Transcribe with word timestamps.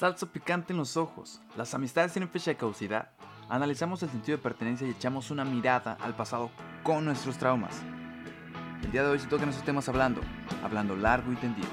Salsa 0.00 0.24
picante 0.24 0.72
en 0.72 0.78
los 0.78 0.96
ojos. 0.96 1.42
Las 1.58 1.74
amistades 1.74 2.14
tienen 2.14 2.30
fecha 2.30 2.50
de 2.50 2.56
caducidad. 2.56 3.10
Analizamos 3.50 4.02
el 4.02 4.08
sentido 4.08 4.38
de 4.38 4.42
pertenencia 4.42 4.86
y 4.86 4.92
echamos 4.92 5.30
una 5.30 5.44
mirada 5.44 5.98
al 6.00 6.16
pasado 6.16 6.50
con 6.82 7.04
nuestros 7.04 7.36
traumas. 7.36 7.82
El 8.82 8.92
día 8.92 9.02
de 9.02 9.10
hoy 9.10 9.18
se 9.18 9.26
tocan 9.26 9.50
esos 9.50 9.62
temas 9.62 9.90
hablando, 9.90 10.22
hablando 10.64 10.96
largo 10.96 11.30
y 11.30 11.36
tendido. 11.36 11.68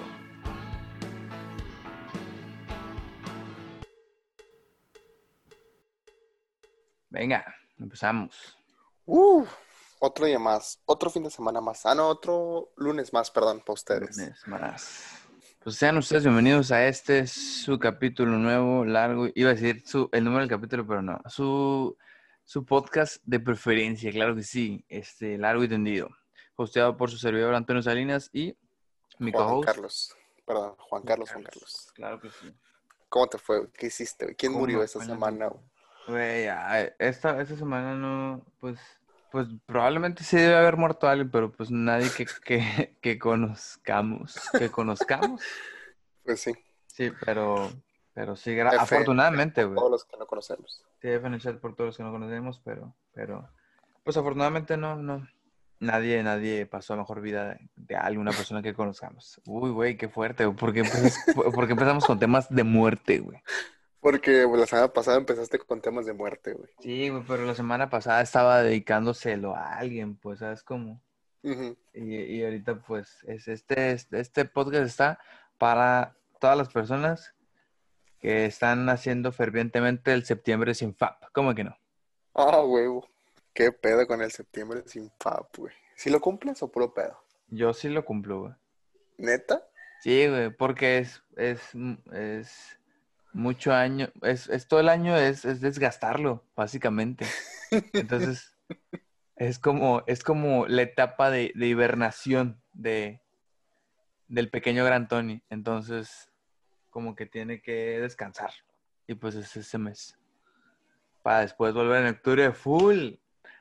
Venga, 7.09 7.45
empezamos. 7.79 8.57
Uh, 9.05 9.45
otro 9.99 10.25
día 10.25 10.37
más, 10.37 10.81
otro 10.85 11.09
fin 11.09 11.23
de 11.23 11.31
semana 11.31 11.61
más. 11.61 11.85
Ah, 11.85 11.95
no, 11.95 12.09
otro 12.09 12.73
lunes 12.75 13.13
más, 13.13 13.31
perdón, 13.31 13.61
para 13.61 13.73
ustedes. 13.75 14.17
Lunes 14.17 14.45
más. 14.47 15.26
Pues 15.67 15.75
sean 15.75 15.97
ustedes 15.97 16.23
bienvenidos 16.23 16.71
a 16.71 16.87
este 16.87 17.27
su 17.27 17.77
capítulo 17.77 18.37
nuevo, 18.37 18.85
largo. 18.85 19.27
Iba 19.35 19.49
a 19.49 19.53
decir 19.53 19.85
su, 19.85 20.07
el 20.13 20.23
número 20.23 20.39
del 20.39 20.49
capítulo, 20.49 20.87
pero 20.87 21.01
no. 21.01 21.19
Su, 21.27 21.97
su 22.45 22.63
podcast 22.63 23.21
de 23.25 23.41
preferencia, 23.41 24.09
claro 24.13 24.33
que 24.33 24.43
sí. 24.43 24.85
Este, 24.87 25.37
largo 25.37 25.65
y 25.65 25.67
tendido. 25.67 26.07
Hosteado 26.55 26.95
por 26.95 27.11
su 27.11 27.17
servidor 27.17 27.53
Antonio 27.53 27.81
Salinas 27.81 28.29
y 28.31 28.55
mi 29.19 29.33
Juan. 29.33 29.59
Carlos, 29.59 30.15
perdón, 30.45 30.73
Juan 30.77 31.03
Carlos, 31.03 31.31
Juan 31.31 31.43
Carlos. 31.43 31.91
Claro 31.93 32.21
que 32.21 32.29
sí. 32.29 32.49
¿Cómo 33.09 33.27
te 33.27 33.37
fue? 33.37 33.69
¿Qué 33.73 33.87
hiciste? 33.87 34.37
¿Quién 34.37 34.53
¿Cómo 34.53 34.61
murió 34.61 34.81
esta 34.83 35.03
semana? 35.03 35.49
Güey, 36.07 36.47
esta, 36.97 37.41
esta 37.41 37.57
semana 37.57 37.93
no, 37.93 38.41
pues, 38.61 38.79
pues 39.31 39.47
probablemente 39.65 40.23
sí 40.23 40.37
debe 40.37 40.55
haber 40.55 40.77
muerto 40.77 41.07
alguien, 41.07 41.29
pero 41.31 41.51
pues 41.51 41.69
nadie 41.71 42.09
que, 42.15 42.25
que, 42.43 42.97
que 43.01 43.19
conozcamos, 43.19 44.39
que 44.57 44.69
conozcamos. 44.69 45.41
Pues 46.23 46.41
sí, 46.41 46.51
Sí, 46.87 47.09
pero, 47.25 47.71
pero 48.13 48.35
sí, 48.35 48.51
F, 48.51 48.67
afortunadamente, 48.67 49.63
güey. 49.63 49.77
todos 49.77 49.91
los 49.91 50.03
que 50.03 50.17
no 50.17 50.25
conocemos. 50.27 50.83
Sí, 51.01 51.07
F 51.07 51.25
en 51.25 51.35
el 51.35 51.39
chat 51.39 51.55
por 51.57 51.73
todos 51.73 51.87
los 51.89 51.97
que 51.97 52.03
no 52.03 52.11
conocemos, 52.11 52.59
pero, 52.65 52.93
pero, 53.13 53.47
pues 54.03 54.17
afortunadamente 54.17 54.75
no, 54.75 54.97
no, 54.97 55.25
nadie, 55.79 56.21
nadie 56.23 56.65
pasó 56.65 56.95
a 56.95 56.97
mejor 56.97 57.21
vida 57.21 57.49
de, 57.53 57.69
de 57.77 57.95
alguna 57.95 58.31
persona 58.31 58.61
que 58.61 58.73
conozcamos. 58.73 59.39
Uy, 59.45 59.69
güey, 59.69 59.95
qué 59.95 60.09
fuerte, 60.09 60.43
güey, 60.45 60.57
¿por 60.57 60.73
qué 60.73 60.81
empezas- 60.81 61.23
por 61.55 61.65
qué 61.65 61.71
empezamos 61.71 62.03
con 62.05 62.19
temas 62.19 62.49
de 62.49 62.63
muerte, 62.65 63.19
güey? 63.19 63.41
Porque 63.99 64.45
pues, 64.47 64.59
la 64.59 64.67
semana 64.67 64.93
pasada 64.93 65.17
empezaste 65.17 65.59
con 65.59 65.81
temas 65.81 66.05
de 66.05 66.13
muerte, 66.13 66.53
güey. 66.53 66.69
Sí, 66.79 67.09
güey, 67.09 67.23
pero 67.27 67.45
la 67.45 67.55
semana 67.55 67.89
pasada 67.89 68.21
estaba 68.21 68.61
dedicándoselo 68.61 69.55
a 69.55 69.77
alguien, 69.77 70.15
pues, 70.15 70.39
¿sabes 70.39 70.63
cómo? 70.63 71.01
Ujú. 71.43 71.77
Y, 71.93 72.15
y 72.15 72.43
ahorita, 72.43 72.81
pues, 72.81 73.23
es, 73.27 73.47
este, 73.47 73.91
este, 73.91 74.19
este 74.19 74.45
podcast 74.45 74.85
está 74.85 75.19
para 75.57 76.15
todas 76.39 76.57
las 76.57 76.69
personas 76.69 77.33
que 78.19 78.45
están 78.45 78.89
haciendo 78.89 79.31
fervientemente 79.31 80.13
el 80.13 80.25
septiembre 80.25 80.73
sin 80.73 80.95
FAP. 80.95 81.25
¿Cómo 81.33 81.53
que 81.55 81.63
no? 81.63 81.77
Ah, 82.33 82.63
huevo. 82.63 83.07
¿Qué 83.53 83.71
pedo 83.71 84.05
con 84.05 84.21
el 84.21 84.31
septiembre 84.31 84.83
sin 84.85 85.11
FAP, 85.19 85.57
güey? 85.57 85.73
¿Sí 85.95 86.09
lo 86.09 86.19
cumples 86.19 86.61
o 86.61 86.71
puro 86.71 86.93
pedo? 86.93 87.17
Yo 87.47 87.73
sí 87.73 87.89
lo 87.89 88.05
cumplo, 88.05 88.41
güey. 88.41 88.53
¿Neta? 89.17 89.67
Sí, 90.01 90.27
güey, 90.27 90.51
porque 90.51 90.99
es, 90.99 91.23
es, 91.35 91.61
es 92.13 92.79
mucho 93.33 93.73
año, 93.73 94.09
es, 94.21 94.49
es 94.49 94.67
todo 94.67 94.79
el 94.79 94.89
año 94.89 95.15
es, 95.15 95.45
es 95.45 95.61
desgastarlo, 95.61 96.43
básicamente. 96.55 97.25
Entonces, 97.93 98.55
es 99.35 99.59
como, 99.59 100.03
es 100.07 100.23
como 100.23 100.67
la 100.67 100.81
etapa 100.81 101.29
de, 101.29 101.51
de 101.55 101.67
hibernación 101.67 102.61
de, 102.73 103.21
del 104.27 104.49
pequeño 104.49 104.83
Gran 104.85 105.07
Tony. 105.07 105.43
Entonces, 105.49 106.31
como 106.89 107.15
que 107.15 107.25
tiene 107.25 107.61
que 107.61 107.99
descansar. 107.99 108.51
Y 109.07 109.15
pues 109.15 109.35
es 109.35 109.55
ese 109.55 109.77
mes. 109.77 110.17
Para 111.21 111.41
después 111.41 111.73
volver 111.73 112.03
en 112.03 112.15
octubre 112.15 112.51
full. 112.51 113.13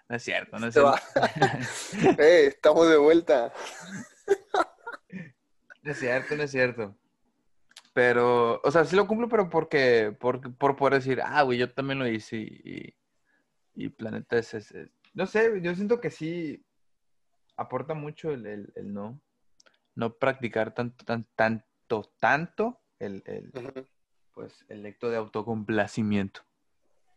No 0.08 0.16
es 0.16 0.22
cierto, 0.22 0.58
no 0.58 0.68
es 0.68 0.74
cierto. 0.74 0.96
¡Eh, 2.22 2.46
estamos 2.46 2.88
de 2.88 2.96
vuelta! 2.96 3.52
No 5.82 5.92
es 5.92 6.00
cierto, 6.00 6.34
no 6.34 6.42
es 6.42 6.50
cierto. 6.50 6.96
Pero, 7.96 8.60
o 8.62 8.70
sea, 8.70 8.84
sí 8.84 8.94
lo 8.94 9.06
cumplo, 9.06 9.26
pero 9.26 9.48
porque, 9.48 10.14
por, 10.20 10.54
por 10.58 10.76
poder 10.76 10.92
decir, 10.96 11.18
ah, 11.24 11.40
güey, 11.40 11.56
yo 11.58 11.72
también 11.72 11.98
lo 11.98 12.06
hice 12.06 12.36
y, 12.36 12.94
y 13.74 13.88
Planeta 13.88 14.36
es, 14.36 14.52
es- 14.52 14.70
es- 14.72 14.90
No 15.14 15.24
sé, 15.26 15.62
yo 15.62 15.74
siento 15.74 15.98
que 15.98 16.10
sí 16.10 16.62
aporta 17.56 17.94
mucho 17.94 18.32
el, 18.32 18.44
el- 18.44 18.70
el 18.76 18.92
no, 18.92 19.18
no 19.94 20.12
practicar 20.12 20.74
tanto, 20.74 21.06
tan, 21.06 21.26
tanto, 21.34 22.12
tanto 22.20 22.78
el, 22.98 23.22
el, 23.24 23.50
pues, 24.34 24.66
el 24.68 24.84
acto 24.84 25.08
de 25.08 25.16
autocomplacimiento. 25.16 26.42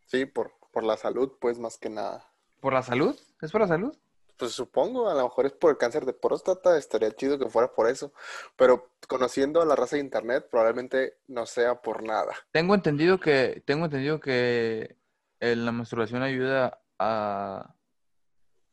Sí, 0.06 0.26
por, 0.26 0.54
por 0.72 0.86
la 0.86 0.96
salud, 0.96 1.34
pues, 1.42 1.60
más 1.60 1.78
que 1.78 1.90
nada. 1.90 2.32
¿Por 2.62 2.72
la 2.72 2.84
salud? 2.84 3.20
¿Es 3.42 3.52
por 3.52 3.60
la 3.60 3.68
salud? 3.68 3.94
Pues 4.40 4.54
supongo, 4.54 5.10
a 5.10 5.14
lo 5.14 5.24
mejor 5.24 5.48
es 5.48 5.52
por 5.52 5.70
el 5.72 5.78
cáncer 5.78 6.06
de 6.06 6.14
próstata, 6.14 6.78
estaría 6.78 7.12
chido 7.12 7.38
que 7.38 7.50
fuera 7.50 7.74
por 7.74 7.90
eso, 7.90 8.14
pero 8.56 8.94
conociendo 9.10 9.62
a 9.62 9.66
la 9.66 9.76
raza 9.76 9.98
de 9.98 10.02
internet, 10.02 10.48
probablemente 10.50 11.18
no 11.28 11.46
sea 11.46 11.82
por 11.82 12.04
nada. 12.04 12.34
Tengo 12.52 12.74
entendido 12.74 13.20
que, 13.20 13.62
tengo 13.66 13.86
entendido 13.86 14.22
que 14.22 14.96
la 15.42 15.74
masturbación 15.74 16.24
ayuda 16.24 16.82
a, 16.98 17.76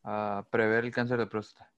a 0.05 0.47
prever 0.51 0.85
el 0.85 0.93
cáncer 0.95 1.19
de 1.19 1.27
próstata. 1.27 1.73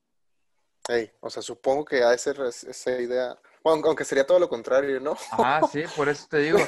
Ey, 0.87 1.11
o 1.21 1.31
sea, 1.31 1.43
supongo 1.43 1.87
que 1.87 2.01
es- 2.13 2.27
esa 2.65 2.91
idea, 3.01 3.39
bueno, 3.65 3.83
aunque 3.87 4.05
sería 4.05 4.27
todo 4.27 4.39
lo 4.39 4.51
contrario, 4.51 5.01
¿no? 5.01 5.13
Ajá, 5.33 5.67
sí, 5.73 5.83
por 5.97 6.11
eso 6.11 6.27
te 6.29 6.39
digo. 6.39 6.59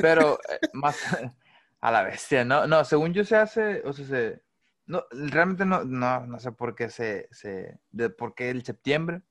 Pero 0.00 0.38
eh, 0.48 0.60
más 0.72 0.96
a 1.82 1.90
la 1.90 2.02
bestia, 2.04 2.42
¿no? 2.42 2.66
No, 2.66 2.82
según 2.86 3.12
yo 3.12 3.22
se 3.22 3.36
hace, 3.36 3.82
o 3.84 3.92
sea, 3.92 4.06
se, 4.06 4.42
no, 4.90 5.04
realmente 5.10 5.64
no, 5.64 5.84
no, 5.84 6.26
no 6.26 6.38
sé 6.40 6.52
por 6.52 6.74
qué 6.74 6.90
se, 6.90 7.28
se, 7.30 7.78
de 7.92 8.10
por 8.10 8.34
qué 8.34 8.50
el 8.50 8.64
septiembre. 8.64 9.22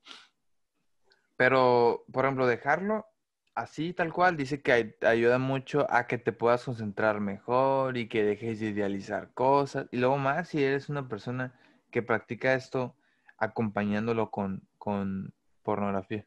Pero, 1.35 2.03
por 2.11 2.25
ejemplo, 2.25 2.47
dejarlo 2.47 3.05
así, 3.55 3.93
tal 3.93 4.11
cual, 4.13 4.37
dice 4.37 4.61
que 4.61 4.71
ay- 4.73 4.95
ayuda 5.01 5.37
mucho 5.37 5.85
a 5.89 6.07
que 6.07 6.17
te 6.17 6.31
puedas 6.31 6.63
concentrar 6.63 7.19
mejor 7.19 7.97
y 7.97 8.07
que 8.07 8.23
dejes 8.23 8.59
de 8.59 8.67
idealizar 8.67 9.33
cosas. 9.33 9.87
Y 9.91 9.97
luego 9.97 10.17
más 10.17 10.49
si 10.49 10.63
eres 10.63 10.89
una 10.89 11.07
persona 11.07 11.53
que 11.91 12.01
practica 12.03 12.53
esto 12.53 12.95
acompañándolo 13.37 14.31
con, 14.31 14.67
con 14.77 15.33
pornografía. 15.63 16.25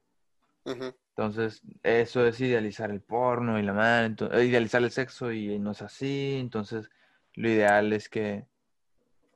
Entonces, 1.14 1.60
eso 1.82 2.26
es 2.26 2.40
idealizar 2.40 2.90
el 2.90 3.02
porno 3.02 3.58
y 3.58 3.62
la 3.62 3.74
madre, 3.74 4.06
ento- 4.08 4.32
eh, 4.34 4.46
idealizar 4.46 4.82
el 4.82 4.90
sexo 4.90 5.30
y 5.30 5.58
no 5.58 5.72
es 5.72 5.82
así. 5.82 6.38
Entonces, 6.40 6.88
lo 7.34 7.48
ideal 7.50 7.92
es 7.92 8.08
que 8.08 8.46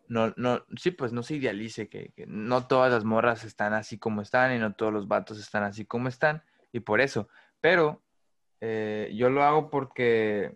no, 0.09 0.33
no, 0.37 0.65
sí, 0.77 0.91
pues 0.91 1.13
no 1.13 1.23
se 1.23 1.37
idealice, 1.37 1.89
que, 1.89 2.11
que 2.17 2.27
no 2.27 2.67
todas 2.67 2.93
las 2.93 3.05
morras 3.05 3.45
están 3.45 3.73
así 3.75 3.99
como 3.99 4.23
están 4.23 4.55
y 4.55 4.59
no 4.59 4.75
todos 4.75 4.93
los 4.93 5.09
vatos 5.09 5.39
están 5.39 5.63
así 5.65 5.85
como 5.85 6.09
están, 6.09 6.43
y 6.73 6.81
por 6.81 7.01
eso. 7.01 7.29
Pero 7.61 8.03
eh, 8.61 9.13
yo 9.15 9.29
lo 9.31 9.43
hago 9.43 9.71
porque, 9.71 10.55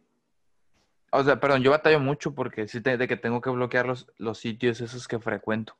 o 1.12 1.22
sea, 1.25 1.41
perdón, 1.41 1.62
yo 1.62 1.71
batallo 1.71 2.00
mucho 2.00 2.34
porque 2.34 2.69
sí, 2.69 2.81
te- 2.81 2.97
de 2.97 3.09
que 3.09 3.16
tengo 3.16 3.41
que 3.41 3.50
bloquear 3.50 3.87
los, 3.87 4.06
los 4.16 4.39
sitios 4.39 4.81
esos 4.81 5.09
que 5.09 5.19
frecuento. 5.19 5.77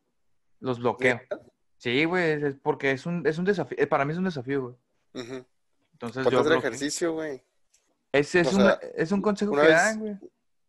Los 0.60 0.78
bloqueo. 0.80 1.20
Sí, 1.78 2.04
güey, 2.04 2.32
es- 2.44 2.56
porque 2.62 2.91
es 2.91 3.06
un, 3.06 3.26
es 3.26 3.38
un 3.38 3.44
desafío, 3.44 3.78
eh, 3.80 3.86
para 3.86 4.04
mí 4.04 4.12
es 4.12 4.19
un 4.19 4.25
desafío, 4.25 4.62
güey. 4.62 4.76
Entonces 5.92 6.25
yo 6.25 6.42
bloqueo. 6.42 6.59
ejercicio, 6.59 7.12
güey. 7.14 7.42
Ese 8.12 8.41
es, 8.41 8.53
O 8.53 8.56
un, 8.56 8.70
es 8.97 9.12
un 9.12 9.22
consejo 9.22 9.53
que 9.53 9.60
vez- 9.60 9.70
dan, 9.70 9.98
güey. 10.00 10.16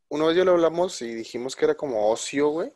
Una 0.09 0.25
vez 0.27 0.35
yo 0.35 0.43
lo 0.45 0.51
hablamos 0.51 1.01
y 1.01 1.13
dijimos 1.15 1.55
que 1.55 1.63
era 1.65 1.75
como 1.75 2.09
ocio, 2.11 2.49
güey, 2.49 2.73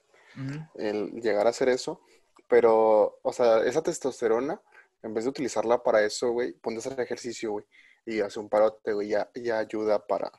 El 0.75 1.12
llegar 1.22 1.47
a 1.47 1.51
hacer 1.51 1.69
eso, 1.69 2.01
pero, 2.47 3.19
o 3.22 3.34
sea, 3.34 3.63
esa 3.63 3.81
testosterona, 3.81 4.62
en 5.01 5.13
vez 5.13 5.23
de 5.23 5.29
utilizarla 5.29 5.84
para 5.84 6.03
eso, 6.03 6.31
güey, 6.31 6.53
ponte 6.53 6.78
a 6.78 6.79
hacer 6.79 7.00
ejercicio, 7.00 7.51
güey, 7.51 7.66
y 8.06 8.22
hace 8.22 8.40
un 8.40 8.50
parote, 8.50 8.94
güey, 8.94 9.09
ya, 9.09 9.29
ya 9.35 9.59
ayuda 9.59 10.05
para, 10.05 10.32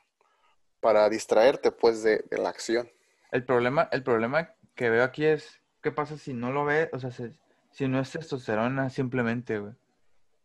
para 0.79 1.09
distraerte, 1.09 1.71
pues, 1.71 2.03
de, 2.03 2.23
de 2.29 2.37
la 2.37 2.49
acción. 2.49 2.89
El 3.31 3.43
problema, 3.45 3.89
el 3.91 4.03
problema 4.03 4.53
que 4.75 4.89
veo 4.89 5.03
aquí 5.03 5.25
es, 5.25 5.61
¿qué 5.81 5.91
pasa 5.91 6.17
si 6.17 6.33
no 6.33 6.51
lo 6.51 6.65
ves? 6.65 6.89
O 6.93 6.99
sea, 6.99 7.11
si, 7.11 7.31
si 7.71 7.87
no 7.87 7.99
es 7.99 8.11
testosterona 8.11 8.89
simplemente, 8.89 9.59
güey. 9.59 9.73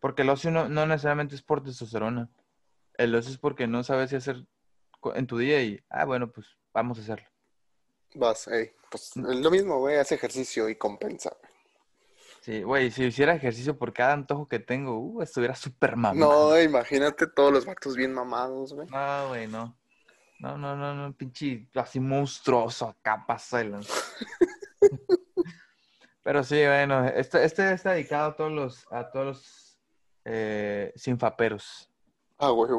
Porque 0.00 0.22
el 0.22 0.30
ocio 0.30 0.50
no, 0.50 0.68
no 0.68 0.84
necesariamente 0.86 1.36
es 1.36 1.42
por 1.42 1.62
testosterona. 1.62 2.28
El 2.94 3.14
ocio 3.14 3.30
es 3.30 3.38
porque 3.38 3.66
no 3.66 3.84
sabes 3.84 4.10
qué 4.10 4.16
hacer 4.16 4.44
en 5.14 5.26
tu 5.26 5.38
día 5.38 5.62
y, 5.62 5.80
ah, 5.90 6.04
bueno, 6.04 6.30
pues 6.30 6.46
vamos 6.72 6.98
a 6.98 7.02
hacerlo. 7.02 7.26
Vas, 8.14 8.48
ey, 8.48 8.72
pues, 8.90 9.16
Mm. 9.16 9.42
lo 9.42 9.50
mismo, 9.50 9.78
güey, 9.78 9.96
hace 9.96 10.14
ejercicio 10.16 10.68
y 10.68 10.76
compensa, 10.76 11.30
güey. 11.40 11.52
Sí, 12.42 12.62
güey, 12.62 12.90
si 12.90 13.04
hiciera 13.04 13.34
ejercicio 13.34 13.78
por 13.78 13.92
cada 13.92 14.14
antojo 14.14 14.48
que 14.48 14.58
tengo, 14.58 14.98
uh, 14.98 15.22
estuviera 15.22 15.54
súper 15.54 15.96
mamado. 15.96 16.50
No, 16.50 16.60
imagínate 16.60 17.28
todos 17.28 17.52
los 17.52 17.64
vatos 17.64 17.96
bien 17.96 18.12
mamados, 18.12 18.74
güey. 18.74 18.88
No, 18.88 19.28
güey, 19.28 19.46
no. 19.46 19.78
No, 20.40 20.58
no, 20.58 20.74
no, 20.74 20.92
no, 20.92 21.12
pinche, 21.16 21.68
así 21.76 22.00
monstruoso 22.00 22.88
acá 22.88 23.24
pasa 23.24 23.62
Pero 26.24 26.42
sí, 26.42 26.56
bueno, 26.66 27.06
este, 27.06 27.44
este 27.44 27.72
está 27.72 27.92
dedicado 27.92 28.30
a 28.30 28.36
todos 28.36 28.50
los, 28.50 28.86
a 28.90 29.08
todos 29.08 29.26
los 29.26 29.78
eh, 30.24 30.92
sinfaperos. 30.96 31.88
Ah, 32.38 32.50
güey. 32.50 32.72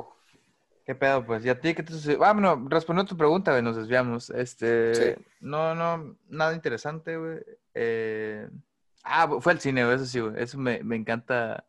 ¿Qué 0.86 0.96
pedo? 0.96 1.26
Pues, 1.26 1.44
ya 1.44 1.60
ti 1.60 1.74
qué 1.74 1.82
te 1.84 1.94
sucedió? 1.94 2.24
Ah, 2.26 2.34
bueno, 2.34 2.66
respondiendo 2.70 3.08
a 3.08 3.10
tu 3.10 3.18
pregunta, 3.18 3.52
güey, 3.52 3.64
nos 3.64 3.78
desviamos. 3.78 4.30
Este, 4.32 4.96
Sí. 5.16 5.24
no, 5.40 5.74
no, 5.76 6.18
nada 6.28 6.54
interesante, 6.54 7.16
güey. 7.18 7.40
Eh, 7.74 8.50
ah, 9.04 9.30
fue 9.40 9.54
al 9.54 9.60
cine, 9.62 9.86
güey, 9.86 9.96
eso 9.96 10.06
sí, 10.06 10.20
güey. 10.20 10.34
Eso 10.42 10.58
me, 10.58 10.84
me 10.84 10.96
encanta 10.98 11.66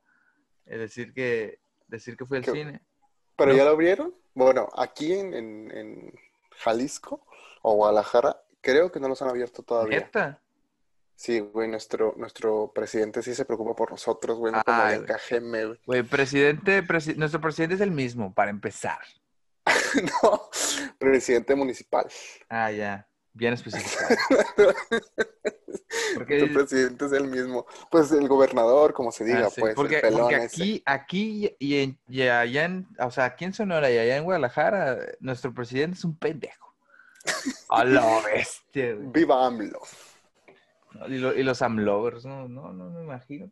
eh, 0.66 0.78
decir 0.78 1.12
que, 1.14 1.60
decir 1.86 2.16
que 2.16 2.26
fue 2.26 2.38
al 2.38 2.44
cine. 2.44 2.80
¿Pero 3.36 3.52
No. 3.52 3.56
ya 3.56 3.64
lo 3.64 3.70
abrieron? 3.70 4.14
Bueno, 4.34 4.68
aquí 4.76 5.12
en, 5.12 5.32
en, 5.34 5.70
en 5.70 6.14
Jalisco 6.58 7.24
o 7.62 7.74
Guadalajara, 7.74 8.40
creo 8.60 8.90
que 8.90 8.98
no 8.98 9.08
los 9.08 9.22
han 9.22 9.28
abierto 9.28 9.62
todavía. 9.62 10.00
¿Neta? 10.00 10.40
Sí, 11.16 11.38
güey, 11.40 11.68
nuestro, 11.68 12.14
nuestro 12.16 12.72
presidente 12.74 13.22
sí 13.22 13.34
se 13.34 13.44
preocupa 13.44 13.74
por 13.76 13.90
nosotros, 13.92 14.36
güey, 14.38 14.52
no 14.52 14.62
como 14.64 14.82
Ay, 14.82 14.94
allá 14.94 15.16
en 15.30 15.50
güey. 15.50 15.80
Güey. 15.86 16.02
Presidente, 16.02 16.82
presi- 16.82 17.14
nuestro 17.16 17.40
presidente 17.40 17.76
es 17.76 17.80
el 17.80 17.90
mismo, 17.92 18.34
para 18.34 18.50
empezar. 18.50 18.98
No, 20.22 20.50
presidente 20.98 21.54
municipal. 21.54 22.06
Ah, 22.48 22.72
ya, 22.72 23.08
bien 23.32 23.54
específico. 23.54 24.02
Porque, 26.14 26.38
Nuestro 26.38 26.60
presidente 26.60 27.06
es 27.06 27.12
el 27.12 27.26
mismo. 27.28 27.66
Pues 27.90 28.10
el 28.12 28.26
gobernador, 28.28 28.92
como 28.92 29.10
se 29.12 29.24
diga, 29.24 29.46
ah, 29.46 29.50
sí, 29.50 29.60
pues, 29.60 29.74
porque, 29.74 29.96
el 29.96 30.00
pelón 30.02 30.20
porque 30.22 30.36
ese. 30.36 30.46
aquí, 30.62 30.82
aquí 30.84 31.56
y, 31.58 31.76
en- 31.82 31.98
y 32.08 32.22
allá 32.22 32.64
en, 32.64 32.86
o 32.98 33.10
sea, 33.10 33.24
aquí 33.26 33.44
en 33.44 33.52
Sonora 33.54 33.90
y 33.90 33.98
allá 33.98 34.16
en 34.16 34.24
Guadalajara, 34.24 34.98
nuestro 35.20 35.52
presidente 35.54 35.96
es 35.96 36.04
un 36.04 36.16
pendejo. 36.18 36.74
A 37.70 37.84
la 37.84 38.20
bestia, 38.20 38.94
güey. 38.94 39.08
Viva 39.12 39.46
AMLO. 39.46 39.80
Y, 41.08 41.18
lo- 41.18 41.34
y 41.34 41.42
los 41.42 41.60
amlovers, 41.62 42.24
no, 42.24 42.48
no, 42.48 42.72
no 42.72 42.90
me 42.90 43.02
imagino. 43.02 43.50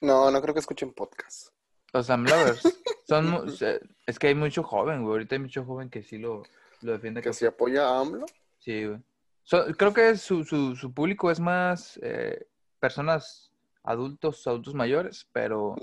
No, 0.00 0.30
no 0.30 0.40
creo 0.42 0.54
que 0.54 0.60
escuchen 0.60 0.92
podcast. 0.92 1.48
Los 1.92 2.08
amlovers 2.10 2.62
son, 3.08 3.50
se- 3.52 3.80
es 4.06 4.18
que 4.18 4.28
hay 4.28 4.34
mucho 4.34 4.62
joven, 4.62 5.02
güey. 5.02 5.12
Ahorita 5.12 5.34
hay 5.34 5.40
mucho 5.40 5.64
joven 5.64 5.90
que 5.90 6.02
sí 6.02 6.18
lo, 6.18 6.42
lo 6.80 6.92
defiende. 6.92 7.22
Que 7.22 7.32
si 7.32 7.46
apoya 7.46 7.86
a 7.88 8.00
AMLO. 8.00 8.26
Sí, 8.58 8.86
güey. 8.86 9.00
So- 9.44 9.66
creo 9.76 9.92
que 9.92 10.16
su, 10.16 10.44
su, 10.44 10.74
su 10.76 10.92
público 10.92 11.30
es 11.30 11.38
más 11.40 11.98
eh, 12.02 12.46
personas 12.80 13.52
adultos, 13.84 14.46
adultos 14.46 14.74
mayores, 14.74 15.28
pero, 15.32 15.74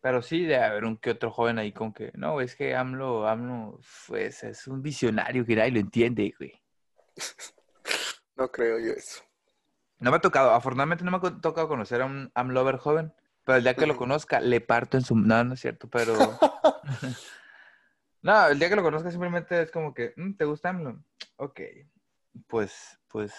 pero 0.00 0.20
sí 0.22 0.42
debe 0.42 0.64
haber 0.64 0.84
un 0.84 0.96
que 0.96 1.10
otro 1.12 1.30
joven 1.30 1.58
ahí 1.60 1.72
con 1.72 1.92
que, 1.92 2.10
no, 2.14 2.40
es 2.40 2.56
que 2.56 2.74
AMLO, 2.74 3.26
AMLO, 3.28 3.80
pues 4.08 4.42
es 4.42 4.66
un 4.66 4.82
visionario 4.82 5.46
que 5.46 5.54
nadie 5.56 5.70
lo 5.72 5.80
entiende, 5.80 6.34
güey. 6.38 6.52
No 8.34 8.50
creo 8.50 8.78
yo 8.78 8.92
eso. 8.92 9.22
No 10.02 10.10
me 10.10 10.16
ha 10.16 10.20
tocado, 10.20 10.50
afortunadamente 10.52 11.04
no 11.04 11.10
me 11.10 11.16
ha 11.16 11.40
tocado 11.40 11.68
conocer 11.68 12.02
a 12.02 12.06
un 12.06 12.30
AMLover 12.34 12.76
joven, 12.76 13.14
pero 13.44 13.56
el 13.58 13.64
día 13.64 13.74
que 13.74 13.86
lo 13.86 13.96
conozca, 13.96 14.40
le 14.40 14.60
parto 14.60 14.96
en 14.96 15.04
su... 15.04 15.16
No, 15.16 15.42
no 15.44 15.54
es 15.54 15.60
cierto, 15.60 15.88
pero... 15.88 16.14
No, 18.22 18.46
el 18.46 18.58
día 18.58 18.68
que 18.68 18.76
lo 18.76 18.84
conozca 18.84 19.10
simplemente 19.10 19.60
es 19.62 19.72
como 19.72 19.92
que, 19.94 20.12
"Mm, 20.16 20.34
¿te 20.34 20.44
gusta 20.44 20.68
AMLO? 20.68 21.02
Ok, 21.36 21.60
pues, 22.46 22.98
pues, 23.08 23.32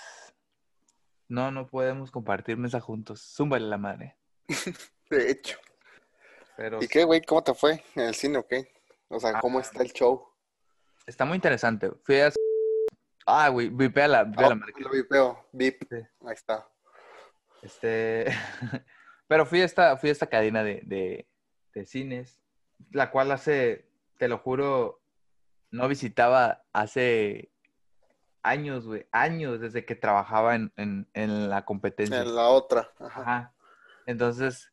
no, 1.30 1.51
no 1.51 1.68
podemos 1.68 2.12
compartir 2.12 2.57
mesa 2.57 2.81
juntos. 2.81 3.21
Zúmbale 3.21 3.66
la 3.66 3.77
madre. 3.77 4.18
De 5.09 5.31
hecho. 5.31 5.57
Pero 6.57 6.83
¿Y 6.83 6.88
qué, 6.89 7.06
güey? 7.06 7.21
¿Cómo 7.21 7.42
te 7.44 7.54
fue 7.54 7.81
en 7.95 8.04
el 8.04 8.13
cine 8.16 8.38
o 8.39 8.45
qué? 8.48 8.74
O 9.07 9.19
sea, 9.21 9.39
¿cómo 9.39 9.59
Ah. 9.59 9.62
está 9.62 9.81
el 9.83 9.94
show? 9.94 10.27
está 11.06 11.24
muy 11.25 11.36
interesante. 11.36 11.89
Fui 12.04 12.19
a... 12.19 12.31
Ah, 13.25 13.50
güey, 13.50 13.70
vipea 13.70 14.08
la, 14.08 14.24
vipea 14.25 14.50
la 14.50 14.56
Oh, 14.56 14.58
marca. 14.58 14.80
lo 14.80 14.90
vipeo. 14.90 15.48
Vip. 15.54 15.81
Sí. 15.90 15.96
Ahí 16.25 16.34
está. 16.34 16.68
Este, 17.62 18.25
pero 19.28 19.46
fui 19.46 19.62
a 19.62 19.66
esta, 19.66 19.98
fui 19.98 20.10
a 20.10 20.12
esta 20.12 20.28
cadena 20.28 20.64
de, 20.64 20.81
de, 20.84 21.28
de 21.74 21.86
cines, 21.86 22.42
la 22.92 23.10
cual 23.12 23.31
hace, 23.31 23.90
te 24.18 24.28
lo 24.28 24.38
juro, 24.38 25.02
no 25.72 25.88
visitaba 25.88 26.64
hace 26.74 27.52
años, 28.44 28.86
güey, 28.86 29.08
años 29.14 29.62
desde 29.62 29.86
que 29.86 29.96
trabajaba 29.96 30.56
en, 30.56 30.74
en, 30.76 31.10
en 31.14 31.50
la 31.50 31.64
competencia. 31.64 32.22
En 32.22 32.36
la 32.36 32.48
otra. 32.50 32.92
Ajá. 33.00 33.22
Ajá. 33.22 33.54
Entonces, 34.06 34.69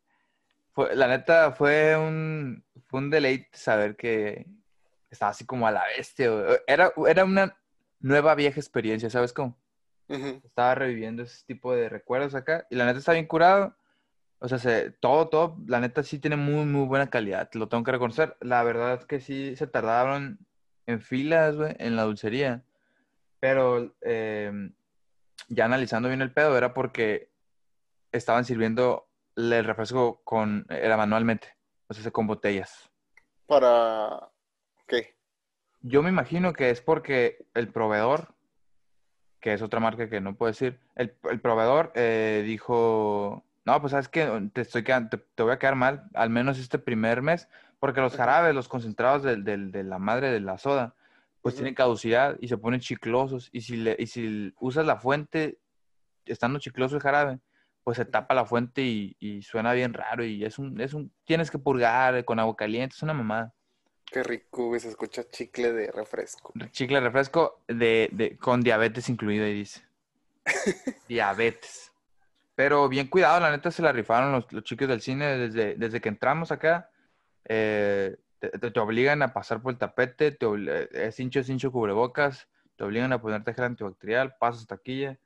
fue, 0.72 0.96
la 0.96 1.06
neta 1.06 1.52
fue 1.52 1.96
un, 1.96 2.64
fue 2.88 2.98
un 2.98 3.10
deleite 3.10 3.56
saber 3.56 3.96
que 3.96 4.46
estaba 5.08 5.30
así 5.30 5.46
como 5.46 5.68
a 5.68 5.70
la 5.70 5.84
bestia, 5.96 6.30
güey. 6.30 6.58
Era, 6.66 6.92
era 7.06 7.24
una 7.24 7.56
nueva 8.00 8.34
vieja 8.34 8.58
experiencia, 8.60 9.08
¿sabes 9.10 9.32
cómo? 9.32 9.56
Estaba 10.08 10.74
reviviendo 10.74 11.22
ese 11.22 11.44
tipo 11.46 11.74
de 11.74 11.88
recuerdos 11.88 12.34
acá. 12.34 12.66
Y 12.70 12.74
la 12.74 12.84
neta 12.84 12.98
está 12.98 13.12
bien 13.12 13.26
curado. 13.26 13.76
O 14.40 14.48
sea, 14.48 14.58
se- 14.58 14.90
todo, 14.90 15.28
todo, 15.28 15.56
la 15.66 15.80
neta 15.80 16.02
sí 16.02 16.18
tiene 16.18 16.36
muy, 16.36 16.64
muy 16.64 16.86
buena 16.86 17.10
calidad. 17.10 17.48
Lo 17.52 17.68
tengo 17.68 17.84
que 17.84 17.92
reconocer. 17.92 18.36
La 18.40 18.62
verdad 18.64 18.94
es 18.94 19.04
que 19.06 19.20
sí 19.20 19.54
se 19.54 19.66
tardaron 19.66 20.38
en 20.86 21.00
filas, 21.00 21.54
güey, 21.56 21.76
en 21.78 21.94
la 21.94 22.02
dulcería. 22.04 22.64
Pero 23.38 23.94
eh, 24.00 24.70
ya 25.48 25.66
analizando 25.66 26.08
bien 26.08 26.22
el 26.22 26.32
pedo, 26.32 26.56
era 26.58 26.74
porque 26.74 27.30
estaban 28.12 28.44
sirviendo 28.44 29.06
el 29.36 29.64
refresco 29.64 30.20
con, 30.24 30.66
era 30.70 30.96
manualmente. 30.96 31.54
O 31.88 31.94
sea, 31.94 32.10
con 32.10 32.26
botellas. 32.26 32.90
Para. 33.46 34.28
¿Qué? 34.86 35.14
Yo 35.82 36.02
me 36.02 36.10
imagino 36.10 36.52
que 36.52 36.70
es 36.70 36.80
porque 36.80 37.46
el 37.54 37.68
proveedor, 37.68 38.34
que 39.40 39.54
es 39.54 39.62
otra 39.62 39.80
marca 39.80 40.08
que 40.10 40.20
no 40.20 40.34
puedo 40.36 40.52
decir, 40.52 40.78
el, 40.94 41.14
el 41.30 41.40
proveedor 41.40 41.92
eh, 41.94 42.42
dijo, 42.44 43.44
no, 43.64 43.80
pues 43.80 43.92
sabes 43.92 44.08
que 44.08 44.50
te, 44.52 44.60
estoy 44.60 44.84
quedando- 44.84 45.08
te, 45.10 45.18
te 45.34 45.42
voy 45.42 45.52
a 45.52 45.58
quedar 45.58 45.76
mal, 45.76 46.04
al 46.14 46.28
menos 46.30 46.58
este 46.58 46.78
primer 46.78 47.22
mes, 47.22 47.48
porque 47.78 48.00
los 48.02 48.14
jarabes, 48.14 48.54
los 48.54 48.68
concentrados 48.68 49.22
del- 49.22 49.72
de 49.72 49.84
la 49.84 49.98
madre 49.98 50.30
de 50.30 50.40
la 50.40 50.58
soda, 50.58 50.94
pues 51.40 51.54
tienen 51.54 51.74
caducidad 51.74 52.36
y 52.40 52.48
se 52.48 52.58
ponen 52.58 52.80
chiclosos. 52.80 53.48
Y 53.50 53.62
si, 53.62 53.76
le, 53.76 53.96
y 53.98 54.06
si 54.06 54.52
usas 54.60 54.84
la 54.84 54.96
fuente, 54.96 55.58
estando 56.26 56.58
chicloso 56.58 56.96
el 56.96 57.02
jarabe, 57.02 57.38
pues 57.82 57.96
se 57.96 58.04
tapa 58.04 58.34
la 58.34 58.44
fuente 58.44 58.82
y, 58.82 59.16
y 59.18 59.40
suena 59.40 59.72
bien 59.72 59.94
raro 59.94 60.22
y 60.22 60.44
es 60.44 60.58
un, 60.58 60.78
es 60.82 60.92
un, 60.92 61.10
tienes 61.24 61.50
que 61.50 61.58
purgar 61.58 62.22
con 62.26 62.38
agua 62.38 62.54
caliente, 62.56 62.94
es 62.94 63.02
una 63.02 63.14
mamada. 63.14 63.54
Qué 64.10 64.22
rico, 64.22 64.66
güey. 64.68 64.80
Se 64.80 64.88
escucha 64.88 65.22
chicle 65.28 65.72
de 65.72 65.90
refresco. 65.92 66.52
Chicle 66.72 66.96
de 66.96 67.00
refresco 67.02 67.60
de, 67.68 68.08
de- 68.12 68.36
con 68.36 68.60
diabetes 68.62 69.08
incluido, 69.08 69.44
ahí 69.44 69.54
dice. 69.54 69.82
diabetes. 71.08 71.92
Pero 72.54 72.88
bien 72.88 73.08
cuidado, 73.08 73.40
la 73.40 73.50
neta 73.50 73.70
se 73.70 73.82
la 73.82 73.92
rifaron 73.92 74.32
los, 74.32 74.52
los 74.52 74.64
chicos 74.64 74.88
del 74.88 75.00
cine 75.00 75.26
desde, 75.38 75.74
desde 75.76 76.00
que 76.00 76.08
entramos 76.08 76.52
acá. 76.52 76.90
eh, 77.44 78.16
te, 78.38 78.48
te- 78.50 78.70
te 78.70 78.80
obligan 78.80 79.22
a 79.22 79.32
pasar 79.32 79.60
por 79.62 79.72
el 79.72 79.78
tapete, 79.78 80.32
te 80.32 80.46
eh, 80.46 80.88
es 80.92 81.20
hincho, 81.20 81.40
es 81.40 81.48
hincho 81.48 81.70
cubrebocas, 81.72 82.48
te 82.76 82.84
obligan 82.84 83.12
a 83.12 83.20
ponerte 83.20 83.52
gel 83.54 83.64
antibacterial, 83.64 84.34
pasas 84.38 84.66
taquilla, 84.66 85.18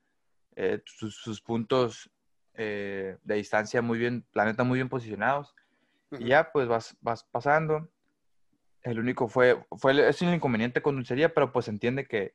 eh, 0.56 0.82
sus, 0.84 1.16
sus 1.16 1.40
puntos 1.40 2.10
eh, 2.54 3.16
de 3.22 3.34
distancia 3.36 3.82
muy 3.82 3.98
bien, 3.98 4.24
la 4.32 4.44
neta 4.44 4.64
muy 4.64 4.78
bien 4.78 4.88
posicionados. 4.88 5.54
Y 6.18 6.26
ya, 6.28 6.52
pues 6.52 6.68
vas, 6.68 6.96
vas 7.00 7.24
pasando. 7.24 7.88
El 8.84 8.98
único 9.00 9.26
fue, 9.28 9.64
fue 9.78 9.90
el- 9.92 10.00
es 10.00 10.22
un 10.22 10.32
inconveniente 10.32 10.80
con 10.82 10.94
dulcería, 10.94 11.34
pero 11.34 11.50
pues 11.52 11.66
entiende 11.68 12.06
que, 12.06 12.34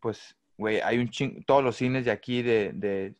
pues, 0.00 0.36
güey, 0.56 0.80
hay 0.80 0.98
un 0.98 1.08
ching, 1.10 1.42
todos 1.44 1.64
los 1.64 1.76
cines 1.76 2.04
de 2.04 2.10
aquí, 2.12 2.42
de, 2.42 2.72
de, 2.74 3.16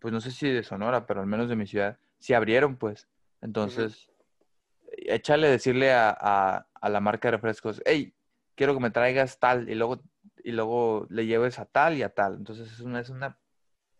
pues 0.00 0.12
no 0.12 0.20
sé 0.20 0.30
si 0.32 0.50
de 0.50 0.62
Sonora, 0.64 1.06
pero 1.06 1.20
al 1.20 1.26
menos 1.26 1.48
de 1.48 1.56
mi 1.56 1.66
ciudad, 1.66 1.98
sí 2.18 2.32
abrieron, 2.34 2.76
pues. 2.76 3.06
Entonces, 3.42 4.10
échale 4.92 5.48
decirle 5.48 5.92
a, 5.92 6.16
a, 6.18 6.66
a 6.72 6.88
la 6.88 7.00
marca 7.00 7.28
de 7.28 7.32
refrescos, 7.36 7.82
hey, 7.84 8.14
quiero 8.54 8.74
que 8.74 8.80
me 8.80 8.90
traigas 8.90 9.38
tal, 9.38 9.68
y 9.68 9.74
luego, 9.74 10.02
y 10.42 10.52
luego 10.52 11.06
le 11.10 11.26
lleves 11.26 11.58
a 11.58 11.66
tal 11.66 11.96
y 11.96 12.02
a 12.02 12.10
tal. 12.10 12.34
Entonces, 12.36 12.72
es 12.72 12.80
una, 12.80 13.00
es 13.00 13.10
una 13.10 13.38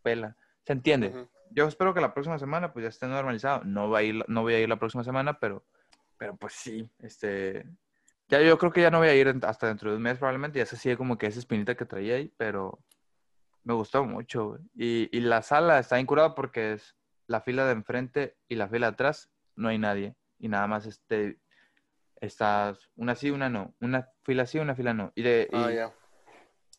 pela. 0.02 0.36
¿Se 0.64 0.72
entiende? 0.72 1.10
Yo 1.50 1.68
espero 1.68 1.94
que 1.94 2.00
la 2.00 2.12
próxima 2.12 2.38
semana 2.38 2.72
pues 2.72 2.82
ya 2.82 2.88
esté 2.88 3.06
normalizado. 3.06 3.62
No 3.64 3.88
va 3.88 3.98
a 3.98 4.02
ir, 4.02 4.24
no 4.28 4.42
voy 4.42 4.54
a 4.54 4.60
ir 4.60 4.68
la 4.68 4.78
próxima 4.78 5.04
semana, 5.04 5.38
pero, 5.38 5.64
pero 6.18 6.36
pues 6.36 6.54
sí, 6.54 6.88
este, 6.98 7.66
ya 8.28 8.40
yo 8.42 8.58
creo 8.58 8.72
que 8.72 8.80
ya 8.82 8.90
no 8.90 8.98
voy 8.98 9.08
a 9.08 9.14
ir 9.14 9.28
hasta 9.42 9.68
dentro 9.68 9.90
de 9.90 9.96
un 9.96 10.02
mes 10.02 10.18
probablemente. 10.18 10.58
Ya 10.58 10.66
se 10.66 10.76
sigue 10.76 10.96
como 10.96 11.18
que 11.18 11.26
esa 11.26 11.38
espinita 11.38 11.76
que 11.76 11.86
traía 11.86 12.16
ahí, 12.16 12.32
pero 12.36 12.80
me 13.64 13.74
gustó 13.74 14.04
mucho. 14.04 14.48
güey. 14.50 14.60
Y, 14.74 15.08
y 15.16 15.20
la 15.20 15.42
sala 15.42 15.78
está 15.78 15.98
incurada 16.00 16.34
porque 16.34 16.72
es 16.74 16.96
la 17.26 17.40
fila 17.40 17.64
de 17.66 17.72
enfrente 17.72 18.36
y 18.48 18.54
la 18.56 18.68
fila 18.68 18.86
de 18.88 18.92
atrás 18.92 19.30
no 19.56 19.68
hay 19.68 19.78
nadie 19.78 20.14
y 20.38 20.48
nada 20.48 20.66
más 20.66 20.86
este 20.86 21.38
estás 22.20 22.78
una 22.96 23.14
sí, 23.14 23.30
una 23.30 23.48
no, 23.50 23.74
una 23.80 24.08
fila 24.22 24.46
sí, 24.46 24.58
una 24.58 24.74
fila 24.74 24.94
no. 24.94 25.12
Y 25.14 25.22
de 25.22 25.48
y- 25.52 25.74
ya. 25.74 25.92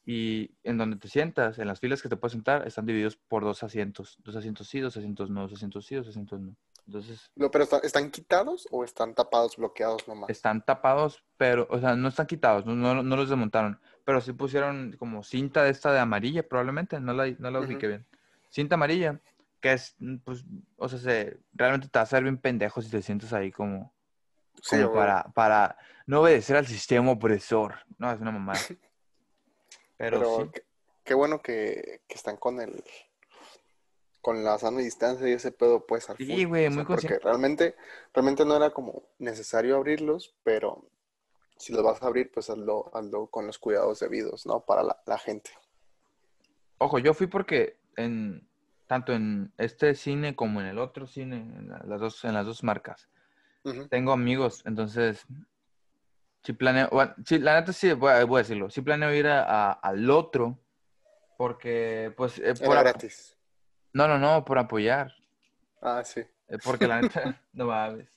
y 0.05 0.51
en 0.63 0.77
donde 0.77 0.97
te 0.97 1.09
sientas, 1.09 1.59
en 1.59 1.67
las 1.67 1.79
filas 1.79 2.01
que 2.01 2.09
te 2.09 2.15
puedes 2.17 2.33
sentar, 2.33 2.65
están 2.67 2.85
divididos 2.85 3.17
por 3.17 3.43
dos 3.43 3.63
asientos. 3.63 4.17
Dos 4.23 4.35
asientos 4.35 4.67
sí, 4.67 4.79
dos 4.79 4.95
asientos 4.97 5.29
no, 5.29 5.41
dos 5.41 5.53
asientos 5.53 5.85
sí, 5.85 5.95
dos 5.95 6.07
asientos 6.07 6.39
no. 6.39 6.55
Entonces, 6.87 7.29
No, 7.35 7.51
pero 7.51 7.65
¿están, 7.65 7.81
¿están 7.83 8.09
quitados 8.09 8.67
o 8.71 8.83
están 8.83 9.13
tapados, 9.13 9.57
bloqueados 9.57 10.07
nomás? 10.07 10.29
están 10.29 10.63
tapados, 10.63 11.23
pero, 11.35 11.67
o 11.69 11.79
sea, 11.79 11.95
no 11.95 12.07
están 12.07 12.27
quitados, 12.27 12.65
no, 12.65 12.75
no, 12.75 13.03
no 13.03 13.15
los 13.15 13.29
desmontaron. 13.29 13.79
Pero 14.05 14.21
sí 14.21 14.31
pusieron 14.31 14.95
como 14.97 15.21
cinta 15.21 15.63
de 15.63 15.71
esta 15.71 15.91
de 15.91 15.99
amarilla, 15.99 16.47
probablemente, 16.47 16.99
no 17.01 17.13
la, 17.13 17.29
no 17.39 17.51
la 17.51 17.59
ubiqué 17.59 17.87
bien. 17.87 18.05
Cinta 18.49 18.75
amarilla, 18.75 19.19
que 19.59 19.73
es, 19.73 19.97
pues, 20.23 20.45
o 20.77 20.87
sea, 20.87 20.99
se, 20.99 21.39
realmente 21.53 21.89
te 21.89 21.99
va 21.99 22.01
a 22.01 22.03
hacer 22.03 22.23
bien 22.23 22.37
pendejo 22.37 22.81
si 22.81 22.89
te 22.89 23.01
sientes 23.01 23.33
ahí 23.33 23.51
como, 23.51 23.93
Sí, 24.61 24.77
como 24.77 24.93
para, 24.93 25.23
para, 25.33 25.77
no 26.05 26.21
obedecer 26.21 26.55
al 26.55 26.67
sistema 26.67 27.11
opresor. 27.11 27.75
No, 27.97 28.11
es 28.11 28.19
una 28.21 28.31
mamada. 28.31 28.59
Pero, 29.97 30.19
Pero 30.19 30.37
sí. 30.37 30.51
qué, 30.53 30.63
qué 31.03 31.13
bueno 31.13 31.41
que, 31.41 32.01
que 32.07 32.15
están 32.15 32.37
con 32.37 32.61
el 32.61 32.83
con 34.27 34.43
la 34.43 34.59
sana 34.59 34.79
distancia 34.79 35.25
y 35.29 35.31
ese 35.31 35.53
pedo 35.53 35.85
pues 35.85 36.09
al 36.09 36.17
Sí, 36.17 36.43
güey, 36.43 36.67
O 36.67 36.69
sea, 36.69 36.75
muy 36.75 36.83
porque 36.83 37.07
consciente. 37.07 37.19
realmente, 37.23 37.75
realmente 38.13 38.43
no 38.43 38.57
era 38.57 38.71
como 38.71 39.03
necesario 39.19 39.77
abrirlos, 39.77 40.35
pero 40.43 40.83
si 41.55 41.71
los 41.71 41.81
vas 41.81 42.03
a 42.03 42.07
abrir, 42.07 42.29
pues 42.29 42.49
hazlo, 42.49 42.91
hazlo 42.93 43.27
con 43.27 43.47
los 43.47 43.57
cuidados 43.57 44.01
debidos, 44.01 44.45
¿no? 44.45 44.59
Para 44.65 44.83
la, 44.83 45.01
la 45.05 45.17
gente. 45.17 45.51
Ojo, 46.77 46.99
yo 46.99 47.13
fui 47.13 47.27
porque 47.27 47.77
en 47.95 48.45
tanto 48.85 49.13
en 49.13 49.53
este 49.57 49.95
cine 49.95 50.35
como 50.35 50.59
en 50.59 50.67
el 50.67 50.79
otro 50.79 51.07
cine, 51.07 51.37
en 51.37 51.69
la- 51.69 51.81
las 51.85 52.01
dos, 52.01 52.25
en 52.25 52.33
las 52.33 52.45
dos 52.45 52.63
marcas, 52.65 53.07
tengo 53.89 54.11
amigos, 54.11 54.61
entonces 54.65 55.25
sí 56.43 56.51
planeo, 56.51 56.89
bueno, 56.91 57.15
sí, 57.25 57.39
la 57.39 57.61
neta 57.61 57.71
sí, 57.71 57.93
voy 57.93 58.11
a, 58.11 58.25
voy 58.25 58.39
a 58.39 58.43
decirlo, 58.43 58.69
sí 58.69 58.81
planeo 58.81 59.13
ir 59.13 59.27
a- 59.27 59.45
a- 59.69 59.71
al 59.71 60.09
otro 60.09 60.59
porque, 61.37 62.13
pues, 62.17 62.39
eh, 62.39 62.55
por 62.55 62.73
Era 62.73 62.81
gratis. 62.81 63.36
No, 63.97 64.07
no, 64.07 64.19
no, 64.19 64.45
por 64.45 64.59
apoyar, 64.59 65.13
Ah, 65.81 66.03
sí. 66.03 66.21
eh, 66.21 66.57
porque 66.63 66.87
la 66.87 67.01
neta, 67.01 67.41
no 67.53 67.65
mames. 67.65 68.09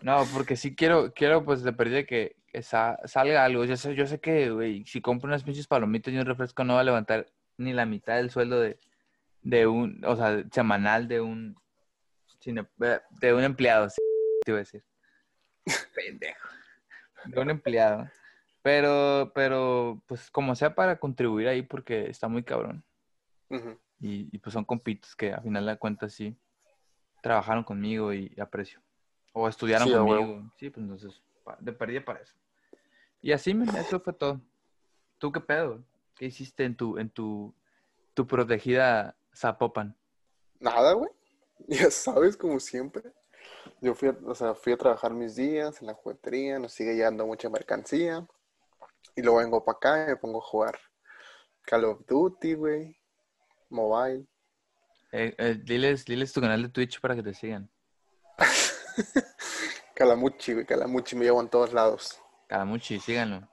No, 0.00 0.24
porque 0.34 0.56
sí 0.56 0.74
quiero, 0.74 1.12
quiero 1.14 1.44
pues 1.44 1.62
de 1.62 1.72
perdida 1.72 2.04
que, 2.04 2.36
que 2.48 2.62
sa- 2.62 2.98
salga 3.04 3.44
algo. 3.44 3.64
Yo 3.64 3.76
sé, 3.76 3.94
yo 3.94 4.06
sé 4.06 4.20
que, 4.20 4.50
güey, 4.50 4.84
si 4.86 5.00
compro 5.00 5.28
unas 5.28 5.44
pinches 5.44 5.66
palomitas 5.68 6.12
y 6.12 6.18
un 6.18 6.26
refresco 6.26 6.64
no 6.64 6.74
va 6.74 6.80
a 6.80 6.84
levantar 6.84 7.26
ni 7.56 7.72
la 7.72 7.86
mitad 7.86 8.16
del 8.16 8.30
sueldo 8.30 8.60
de, 8.60 8.78
de 9.42 9.66
un, 9.66 10.04
o 10.04 10.16
sea, 10.16 10.42
semanal 10.50 11.06
de 11.06 11.20
un, 11.20 11.56
eh, 12.46 13.00
de 13.20 13.32
un 13.34 13.44
empleado, 13.44 13.88
sí, 13.90 14.00
te 14.44 14.50
iba 14.50 14.58
a 14.58 14.60
decir. 14.66 14.84
Pendejo. 15.94 16.48
De 17.26 17.40
un 17.40 17.50
empleado. 17.50 18.08
Pero, 18.62 19.30
pero, 19.34 20.02
pues 20.06 20.30
como 20.30 20.54
sea 20.56 20.74
para 20.74 20.98
contribuir 20.98 21.46
ahí 21.48 21.62
porque 21.62 22.08
está 22.10 22.26
muy 22.28 22.42
cabrón. 22.42 22.84
Y, 24.02 24.28
y, 24.32 24.38
pues 24.38 24.52
son 24.52 24.64
compitos 24.64 25.14
que 25.14 25.32
a 25.32 25.40
final 25.40 25.64
de 25.64 25.78
cuentas 25.78 26.12
sí 26.12 26.36
trabajaron 27.22 27.62
conmigo 27.62 28.12
y 28.12 28.34
aprecio. 28.38 28.82
O 29.32 29.48
estudiaron 29.48 29.88
Sí, 29.88 29.94
conmigo. 29.94 30.52
Sí, 30.56 30.70
pues 30.70 30.82
entonces, 30.82 31.22
de 31.60 31.72
perdida 31.72 32.04
para 32.04 32.20
eso. 32.20 32.34
Y 33.20 33.30
así, 33.30 33.56
eso 33.78 34.00
fue 34.00 34.12
todo. 34.12 34.40
¿Tú 35.18 35.30
qué 35.30 35.40
pedo? 35.40 35.84
¿Qué 36.16 36.26
hiciste 36.26 36.64
en 36.64 36.76
tu, 36.76 36.98
en 36.98 37.08
tu, 37.10 37.54
tu 38.12 38.26
protegida 38.26 39.16
Zapopan? 39.34 39.96
Nada, 40.60 40.92
güey. 40.94 41.10
Ya 41.68 41.92
sabes, 41.92 42.36
como 42.36 42.58
siempre. 42.58 43.04
Yo 43.80 43.94
fui 43.94 44.08
a, 44.08 44.18
o 44.26 44.34
sea, 44.34 44.52
fui 44.54 44.72
a 44.72 44.76
trabajar 44.76 45.14
mis 45.14 45.36
días 45.36 45.80
en 45.80 45.86
la 45.86 45.94
juguetería, 45.94 46.58
nos 46.58 46.72
sigue 46.72 46.94
llegando 46.94 47.24
mucha 47.24 47.48
mercancía. 47.48 48.26
Y 49.14 49.22
luego 49.22 49.38
vengo 49.38 49.64
para 49.64 49.76
acá 49.76 50.04
y 50.04 50.08
me 50.08 50.16
pongo 50.16 50.38
a 50.38 50.44
jugar 50.44 50.78
Call 51.62 51.84
of 51.84 52.04
Duty, 52.06 52.54
güey. 52.54 53.01
Mobile. 53.72 54.26
Eh, 55.12 55.34
eh, 55.36 55.60
diles, 55.62 56.04
diles 56.04 56.32
tu 56.32 56.40
canal 56.40 56.62
de 56.62 56.68
Twitch 56.68 57.00
para 57.00 57.14
que 57.14 57.22
te 57.22 57.34
sigan. 57.34 57.68
Calamuchi, 59.94 60.54
güey. 60.54 60.66
Calamuchi 60.66 61.16
me 61.16 61.24
llevo 61.24 61.40
en 61.40 61.48
todos 61.48 61.72
lados. 61.72 62.20
Calamuchi, 62.48 62.98
síganlo. 62.98 63.48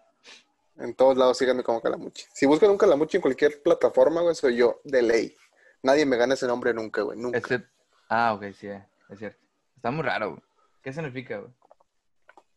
En 0.78 0.94
todos 0.94 1.18
lados 1.18 1.38
síganme 1.38 1.64
como 1.64 1.82
Calamuchi. 1.82 2.26
Si 2.34 2.46
buscan 2.46 2.70
un 2.70 2.78
Calamuchi 2.78 3.18
en 3.18 3.22
cualquier 3.22 3.62
plataforma, 3.62 4.22
güey, 4.22 4.36
soy 4.36 4.56
yo, 4.56 4.80
de 4.86 5.02
ley. 5.02 5.36
Nadie 5.84 6.06
me 6.06 6.16
gana 6.18 6.34
ese 6.36 6.48
nombre 6.48 6.74
nunca, 6.74 7.02
güey. 7.02 7.18
Nunca. 7.18 7.38
Este... 7.38 7.66
Ah, 8.08 8.34
ok, 8.34 8.46
sí, 8.58 8.68
eh, 8.68 8.88
es 9.10 9.20
cierto. 9.20 9.46
Está 9.76 9.92
muy 9.92 10.04
raro, 10.04 10.32
güey. 10.32 10.42
¿Qué 10.82 10.94
significa, 10.94 11.38
güey? 11.40 11.52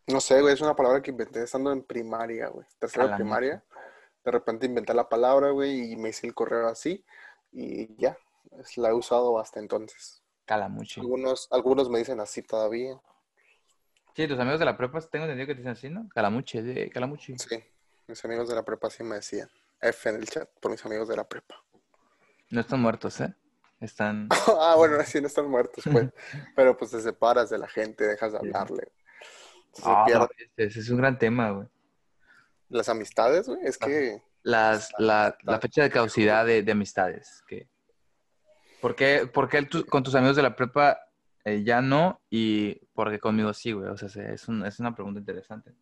No 0.06 0.20
sé, 0.20 0.40
güey, 0.40 0.54
es 0.54 0.60
una 0.60 0.74
palabra 0.76 1.02
que 1.02 1.10
inventé 1.10 1.42
estando 1.42 1.72
en 1.72 1.82
primaria, 1.82 2.48
güey. 2.48 2.66
Tercera 2.78 3.04
Calamuchi. 3.04 3.22
primaria. 3.22 3.64
De 4.24 4.30
repente 4.30 4.66
inventé 4.66 4.94
la 4.94 5.08
palabra, 5.08 5.50
güey, 5.50 5.92
y 5.92 5.96
me 5.96 6.10
hice 6.10 6.26
el 6.26 6.34
correo 6.34 6.68
así. 6.68 7.04
Y 7.52 7.94
ya, 8.00 8.16
es- 8.58 8.76
la 8.78 8.88
he 8.90 8.92
usado 8.94 9.38
hasta 9.38 9.60
entonces. 9.60 10.22
Calamuchi. 10.44 11.00
Algunos, 11.00 11.48
algunos 11.50 11.88
me 11.88 11.98
dicen 11.98 12.18
así 12.20 12.42
todavía. 12.42 13.00
Sí, 14.14 14.26
tus 14.28 14.38
amigos 14.38 14.58
de 14.58 14.66
la 14.66 14.76
prepa, 14.76 15.00
tengo 15.00 15.24
entendido 15.24 15.46
que 15.46 15.54
te 15.54 15.58
dicen 15.60 15.72
así, 15.72 15.88
¿no? 15.88 16.08
Calamuchi, 16.10 16.60
de 16.60 16.90
Calamuchi. 16.90 17.38
Sí, 17.38 17.62
mis 18.08 18.24
amigos 18.24 18.48
de 18.48 18.54
la 18.54 18.62
prepa 18.64 18.90
sí 18.90 19.02
me 19.04 19.16
decían. 19.16 19.48
F 19.80 20.08
en 20.10 20.16
el 20.16 20.28
chat 20.28 20.48
por 20.60 20.70
mis 20.70 20.84
amigos 20.84 21.08
de 21.08 21.16
la 21.16 21.24
prepa. 21.26 21.62
No 22.50 22.60
están 22.60 22.80
muertos, 22.80 23.20
¿eh? 23.20 23.34
Están... 23.80 24.28
ah, 24.60 24.74
bueno, 24.76 24.96
así 25.00 25.20
no 25.20 25.26
están 25.26 25.48
muertos, 25.48 25.84
pues. 25.90 26.10
Pero 26.56 26.76
pues 26.76 26.90
te 26.90 27.00
separas 27.00 27.50
de 27.50 27.58
la 27.58 27.68
gente, 27.68 28.04
dejas 28.06 28.32
de 28.32 28.40
Sí. 28.40 28.46
hablarle. 28.46 28.92
Se 29.72 29.82
Ah, 29.86 30.28
es 30.58 30.88
un 30.90 30.98
gran 30.98 31.18
tema, 31.18 31.50
güey. 31.50 31.68
las 32.68 32.88
amistades, 32.90 33.48
güey. 33.48 33.60
Es 33.64 33.78
que 33.78 34.22
Las, 34.42 34.92
la, 34.98 35.36
la 35.42 35.60
fecha 35.60 35.82
de 35.82 35.90
caducidad 35.90 36.44
de, 36.44 36.62
de 36.62 36.72
amistades. 36.72 37.42
Que... 37.46 37.68
¿Por 38.80 38.96
qué, 38.96 39.28
por 39.32 39.48
qué 39.48 39.62
tu- 39.62 39.86
con 39.86 40.02
tus 40.02 40.14
amigos 40.14 40.36
de 40.36 40.42
la 40.42 40.56
prepa 40.56 40.98
eh, 41.44 41.62
ya 41.62 41.80
no 41.80 42.20
y 42.30 42.74
por 42.94 43.10
qué 43.10 43.18
conmigo 43.20 43.52
sí, 43.52 43.72
güey? 43.72 43.88
O 43.88 43.96
sea, 43.96 44.08
se- 44.08 44.32
es, 44.34 44.48
un- 44.48 44.66
es 44.66 44.80
una 44.80 44.94
pregunta 44.94 45.20
interesante. 45.20 45.72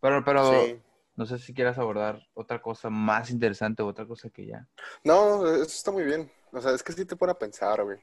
Pero, 0.00 0.24
pero 0.24 0.64
sí. 0.64 0.80
no 1.14 1.26
sé 1.26 1.38
si 1.38 1.54
quieras 1.54 1.78
abordar 1.78 2.20
otra 2.34 2.60
cosa 2.60 2.90
más 2.90 3.30
interesante 3.30 3.82
o 3.82 3.86
otra 3.86 4.06
cosa 4.06 4.30
que 4.30 4.46
ya. 4.46 4.66
No, 5.04 5.46
eso 5.46 5.62
está 5.62 5.92
muy 5.92 6.04
bien. 6.04 6.30
O 6.52 6.60
sea, 6.60 6.72
es 6.74 6.82
que 6.82 6.92
sí 6.92 7.04
te 7.04 7.14
pone 7.16 7.30
a 7.32 7.38
pensar, 7.38 7.84
güey. 7.84 7.98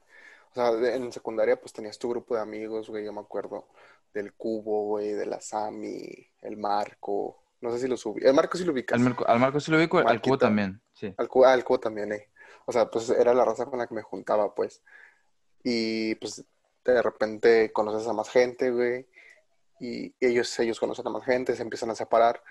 O 0.52 0.54
sea, 0.54 0.70
en 0.96 1.12
secundaria 1.12 1.60
pues 1.60 1.74
tenías 1.74 2.00
tu 2.00 2.10
grupo 2.10 2.36
de 2.36 2.42
amigos, 2.42 2.90
güey. 2.90 3.04
Yo 3.04 3.12
me 3.12 3.20
acuerdo 3.20 3.68
del 4.14 4.34
Cubo, 4.34 4.86
güey, 4.86 5.12
de 5.12 5.26
la 5.26 5.42
Sami, 5.42 6.08
el 6.42 6.56
Marco. 6.56 7.44
No 7.62 7.72
sé 7.72 7.80
si 7.80 7.88
lo 7.88 7.98
subí. 7.98 8.22
El 8.24 8.34
Marco 8.34 8.58
sí 8.58 8.64
lo 8.64 8.72
ubicas. 8.72 8.98
Al, 8.98 9.04
Marco, 9.04 9.28
al 9.28 9.40
Marco 9.40 9.60
sí 9.60 9.72
lo 9.72 9.78
ubico, 9.78 9.98
al. 9.98 10.22
Cubo 10.22 10.38
también, 10.38 10.82
sí. 10.94 11.14
Al 11.18 11.28
Cubo, 11.28 11.46
al 11.46 11.64
Cubo 11.64 11.80
también, 11.80 12.12
eh. 12.14 12.30
O 12.66 12.72
sea, 12.72 12.90
pues 12.90 13.10
era 13.10 13.34
la 13.34 13.46
raza 13.46 13.66
con 13.66 13.80
la 13.80 13.88
que 13.88 13.96
me 13.96 14.02
juntaba, 14.02 14.54
pues. 14.54 14.84
Y 15.64 16.16
pues 16.16 16.46
de 16.86 17.02
repente 17.02 17.72
conoces 17.74 18.08
a 18.08 18.14
más 18.14 18.30
gente, 18.30 18.72
güey. 18.72 19.08
Y 19.80 20.16
ellos, 20.20 20.58
ellos 20.60 20.80
conocen 20.80 21.08
a 21.08 21.12
más 21.12 21.26
gente, 21.26 21.56
se 21.56 21.64
empiezan 21.64 21.90
a 21.90 21.96
separar. 21.96 22.44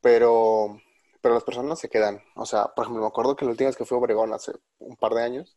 Pero, 0.00 0.80
pero 1.20 1.34
las 1.34 1.44
personas 1.44 1.78
se 1.78 1.88
quedan. 1.88 2.22
O 2.34 2.44
sea, 2.44 2.66
por 2.74 2.84
ejemplo, 2.84 3.02
me 3.02 3.08
acuerdo 3.08 3.36
que 3.36 3.44
la 3.44 3.52
última 3.52 3.68
vez 3.68 3.76
que 3.76 3.84
fui 3.84 3.96
a 3.96 3.98
Obregón 4.00 4.32
hace 4.32 4.52
un 4.78 4.96
par 4.96 5.14
de 5.14 5.22
años, 5.22 5.56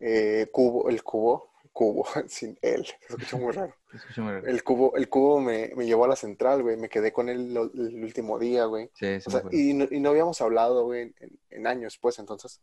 eh, 0.00 0.48
Cubo, 0.52 0.88
el 0.88 1.02
Cubo, 1.02 1.51
Cubo, 1.72 2.04
sin 2.28 2.58
él, 2.62 2.84
se 2.86 2.94
escucha 3.14 3.36
muy 3.36 3.52
raro. 3.52 3.74
Escucha 3.92 4.22
muy 4.22 4.32
raro. 4.32 4.46
El 4.46 4.62
Cubo, 4.62 4.96
el 4.96 5.08
Cubo 5.08 5.40
me, 5.40 5.72
me 5.74 5.86
llevó 5.86 6.04
a 6.04 6.08
la 6.08 6.16
central, 6.16 6.62
güey. 6.62 6.76
Me 6.76 6.88
quedé 6.88 7.12
con 7.12 7.28
él 7.28 7.52
lo- 7.54 7.70
el 7.72 8.02
último 8.04 8.38
día, 8.38 8.64
güey. 8.66 8.90
Sí, 8.94 9.20
sí 9.20 9.24
O 9.26 9.30
sea, 9.30 9.42
y 9.50 9.72
no, 9.74 9.86
y 9.90 10.00
no 10.00 10.10
habíamos 10.10 10.40
hablado, 10.40 10.84
güey, 10.84 11.14
en, 11.18 11.38
en 11.50 11.66
años, 11.66 11.98
pues, 11.98 12.18
entonces, 12.18 12.60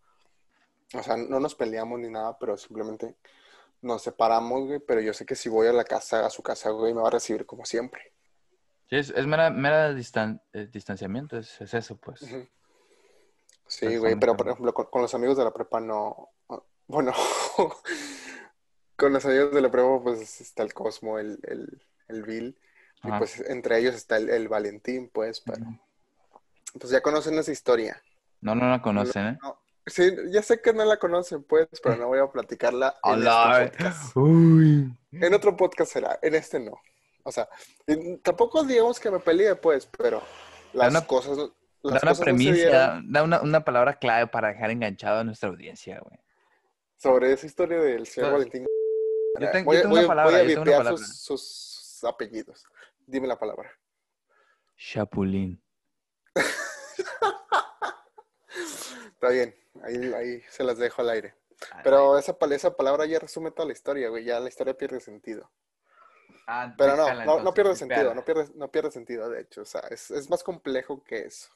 o 0.94 1.04
sea, 1.04 1.18
no 1.18 1.40
nos 1.40 1.56
peleamos 1.56 2.00
ni 2.00 2.10
nada, 2.10 2.38
pero 2.40 2.58
simplemente 2.58 3.16
nos 3.82 4.02
separamos, 4.02 4.68
güey, 4.68 4.80
pero 4.80 5.02
yo 5.02 5.14
sé 5.14 5.26
que 5.26 5.36
si 5.36 5.50
voy 5.50 5.68
a 5.68 5.74
la 5.74 5.84
casa, 5.86 6.26
a 6.26 6.30
su 6.30 6.42
casa, 6.44 6.70
güey, 6.72 6.94
me 6.94 7.02
va 7.02 7.08
a 7.08 7.12
recibir 7.12 7.46
como 7.46 7.66
siempre. 7.66 8.14
Sí, 8.90 8.96
es, 8.98 9.10
es 9.12 9.26
mera, 9.28 9.50
mera 9.52 9.92
distan- 9.94 10.42
eh, 10.54 10.68
distanciamiento, 10.72 11.38
es, 11.38 11.62
es 11.62 11.74
eso, 11.74 11.96
pues. 11.98 12.20
Sí, 13.68 13.98
güey, 13.98 14.16
pero 14.20 14.36
por 14.36 14.48
ejemplo, 14.50 14.74
con, 14.74 14.86
con 14.88 15.02
los 15.04 15.14
amigos 15.14 15.38
de 15.38 15.44
la 15.44 15.54
prepa 15.54 15.80
no, 15.80 16.30
bueno, 16.88 17.14
con 19.00 19.14
los 19.14 19.26
amigos 19.26 19.52
de 19.54 19.62
la 19.62 19.72
prepa, 19.72 20.02
pues, 20.04 20.42
está 20.42 20.62
el 20.64 20.74
Cosmo, 20.74 21.18
el, 21.18 21.40
el, 21.44 21.82
el 22.10 22.24
Bill, 22.24 22.58
y 23.04 23.12
pues 23.18 23.40
entre 23.50 23.80
ellos 23.80 23.96
está 23.96 24.18
el, 24.18 24.30
el 24.30 24.48
Valentín, 24.50 25.10
pues, 25.12 25.42
pero, 25.42 25.66
pues 26.80 26.92
ya 26.92 27.02
conocen 27.02 27.38
esa 27.40 27.52
historia. 27.52 28.02
No, 28.42 28.54
no 28.56 28.70
la 28.70 28.82
conocen, 28.82 29.28
¿eh? 29.28 29.38
No, 29.42 29.58
sí, 29.86 30.12
ya 30.32 30.42
sé 30.44 30.62
que 30.62 30.74
no 30.74 30.84
la 30.86 30.98
conocen, 30.98 31.44
pues, 31.44 31.68
pero 31.82 31.96
no 31.96 32.08
voy 32.08 32.20
a 32.20 32.28
platicarla 32.28 32.96
en 33.04 33.12
Hola, 33.14 33.64
este 33.64 33.78
podcast. 33.78 34.12
Uy. 34.18 34.94
En 35.12 35.34
otro 35.34 35.56
podcast 35.58 35.92
será, 35.94 36.20
en 36.22 36.36
este 36.36 36.60
no. 36.60 36.74
O 37.24 37.32
sea, 37.32 37.48
tampoco 38.24 38.64
digamos 38.64 39.00
que 39.00 39.10
me 39.12 39.20
peleé, 39.20 39.56
pues, 39.56 39.86
pero 39.98 40.22
las 40.74 40.90
una- 40.92 41.06
cosas, 41.08 41.38
Da 41.38 41.92
las 41.92 42.04
una 42.04 42.12
cosas 42.12 42.20
no 42.20 42.24
premisa, 42.26 42.54
dieron 42.54 43.12
da 43.14 43.24
una, 43.24 43.42
una 43.42 43.64
palabra 43.64 43.94
clave 43.98 44.28
para 44.28 44.50
dejar 44.50 44.72
enganchado 44.72 45.20
a 45.20 45.24
nuestra 45.24 45.48
audiencia, 45.50 46.00
güey. 46.02 46.20
sobre 46.98 47.32
esa 47.32 47.46
historia 47.46 47.80
del 47.80 48.06
señor 48.06 48.32
No, 48.32 48.38
Valentín. 48.38 48.66
Yo 49.40 49.52
tengo, 49.52 49.66
Voy 49.66 49.76
a- 49.76 49.80
yo 49.80 49.84
tengo 49.84 49.96
voy 49.96 50.00
a- 50.00 50.02
una 50.02 50.08
palabra, 50.08 50.32
voy 50.32 50.40
a 50.40 50.44
yo 50.44 50.48
tengo 50.50 50.62
una 50.62 50.72
vipear 50.72 50.84
palabra. 50.84 51.06
sus, 51.06 51.48
sus 51.98 52.04
apellidos. 52.04 52.66
Dime 53.06 53.28
la 53.28 53.38
palabra. 53.40 53.72
Chapulín. 54.78 55.62
Está 59.14 59.30
bien, 59.30 59.56
ahí, 59.84 60.14
ahí 60.14 60.42
se 60.50 60.64
las 60.64 60.78
dejo 60.78 61.02
al 61.02 61.10
aire. 61.10 61.36
Pero 61.84 62.18
esa, 62.18 62.38
esa 62.52 62.76
palabra 62.76 63.06
ya 63.06 63.20
resume 63.20 63.52
toda 63.52 63.66
la 63.68 63.74
historia, 63.74 64.10
güey. 64.10 64.24
Ya 64.24 64.40
la 64.40 64.48
historia 64.48 64.74
pierde 64.78 65.00
sentido. 65.02 65.50
Ah, 66.48 66.74
Pero 66.78 66.96
no, 66.96 67.08
no, 67.08 67.14
no 67.14 67.20
entonces, 67.22 67.54
pierde 67.54 67.76
sentido, 67.76 68.14
no 68.16 68.24
pierde, 68.26 68.48
no 68.56 68.72
pierde 68.72 68.92
sentido, 68.92 69.30
de 69.30 69.42
hecho. 69.42 69.62
O 69.62 69.66
sea, 69.66 69.82
es, 69.92 70.10
es 70.10 70.30
más 70.30 70.42
complejo 70.42 71.04
que 71.04 71.20
eso. 71.26 71.50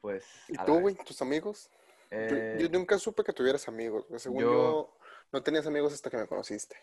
Pues. 0.00 0.24
¿Y 0.48 0.56
tú, 0.66 0.80
güey? 0.80 0.94
¿Tus 0.96 1.22
amigos? 1.22 1.70
Yo- 2.10 2.16
Eh, 2.18 2.56
Yo 2.60 2.68
nunca 2.70 2.98
supe 2.98 3.22
que 3.22 3.32
tuvieras 3.32 3.68
amigos. 3.68 4.04
Según 4.16 4.40
yo- 4.42 4.50
yo, 4.50 4.96
no 5.32 5.42
tenías 5.42 5.66
amigos 5.66 5.92
hasta 5.92 6.10
que 6.10 6.16
me 6.16 6.26
conociste. 6.26 6.76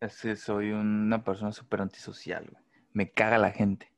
Es 0.00 0.20
que 0.20 0.36
soy 0.36 0.70
una 0.72 1.22
persona 1.22 1.52
súper 1.52 1.82
antisocial, 1.82 2.48
güey. 2.50 2.64
Me 2.92 3.10
caga 3.10 3.38
la 3.38 3.50
gente. 3.50 3.92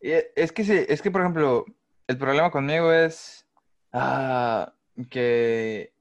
Eh, 0.00 0.32
Es 0.36 0.52
que 0.52 0.64
sí, 0.64 0.84
es 0.88 1.00
que, 1.02 1.10
por 1.10 1.22
ejemplo, 1.22 1.64
el 2.06 2.18
problema 2.18 2.50
conmigo 2.50 2.92
es 2.92 3.46
ah, 3.92 4.74
que 5.10 5.92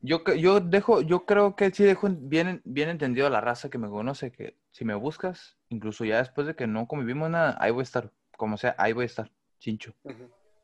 yo, 0.00 0.22
que- 0.24 0.38
yo 0.40 0.60
dejo, 0.60 1.00
yo 1.02 1.24
creo 1.26 1.56
que 1.56 1.70
sí 1.70 1.84
dejo 1.84 2.08
bien, 2.10 2.60
bien 2.64 2.88
entendido 2.88 3.26
a 3.26 3.30
la 3.30 3.40
raza 3.40 3.70
que 3.70 3.78
me 3.78 3.88
conoce, 3.88 4.30
que 4.32 4.56
si 4.70 4.84
me 4.84 4.94
buscas, 4.94 5.56
incluso 5.68 6.04
ya 6.04 6.18
después 6.18 6.46
de 6.46 6.54
que 6.54 6.66
no 6.66 6.86
convivimos 6.86 7.30
nada, 7.30 7.56
ahí 7.60 7.70
voy 7.70 7.80
a 7.80 7.84
estar, 7.84 8.12
como 8.36 8.56
sea, 8.56 8.74
ahí 8.78 8.92
voy 8.92 9.04
a 9.04 9.06
estar, 9.06 9.30
chincho. 9.60 9.94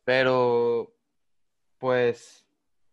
Pero, 0.04 0.94
pues, 1.78 2.46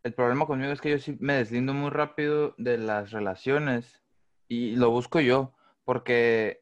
el 0.04 0.14
problema 0.14 0.46
conmigo 0.46 0.72
es 0.72 0.80
que 0.82 0.92
yo 0.92 1.00
sí 1.00 1.18
me 1.20 1.34
deslindo 1.34 1.74
muy 1.74 1.90
rápido 1.90 2.56
de 2.58 2.78
las 2.78 3.12
relaciones 3.12 4.02
y 4.48 4.76
lo 4.76 4.90
busco 4.92 5.20
yo, 5.20 5.54
porque 5.86 6.62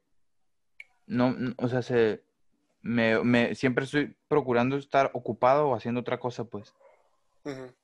no, 1.08 1.36
o 1.58 1.68
sea, 1.68 1.82
se, 1.82 2.24
me, 2.82 3.24
me, 3.24 3.56
siempre 3.56 3.86
estoy 3.86 4.16
procurando 4.28 4.76
estar 4.78 5.12
ocupado 5.14 5.70
o 5.70 5.76
haciendo 5.76 6.02
otra 6.02 6.20
cosa, 6.20 6.46
pues. 6.46 6.74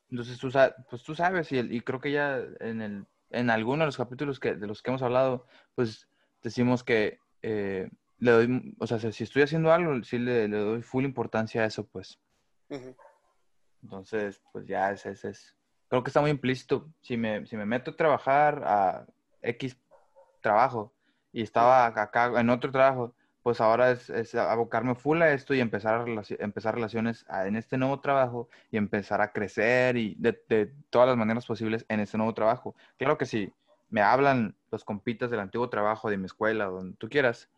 Entonces, 0.10 0.38
tú, 0.40 0.50
pues 0.90 1.04
tú 1.04 1.16
sabes, 1.16 1.52
y, 1.52 1.58
el- 1.60 1.72
y 1.72 1.82
creo 1.82 2.00
que 2.02 2.12
ya 2.12 2.40
en, 2.60 2.82
el, 2.82 3.06
en 3.30 3.50
alguno 3.50 3.80
de 3.84 3.86
los 3.88 3.98
capítulos 3.98 4.40
que, 4.40 4.56
de 4.56 4.68
los 4.68 4.82
que 4.82 4.90
hemos 4.90 5.02
hablado, 5.04 5.46
pues 5.76 6.08
decimos 6.42 6.84
que 6.84 7.20
eh, 7.44 7.90
le 8.18 8.32
doy, 8.32 8.76
o 8.80 8.88
sea, 8.88 9.00
si 9.00 9.24
estoy 9.24 9.44
haciendo 9.44 9.72
algo, 9.72 10.04
sí 10.04 10.18
le, 10.20 10.48
le 10.48 10.58
doy 10.58 10.82
full 10.82 11.06
importancia 11.06 11.62
a 11.62 11.66
eso, 11.66 11.86
pues. 11.88 12.20
Entonces, 13.84 14.42
pues 14.52 14.66
ya 14.68 14.92
ese 14.92 15.12
es, 15.12 15.26
es- 15.26 15.56
Creo 15.88 16.04
que 16.04 16.10
está 16.10 16.22
muy 16.22 16.32
implícito. 16.32 16.90
Si 17.02 17.18
me, 17.18 17.46
si 17.46 17.58
me 17.58 17.66
meto 17.66 17.92
a 17.92 17.96
trabajar 17.98 18.64
a 18.66 19.06
X 19.42 19.78
trabajo 20.42 20.92
y 21.32 21.42
estaba 21.42 21.86
acá 21.86 22.32
en 22.40 22.50
otro 22.50 22.72
trabajo, 22.72 23.14
pues 23.44 23.60
ahora 23.62 23.92
es, 23.92 24.10
es 24.10 24.36
abocarme 24.36 24.94
full 24.96 25.22
a 25.22 25.32
esto 25.34 25.54
y 25.54 25.60
empezar, 25.62 26.06
a 26.08 26.44
empezar 26.44 26.76
relaciones 26.76 27.26
a- 27.28 27.48
en 27.48 27.56
este 27.56 27.78
nuevo 27.78 28.00
trabajo 28.00 28.50
y 28.70 28.78
empezar 28.78 29.22
a 29.22 29.32
crecer 29.32 29.98
y 29.98 30.16
de, 30.20 30.40
de 30.50 30.72
todas 30.90 31.08
las 31.08 31.18
maneras 31.18 31.46
posibles 31.46 31.86
en 31.90 32.02
este 32.02 32.18
nuevo 32.18 32.34
trabajo. 32.34 32.76
Claro 32.98 33.18
que 33.18 33.26
si 33.26 33.52
me 33.90 34.02
hablan 34.02 34.56
los 34.72 34.84
compitas 34.86 35.32
del 35.32 35.40
antiguo 35.40 35.70
trabajo, 35.70 36.10
de 36.10 36.18
mi 36.18 36.26
escuela, 36.26 36.66
donde 36.66 36.96
tú 36.98 37.10
quieras, 37.10 37.50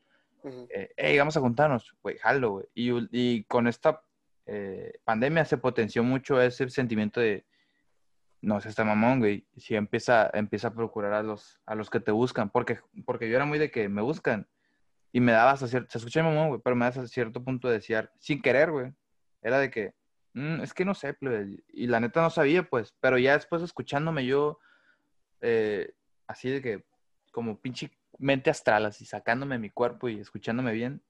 eh, 0.69 0.91
hey, 0.97 1.17
vamos 1.17 1.35
a 1.37 1.41
juntarnos, 1.41 1.95
güey, 2.01 2.17
jalo, 2.17 2.51
güey. 2.51 2.65
Y, 2.73 2.91
y 3.11 3.43
con 3.43 3.67
esta 3.67 4.01
eh, 4.45 4.93
pandemia 5.03 5.45
se 5.45 5.57
potenció 5.57 6.03
mucho 6.03 6.41
ese 6.41 6.69
sentimiento 6.69 7.19
de, 7.19 7.45
no 8.43 8.57
es 8.57 8.65
este 8.65 8.83
mamón, 8.83 9.19
güey. 9.19 9.47
Si 9.57 9.75
empieza, 9.75 10.29
empieza 10.33 10.67
a 10.67 10.73
procurar 10.73 11.13
a 11.13 11.23
los, 11.23 11.61
a 11.65 11.75
los 11.75 11.89
que 11.89 11.99
te 11.99 12.11
buscan, 12.11 12.49
porque, 12.49 12.79
porque 13.05 13.29
yo 13.29 13.35
era 13.37 13.45
muy 13.45 13.57
de 13.57 13.71
que 13.71 13.87
me 13.89 14.01
buscan 14.01 14.47
y 15.13 15.21
me 15.21 15.31
daba 15.31 15.51
hasta 15.51 15.67
cierto, 15.67 15.89
se 15.91 15.97
escucha 15.99 16.23
mamón, 16.23 16.49
güey, 16.49 16.61
pero 16.63 16.75
me 16.75 16.85
das 16.85 16.97
a 16.97 17.07
cierto 17.07 17.43
punto 17.43 17.67
de 17.69 17.75
desear, 17.75 18.11
sin 18.19 18.41
querer, 18.41 18.71
güey. 18.71 18.93
Era 19.41 19.59
de 19.59 19.71
que, 19.71 19.93
"Mm, 20.33 20.61
es 20.61 20.73
que 20.73 20.85
no 20.85 20.93
sé, 20.93 21.13
plebe", 21.13 21.63
y 21.69 21.87
la 21.87 21.99
neta 21.99 22.21
no 22.21 22.29
sabía, 22.29 22.63
pues, 22.63 22.93
pero 22.99 23.17
ya 23.17 23.33
después 23.33 23.61
escuchándome 23.61 24.25
yo, 24.25 24.59
eh, 25.41 25.93
así 26.27 26.49
de 26.49 26.61
que, 26.61 26.85
como 27.31 27.59
pinche 27.61 27.91
mente 28.19 28.49
astral, 28.49 28.85
así 28.85 29.05
sacándome 29.05 29.57
mi 29.59 29.69
cuerpo 29.69 30.09
y 30.09 30.19
escuchándome 30.19 30.73
bien, 30.73 31.01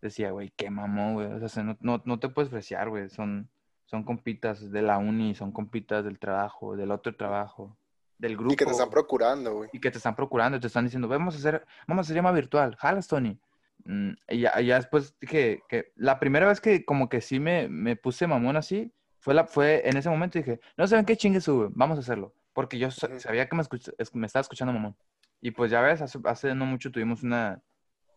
decía, 0.00 0.32
güey, 0.32 0.52
qué 0.56 0.68
mamón, 0.70 1.14
güey. 1.14 1.26
O 1.28 1.48
sea, 1.48 1.62
no, 1.62 1.78
no, 1.80 2.02
no 2.04 2.18
te 2.18 2.28
puedes 2.28 2.48
apreciar, 2.48 2.88
güey. 2.90 3.08
Son, 3.08 3.48
son 3.86 4.04
compitas 4.04 4.70
de 4.70 4.82
la 4.82 4.98
uni, 4.98 5.34
son 5.34 5.52
compitas 5.52 6.04
del 6.04 6.18
trabajo, 6.18 6.76
del 6.76 6.90
otro 6.90 7.14
trabajo, 7.14 7.76
del 8.18 8.36
grupo. 8.36 8.52
Y 8.54 8.56
que 8.56 8.64
te 8.64 8.70
están 8.72 8.90
procurando, 8.90 9.54
güey. 9.54 9.70
y 9.72 9.80
que 9.80 9.90
te 9.90 9.98
están 9.98 10.14
procurando, 10.16 10.58
te 10.60 10.66
están 10.68 10.84
diciendo, 10.84 11.08
vamos 11.08 11.34
a 11.34 11.38
hacer, 11.38 11.66
vamos 11.86 12.02
a 12.02 12.06
hacer 12.06 12.16
llama 12.16 12.32
virtual, 12.32 12.76
jalas, 12.76 13.08
Tony. 13.08 13.38
Mm, 13.84 14.10
y 14.28 14.40
ya, 14.40 14.60
ya 14.60 14.76
después 14.76 15.16
dije 15.20 15.62
que 15.68 15.92
la 15.96 16.20
primera 16.20 16.46
vez 16.46 16.60
que 16.60 16.84
como 16.84 17.08
que 17.08 17.20
sí 17.20 17.40
me, 17.40 17.68
me 17.68 17.96
puse 17.96 18.26
mamón 18.26 18.56
así, 18.56 18.92
fue, 19.18 19.34
la, 19.34 19.46
fue 19.46 19.88
en 19.88 19.96
ese 19.96 20.08
momento 20.08 20.38
dije, 20.38 20.60
no 20.76 20.86
saben 20.86 21.04
qué 21.04 21.16
chingue 21.16 21.40
sube, 21.40 21.68
vamos 21.72 21.98
a 21.98 22.00
hacerlo. 22.00 22.34
Porque 22.52 22.78
yo 22.78 22.90
sa- 22.90 23.06
Ujú. 23.08 23.18
sabía 23.20 23.48
que 23.48 23.56
me, 23.56 23.62
escuch- 23.62 23.94
es- 23.98 24.14
me 24.14 24.26
estaba 24.26 24.42
escuchando 24.42 24.72
mamón. 24.72 24.96
Y 25.40 25.50
pues 25.50 25.70
ya 25.70 25.80
ves, 25.80 26.00
hace, 26.02 26.18
hace 26.24 26.54
no 26.54 26.64
mucho 26.66 26.92
tuvimos 26.92 27.22
una 27.24 27.60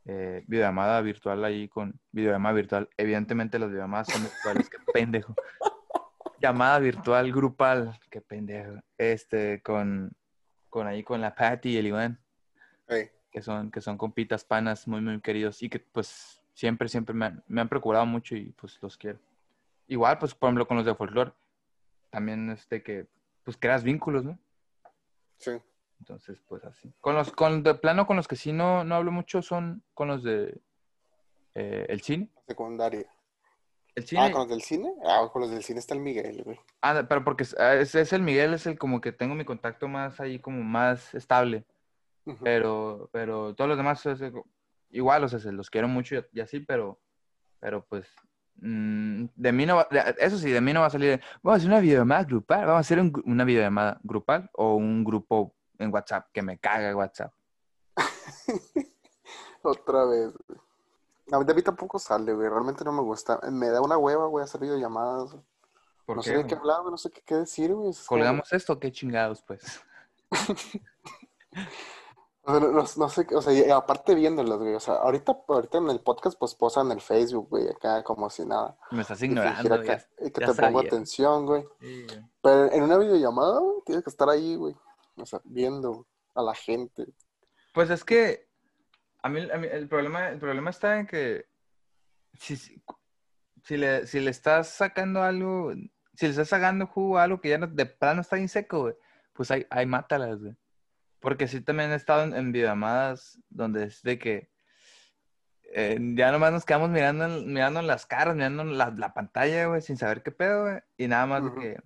eh, 0.06 0.44
videollamada 0.48 1.02
virtual 1.02 1.44
ahí 1.44 1.68
con 1.68 2.00
videollamada 2.12 2.56
virtual. 2.56 2.90
Evidentemente 2.98 3.60
las 3.60 3.70
videollamadas 3.70 4.08
son 4.08 4.24
virtuales, 4.24 4.70
qué 4.70 4.78
pendejo. 4.94 5.36
Llamada 6.40 6.80
virtual 6.80 7.32
grupal, 7.32 8.00
qué 8.10 8.22
pendejo. 8.22 8.80
Este, 8.98 9.62
con, 9.62 10.12
con 10.70 10.88
ahí 10.88 11.04
con 11.04 11.22
la 11.22 11.34
Patty 11.34 11.70
y 11.70 11.78
el 11.78 11.88
Iván 11.88 12.20
que 13.36 13.42
son, 13.42 13.70
que 13.70 13.82
son 13.82 13.98
compitas 13.98 14.46
panas 14.46 14.88
muy, 14.88 15.02
muy 15.02 15.20
queridos 15.20 15.62
y 15.62 15.68
que 15.68 15.80
pues 15.80 16.42
siempre, 16.54 16.88
siempre 16.88 17.14
me 17.14 17.26
han, 17.26 17.44
me 17.48 17.60
han 17.60 17.68
procurado 17.68 18.06
mucho 18.06 18.34
y 18.34 18.54
pues 18.54 18.82
los 18.82 18.98
quiero. 18.98 19.20
Igual, 19.88 20.18
pues 20.20 20.34
por 20.34 20.48
ejemplo 20.48 20.66
con 20.66 20.78
los 20.78 20.86
de 20.86 20.96
folclore, 20.96 21.34
también 22.10 22.50
este 22.50 22.82
que 22.82 23.08
pues 23.44 23.58
creas 23.58 23.84
vínculos, 23.84 24.24
¿no? 24.24 24.40
Sí. 25.38 25.52
Entonces, 26.08 26.40
pues 26.48 26.64
así. 26.66 26.94
Con 27.02 27.16
los, 27.16 27.32
con 27.32 27.64
de 27.64 27.74
plano 27.74 28.06
con 28.06 28.16
los 28.16 28.28
que 28.28 28.36
sí 28.36 28.54
no, 28.54 28.84
no 28.84 28.94
hablo 28.94 29.12
mucho 29.12 29.42
son 29.42 29.82
con 29.96 30.08
los 30.08 30.22
de 30.24 30.62
eh, 31.56 31.88
el 31.90 32.02
cine. 32.02 32.30
Secundaria. 32.48 33.10
El 33.96 34.04
cine, 34.06 34.22
Ah, 34.22 34.32
¿con 34.32 34.42
los 34.42 34.50
del 34.50 34.62
cine? 34.62 34.94
Ah, 35.04 35.28
con 35.34 35.42
los 35.42 35.50
del 35.50 35.64
cine 35.64 35.80
está 35.80 35.96
el 35.96 36.02
Miguel, 36.02 36.44
güey. 36.44 36.60
ah, 36.84 37.04
pero 37.10 37.24
porque 37.24 37.42
es, 37.42 37.56
ah, 37.58 37.74
es- 37.74 37.96
es 37.96 38.14
el 38.14 38.22
Miguel, 38.22 38.54
es 38.54 38.68
el 38.68 38.78
como 38.78 39.02
que 39.02 39.14
tengo 39.14 39.34
mi 39.34 39.46
contacto 39.46 39.88
más 39.88 40.20
ahí 40.20 40.38
como 40.38 40.62
más 40.62 41.16
estable. 41.16 41.66
Pero, 42.44 43.10
pero 43.12 43.56
todos 43.56 43.68
los 43.70 43.78
demás 43.78 44.06
es, 44.06 44.20
igual, 44.92 45.24
o 45.24 45.28
sea, 45.28 45.40
se 45.40 45.52
los 45.52 45.70
quiero 45.72 45.88
mucho 45.88 46.16
y, 46.16 46.24
y 46.34 46.40
así, 46.42 46.60
pero, 46.60 47.00
pero 47.60 47.84
pues, 47.86 48.08
mm, 48.58 49.26
de 49.36 49.52
mí 49.52 49.66
no 49.66 49.78
va, 49.78 49.88
eso 50.20 50.38
sí, 50.38 50.52
de 50.52 50.60
mí 50.62 50.72
no 50.74 50.82
va 50.82 50.88
a 50.88 50.92
salir, 50.92 51.22
vamos 51.42 51.56
a 51.56 51.58
hacer 51.58 51.70
una 51.70 51.80
videollamada 51.80 52.24
grupal, 52.26 52.62
vamos 52.62 52.78
a 52.78 52.80
hacer 52.80 53.00
un 53.00 53.12
una 53.26 53.44
videollamada 53.44 54.00
grupal 54.04 54.50
o 54.54 54.76
un 54.76 55.04
grupo 55.04 55.55
en 55.80 55.94
WhatsApp, 55.94 56.28
que 56.34 56.42
me 56.42 56.58
caga 56.60 56.96
WhatsApp. 56.96 57.34
Otra 59.64 60.06
vez, 60.06 60.32
güey. 60.48 60.60
A 61.32 61.40
mí 61.40 61.46
de 61.46 61.54
mí 61.56 61.62
tampoco 61.64 61.98
sale, 61.98 62.34
güey. 62.34 62.48
Realmente 62.50 62.84
no 62.84 62.92
me 62.92 63.02
gusta. 63.02 63.40
Me 63.52 63.70
da 63.70 63.82
una 63.82 63.98
hueva, 63.98 64.28
güey, 64.28 64.44
hacer 64.44 64.62
videollamadas. 64.62 65.32
güey. 65.32 65.44
¿Por 66.06 66.16
No 66.18 66.22
qué, 66.22 66.30
sé 66.30 66.32
de 66.36 66.42
güey? 66.44 66.48
qué 66.48 66.56
hablar, 66.56 66.82
güey. 66.82 66.92
No 66.92 66.98
sé 66.98 67.10
qué, 67.10 67.22
qué 67.26 67.36
decir, 67.36 67.74
güey. 67.74 67.90
Es 67.90 68.06
como- 68.06 68.20
¿Colgamos 68.20 68.54
esto? 68.54 68.80
¿Qué 68.80 68.92
chingados, 68.92 69.42
pues? 69.42 69.82
O 72.48 72.52
sea, 72.52 72.60
no, 72.60 72.68
no- 72.72 72.86
no 72.98 73.10
sé, 73.10 73.26
o 73.34 73.42
sea, 73.42 73.54
y 73.54 73.72
aparte 73.72 74.14
viéndolas, 74.14 74.60
güey. 74.60 74.76
O 74.76 74.80
sea, 74.80 74.96
ahorita, 74.98 75.36
ahorita 75.48 75.80
en 75.80 75.90
el 75.90 76.00
podcast, 76.00 76.38
pues 76.38 76.54
posan 76.54 76.92
el 76.92 77.02
Facebook, 77.02 77.50
güey, 77.50 77.68
acá 77.68 78.04
como 78.04 78.30
si 78.30 78.46
nada. 78.46 78.78
Me 78.92 79.02
estás 79.02 79.20
ignorando, 79.24 79.74
acá, 79.74 79.98
ya, 79.98 80.06
y 80.28 80.30
que 80.30 80.42
ya 80.46 80.54
te 80.54 80.62
pongo 80.62 80.80
atención, 80.82 81.48
güey. 81.48 81.66
Sí, 81.80 82.06
güey. 82.06 82.26
Pero 82.44 82.72
en 82.72 82.84
una 82.84 82.98
videollamada, 83.00 83.60
güey, 83.62 83.78
tienes 83.84 84.04
que 84.04 84.12
estar 84.12 84.30
ahí, 84.30 84.56
güey. 84.58 84.76
O 85.18 85.26
sea, 85.26 85.40
viendo 85.44 86.08
a 86.34 86.42
la 86.42 86.54
gente. 86.54 87.06
Pues 87.74 87.90
es 87.90 88.04
que 88.04 88.48
a 89.22 89.30
mí, 89.30 89.48
a 89.52 89.58
mí 89.58 89.68
el, 89.72 89.88
problema, 89.88 90.30
el 90.30 90.40
problema 90.40 90.70
está 90.70 91.00
en 91.00 91.08
que 91.08 91.46
si, 92.34 92.56
si, 93.64 93.78
le, 93.78 94.06
si 94.08 94.20
le 94.20 94.32
estás 94.32 94.70
sacando 94.70 95.24
algo, 95.24 95.74
si 96.14 96.26
le 96.26 96.32
estás 96.32 96.50
sacando 96.50 96.88
jugo 96.88 97.18
a 97.18 97.24
algo 97.24 97.42
que 97.42 97.50
ya 97.50 97.58
no- 97.58 97.68
de 97.68 97.86
plano 97.86 98.22
está 98.22 98.36
bien 98.36 98.50
seco, 98.50 98.82
güey, 98.82 98.96
pues 99.34 99.52
ahí, 99.52 99.66
ahí 99.70 99.86
mátalas, 99.86 100.40
güey. 100.42 100.56
Porque 101.20 101.48
sí 101.48 101.62
también 101.62 101.92
he 101.92 101.96
estado 101.96 102.24
en, 102.24 102.36
en 102.36 102.52
videollamadas 102.52 103.40
donde 103.50 103.86
es 103.86 104.02
de 104.04 104.20
que 104.20 104.52
eh, 105.74 105.98
ya 106.16 106.32
nomás 106.32 106.52
nos 106.52 106.66
quedamos 106.66 106.90
mirando, 106.90 107.28
mirando 107.42 107.82
las 107.82 108.06
caras, 108.06 108.36
mirando 108.36 108.64
la, 108.64 108.92
la 108.92 109.14
pantalla, 109.14 109.66
güey, 109.66 109.82
sin 109.82 109.98
saber 109.98 110.22
qué 110.24 110.32
pedo, 110.32 110.64
güey. 110.64 110.80
Y 110.98 111.08
nada 111.08 111.26
más 111.26 111.44
de 111.44 111.50
Ujú. 111.50 111.60
que 111.60 111.82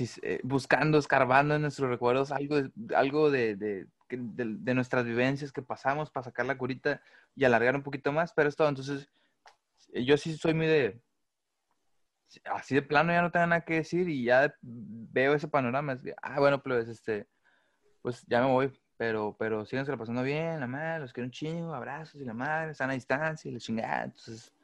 eh, 0.00 0.40
buscando, 0.42 0.98
escarbando 0.98 1.54
en 1.54 1.62
nuestros 1.62 1.90
recuerdos 1.90 2.32
algo, 2.32 2.56
algo 2.96 3.30
de, 3.30 3.56
de, 3.56 3.86
de- 4.08 4.74
nuestras 4.74 5.04
vivencias 5.04 5.52
que 5.52 5.60
pasamos 5.62 6.10
para 6.10 6.24
sacar 6.24 6.46
la 6.46 6.56
curita 6.56 7.02
y 7.36 7.44
alargar 7.44 7.76
un 7.76 7.82
poquito 7.82 8.10
más, 8.10 8.32
pero 8.32 8.48
es 8.48 8.56
todo. 8.56 8.68
Entonces, 8.68 9.10
eh, 9.92 10.04
yo 10.04 10.16
sí 10.16 10.36
soy 10.36 10.54
muy 10.54 10.66
de... 10.66 11.00
Así 12.44 12.74
de 12.74 12.80
plano 12.80 13.12
ya 13.12 13.20
no 13.20 13.30
tengo 13.30 13.46
nada 13.46 13.60
que 13.60 13.74
decir 13.74 14.08
y 14.08 14.24
ya 14.24 14.54
veo 14.62 15.34
ese 15.34 15.48
panorama. 15.48 15.92
Es 15.92 16.00
que, 16.00 16.14
ah, 16.22 16.40
bueno, 16.40 16.62
pues 16.62 16.88
este, 16.88 17.26
pues 18.00 18.24
ya 18.26 18.40
me 18.40 18.46
voy. 18.46 18.72
Pero, 18.96 19.36
pero 19.38 19.66
síganse 19.66 19.94
pasando 19.96 20.22
bien, 20.22 20.60
la 20.60 20.66
madre, 20.66 21.00
los 21.00 21.12
quiero 21.12 21.26
un 21.26 21.32
chingo, 21.32 21.74
abrazos 21.74 22.20
y 22.20 22.24
la 22.24 22.34
madre, 22.34 22.70
están 22.70 22.88
a 22.88 22.94
distancia 22.94 23.50
y 23.50 23.52
la 23.52 23.58
chingada. 23.58 24.04
Entonces, 24.04 24.54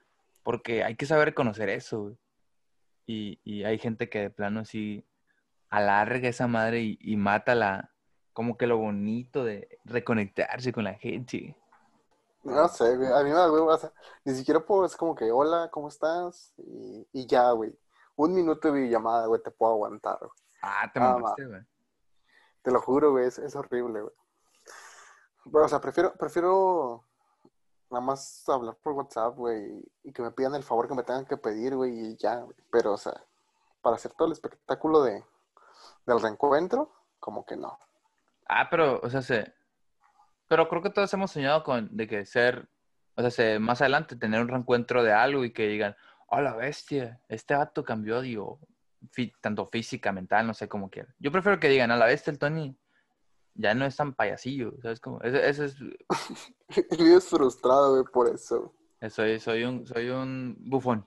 porque 0.42 0.84
hay 0.84 0.94
que 0.94 1.06
saber 1.06 1.26
reconocer 1.28 1.68
eso, 1.68 2.16
y 3.04 3.64
hay 3.64 3.78
gente 3.78 4.08
que 4.08 4.20
de 4.20 4.30
plano 4.30 4.64
sí 4.64 5.04
alarga 5.70 6.28
esa 6.28 6.46
madre 6.46 6.80
y, 6.80 6.98
y 7.00 7.16
mata 7.16 7.54
la, 7.54 7.92
como 8.32 8.56
que 8.56 8.66
lo 8.66 8.78
bonito 8.78 9.44
de 9.44 9.80
reconectarse 9.84 10.72
con 10.72 10.84
la 10.84 10.94
gente. 10.94 11.56
No 12.44 12.68
sé, 12.68 12.96
güey. 12.96 13.12
A 13.12 13.22
mí 13.22 13.30
me 13.30 13.36
da. 13.36 13.50
O 13.50 13.78
sea, 13.78 13.92
ni 14.24 14.34
siquiera 14.34 14.60
puedo, 14.60 14.84
es 14.84 14.96
como 14.96 15.14
que, 15.14 15.30
hola, 15.30 15.68
¿cómo 15.72 15.88
estás? 15.88 16.54
Y, 16.58 17.06
y 17.12 17.26
ya, 17.26 17.50
güey. 17.50 17.76
Un 18.16 18.34
minuto 18.34 18.68
de 18.68 18.74
videollamada, 18.74 19.26
güey, 19.26 19.42
te 19.42 19.50
puedo 19.50 19.72
aguantar, 19.72 20.18
güey. 20.18 20.30
Ah, 20.62 20.90
te 20.92 21.00
mamaste, 21.00 21.46
güey. 21.46 21.62
Te 22.62 22.70
lo 22.70 22.80
juro, 22.80 23.12
güey, 23.12 23.26
es, 23.26 23.38
es 23.38 23.54
horrible, 23.54 24.02
güey. 24.02 24.14
Pero, 25.44 25.64
o 25.64 25.68
sea, 25.68 25.80
prefiero, 25.80 26.14
prefiero 26.14 27.04
nada 27.90 28.04
más 28.04 28.48
hablar 28.48 28.76
por 28.82 28.92
WhatsApp, 28.92 29.36
güey, 29.36 29.82
y 30.02 30.12
que 30.12 30.22
me 30.22 30.30
pidan 30.30 30.54
el 30.54 30.62
favor 30.62 30.88
que 30.88 30.94
me 30.94 31.02
tengan 31.02 31.26
que 31.26 31.36
pedir, 31.36 31.76
güey, 31.76 31.92
y 31.92 32.16
ya, 32.16 32.40
güey. 32.40 32.56
Pero, 32.70 32.92
o 32.92 32.96
sea, 32.98 33.14
para 33.82 33.96
hacer 33.96 34.12
todo 34.12 34.26
el 34.26 34.32
espectáculo 34.32 35.02
de, 35.02 35.24
del 36.08 36.20
reencuentro, 36.20 36.92
como 37.20 37.44
que 37.44 37.56
no. 37.56 37.78
Ah, 38.48 38.68
pero, 38.70 39.00
o 39.02 39.10
sea, 39.10 39.22
se... 39.22 39.54
Pero 40.48 40.68
creo 40.68 40.82
que 40.82 40.90
todos 40.90 41.12
hemos 41.12 41.30
soñado 41.30 41.62
con 41.62 41.94
de 41.94 42.06
que 42.08 42.24
ser, 42.24 42.68
o 43.14 43.20
sea, 43.20 43.30
se- 43.30 43.58
más 43.58 43.80
adelante 43.82 44.16
tener 44.16 44.40
un 44.40 44.48
reencuentro 44.48 45.02
de 45.04 45.12
algo 45.12 45.44
y 45.44 45.52
que 45.52 45.66
digan, 45.68 45.94
oh, 46.28 46.40
la 46.40 46.56
bestia, 46.56 47.20
este 47.28 47.54
vato 47.54 47.84
cambió, 47.84 48.20
digo, 48.22 48.58
tanto 49.40 49.66
física, 49.66 50.10
mental, 50.12 50.46
no 50.46 50.54
sé 50.54 50.68
cómo 50.68 50.88
quiera. 50.90 51.14
Yo 51.18 51.30
prefiero 51.30 51.60
que 51.60 51.68
digan, 51.68 51.90
a 51.90 51.96
la 51.96 52.06
bestia, 52.06 52.30
el 52.30 52.38
Tony 52.38 52.76
ya 53.54 53.74
no 53.74 53.84
es 53.84 53.96
tan 53.96 54.14
payasillo, 54.14 54.72
¿sabes 54.80 55.00
cómo? 55.00 55.20
Ese, 55.20 55.46
ese 55.48 55.64
es, 55.66 55.76
Vives 56.98 57.28
frustrado, 57.28 57.92
güey, 57.92 58.04
por 58.12 58.28
eso. 58.28 58.72
soy, 59.10 59.38
soy 59.40 59.64
un, 59.64 59.86
soy 59.86 60.08
un 60.08 60.56
bufón. 60.60 61.06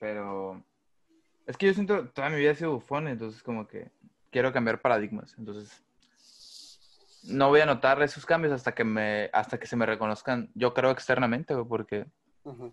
Pero 0.00 0.64
es 1.46 1.56
que 1.56 1.66
yo 1.66 1.74
siento 1.74 2.08
toda 2.10 2.28
mi 2.30 2.36
vida 2.36 2.50
he 2.50 2.54
sido 2.54 2.72
bufón, 2.74 3.08
entonces 3.08 3.42
como 3.42 3.66
que 3.66 3.90
quiero 4.30 4.52
cambiar 4.52 4.80
paradigmas. 4.80 5.34
Entonces 5.38 5.82
no 7.22 7.48
voy 7.48 7.60
a 7.60 7.66
notar 7.66 8.00
esos 8.02 8.24
cambios 8.26 8.52
hasta 8.52 8.72
que 8.74 8.84
me, 8.84 9.30
hasta 9.32 9.58
que 9.58 9.66
se 9.66 9.76
me 9.76 9.86
reconozcan, 9.86 10.50
yo 10.54 10.74
creo 10.74 10.90
externamente, 10.90 11.54
güey, 11.54 11.66
porque 11.66 12.06
Ujú. 12.44 12.72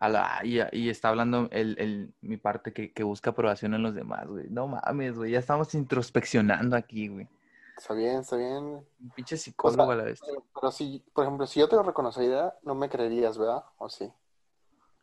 a 0.00 0.08
la, 0.08 0.40
y, 0.42 0.58
y 0.72 0.88
está 0.90 1.08
hablando 1.10 1.48
el, 1.52 1.76
el- 1.78 2.14
mi 2.20 2.36
parte 2.36 2.72
que, 2.72 2.92
que 2.92 3.02
busca 3.04 3.30
aprobación 3.30 3.74
en 3.74 3.82
los 3.82 3.94
demás, 3.94 4.26
güey. 4.26 4.48
No 4.48 4.66
mames, 4.66 5.16
güey, 5.16 5.30
ya 5.32 5.38
estamos 5.38 5.74
introspeccionando 5.74 6.76
aquí, 6.76 7.08
güey. 7.08 7.28
Está 7.76 7.94
bien, 7.94 8.20
está 8.20 8.36
bien. 8.36 8.64
Un 9.00 9.10
pinche 9.14 9.36
psicólogo 9.36 9.90
a 9.90 9.96
la 9.96 10.04
vez. 10.04 10.20
Pero, 10.26 10.44
pero 10.54 10.70
si, 10.70 11.04
por 11.12 11.24
ejemplo, 11.24 11.46
si 11.46 11.58
yo 11.60 11.68
te 11.68 11.76
lo 11.76 11.82
reconociera, 11.82 12.54
no 12.62 12.74
me 12.74 12.88
creerías, 12.88 13.38
¿verdad? 13.38 13.64
¿O 13.78 13.88
sí? 13.88 14.12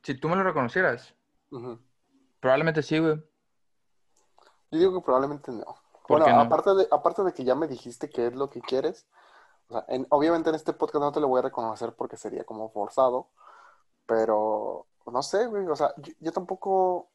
Si 0.04 0.14
tú 0.16 0.30
me 0.30 0.36
lo 0.36 0.44
reconocieras, 0.44 1.16
Ujú. 1.52 1.80
Probablemente 2.40 2.82
sí, 2.84 3.00
güey. 3.00 3.16
Yo 4.72 4.80
digo 4.80 4.94
que 4.94 5.06
probablemente 5.06 5.52
no. 5.52 5.66
¿Por 6.08 6.20
Bueno, 6.20 6.26
no? 6.36 6.42
aparte 6.42 6.74
de, 6.76 6.88
aparte 6.92 7.24
de 7.24 7.34
que 7.34 7.44
ya 7.44 7.56
me 7.56 7.68
dijiste 7.68 8.10
qué 8.10 8.28
es 8.28 8.36
lo 8.36 8.50
que 8.50 8.62
quieres, 8.62 9.08
o 9.70 9.74
sea, 9.74 9.86
en- 9.90 10.08
obviamente 10.10 10.50
en 10.50 10.56
este 10.56 10.74
podcast 10.74 11.02
no 11.04 11.12
te 11.12 11.20
lo 11.20 11.28
voy 11.28 11.40
a 11.40 11.44
reconocer 11.44 11.94
porque 11.96 12.18
sería 12.18 12.44
como 12.46 12.70
forzado, 12.72 13.30
pero 14.06 14.88
no 15.12 15.24
sé, 15.24 15.48
güey, 15.48 15.68
o 15.68 15.76
sea, 15.76 15.94
yo, 15.98 16.14
yo 16.20 16.32
tampoco, 16.32 17.10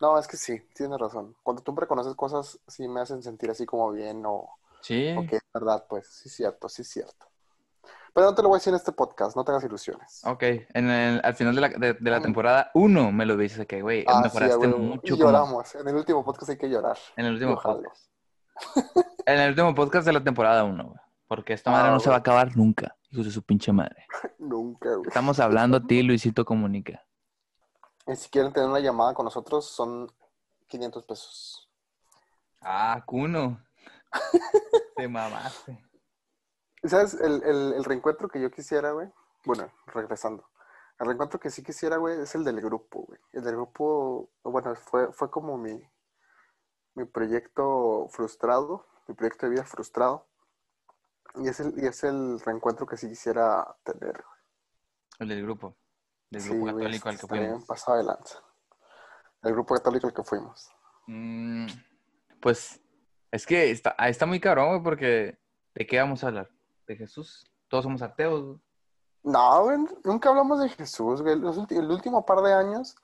no, 0.00 0.18
es 0.18 0.28
que 0.28 0.36
sí, 0.36 0.60
tienes 0.74 0.98
razón. 0.98 1.36
Cuando 1.42 1.62
tú 1.62 1.72
me 1.72 1.80
reconoces 1.80 2.14
cosas, 2.16 2.58
sí 2.68 2.88
me 2.88 3.00
hacen 3.00 3.22
sentir 3.22 3.50
así 3.50 3.66
como 3.66 3.90
bien 3.92 4.24
o, 4.26 4.50
Sí. 4.80 5.14
o 5.16 5.26
que 5.26 5.36
es 5.36 5.42
verdad, 5.52 5.86
pues, 5.88 6.08
sí 6.08 6.28
es 6.28 6.34
cierto, 6.36 6.68
sí 6.68 6.82
es 6.82 6.88
cierto. 6.88 7.26
Pero 8.14 8.28
no 8.28 8.34
te 8.34 8.42
lo 8.42 8.48
voy 8.48 8.56
a 8.56 8.58
decir 8.58 8.70
en 8.72 8.76
este 8.76 8.92
podcast, 8.92 9.36
no 9.36 9.44
tengas 9.44 9.64
ilusiones. 9.64 10.22
Ok, 10.24 10.42
en 10.42 10.88
el- 10.88 11.20
al 11.24 11.34
final 11.34 11.54
de 11.54 11.60
la, 11.60 11.68
de, 11.68 11.94
de 11.94 12.10
la 12.10 12.20
temporada 12.20 12.70
uno 12.74 13.10
me 13.10 13.26
lo 13.26 13.36
dices 13.36 13.66
que, 13.66 13.82
güey, 13.82 14.04
Ah, 14.08 14.20
mejoraste 14.22 14.68
mucho 14.68 15.00
Y 15.02 15.10
como- 15.18 15.22
lloramos. 15.24 15.74
En 15.74 15.88
el 15.88 15.96
último 15.96 16.24
podcast 16.24 16.50
hay 16.50 16.56
que 16.58 16.68
llorar. 16.70 16.96
en 17.16 17.26
el 17.26 17.32
último 17.34 17.60
podcast. 17.60 18.06
En 19.26 19.40
el 19.40 19.50
último 19.50 19.74
podcast 19.74 20.06
de 20.06 20.12
la 20.12 20.22
temporada 20.22 20.62
uno, 20.64 20.84
güey. 20.84 20.98
Porque 21.26 21.54
esta 21.54 21.70
madre 21.72 21.88
Ah, 21.88 21.92
no 21.92 22.00
se 22.00 22.08
va 22.10 22.16
a 22.16 22.18
acabar 22.20 22.56
nunca, 22.56 22.94
hijos 23.10 23.24
de 23.26 23.32
su 23.32 23.42
pinche 23.42 23.72
madre. 23.72 24.06
Nunca, 24.38 24.90
güey. 24.94 25.08
Estamos 25.08 25.40
hablando 25.40 25.78
a 25.78 25.86
ti, 25.86 26.02
Luisito 26.02 26.44
Comunica. 26.44 27.02
Y 28.06 28.14
si 28.14 28.28
quieren 28.28 28.52
tener 28.52 28.68
una 28.68 28.78
llamada 28.80 29.14
con 29.14 29.24
nosotros, 29.24 29.64
son 29.66 30.12
500 30.68 31.04
pesos. 31.04 31.68
Ah, 32.60 33.02
Cuno. 33.06 33.60
Te 34.96 35.08
mamaste. 35.08 35.82
¿Sabes? 36.84 37.14
El, 37.14 37.42
el, 37.42 37.72
el 37.74 37.84
reencuentro 37.84 38.28
que 38.28 38.40
yo 38.40 38.50
quisiera, 38.50 38.92
güey. 38.92 39.08
Bueno, 39.44 39.70
regresando. 39.86 40.48
El 40.98 41.06
reencuentro 41.06 41.40
que 41.40 41.50
sí 41.50 41.62
quisiera, 41.62 41.96
güey, 41.96 42.20
es 42.20 42.34
el 42.34 42.44
del 42.44 42.60
grupo, 42.60 43.02
güey. 43.02 43.18
El 43.32 43.42
del 43.42 43.56
grupo, 43.56 44.30
bueno, 44.42 44.74
fue, 44.76 45.12
fue 45.12 45.30
como 45.30 45.58
mi, 45.58 45.82
mi 46.94 47.04
proyecto 47.04 48.06
frustrado, 48.10 48.86
mi 49.08 49.14
proyecto 49.14 49.46
de 49.46 49.50
vida 49.50 49.64
frustrado. 49.64 50.28
Y 51.36 51.48
es 51.48 51.58
el, 51.58 51.74
y 51.76 51.86
es 51.86 52.04
el 52.04 52.38
reencuentro 52.40 52.86
que 52.86 52.96
sí 52.96 53.08
quisiera 53.08 53.76
tener, 53.82 54.12
güey. 54.12 54.40
El 55.20 55.28
del 55.28 55.42
grupo. 55.42 55.76
Del 56.30 56.42
grupo 56.42 56.66
católico 56.66 57.08
al 57.08 57.18
que 57.18 57.26
fuimos. 57.26 57.64
pasado 57.64 57.98
de 57.98 58.04
lanza. 58.04 58.38
El 59.42 59.52
grupo 59.52 59.74
católico 59.74 60.06
al 60.06 60.14
que 60.14 60.22
fuimos. 60.22 60.70
Mm, 61.06 61.66
pues 62.40 62.80
es 63.30 63.46
que 63.46 63.70
está, 63.70 63.94
ah, 63.98 64.08
está 64.08 64.26
muy 64.26 64.40
cabrón, 64.40 64.68
güey, 64.68 64.82
porque 64.82 65.38
¿de 65.74 65.86
qué 65.86 65.98
vamos 65.98 66.22
a 66.22 66.28
hablar? 66.28 66.50
¿De 66.86 66.96
Jesús? 66.96 67.44
Todos 67.68 67.84
somos 67.84 68.02
ateos. 68.02 68.58
No, 69.22 69.64
güey, 69.64 69.78
nunca 70.04 70.28
hablamos 70.28 70.60
de 70.60 70.68
Jesús, 70.68 71.22
güey. 71.22 71.34
El 71.34 71.90
último 71.90 72.26
par 72.26 72.42
de 72.42 72.52
años, 72.52 72.94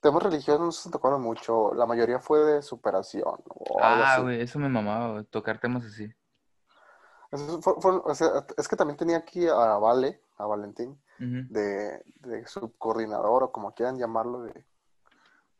temas 0.00 0.22
religiosos 0.22 0.60
no 0.60 0.72
se 0.72 0.90
tocaron 0.90 1.22
mucho. 1.22 1.72
La 1.74 1.86
mayoría 1.86 2.18
fue 2.18 2.40
de 2.40 2.62
superación 2.62 3.22
o 3.48 3.80
algo 3.82 4.04
Ah, 4.04 4.14
así. 4.14 4.22
güey, 4.22 4.40
eso 4.40 4.58
me 4.58 4.68
mamaba, 4.68 5.12
güey, 5.12 5.24
tocar 5.26 5.60
temas 5.60 5.84
así. 5.84 6.12
Eso 7.30 7.60
fue- 7.62 7.74
fue- 7.80 8.00
o 8.04 8.14
sea, 8.14 8.44
es 8.56 8.66
que 8.66 8.74
también 8.76 8.96
tenía 8.96 9.18
aquí 9.18 9.46
a 9.46 9.76
Vale, 9.78 10.22
a 10.38 10.46
Valentín, 10.46 11.00
de, 11.18 12.02
de 12.20 12.46
subcoordinador 12.46 13.42
o 13.44 13.52
como 13.52 13.74
quieran 13.74 13.98
llamarlo, 13.98 14.42
de 14.42 14.64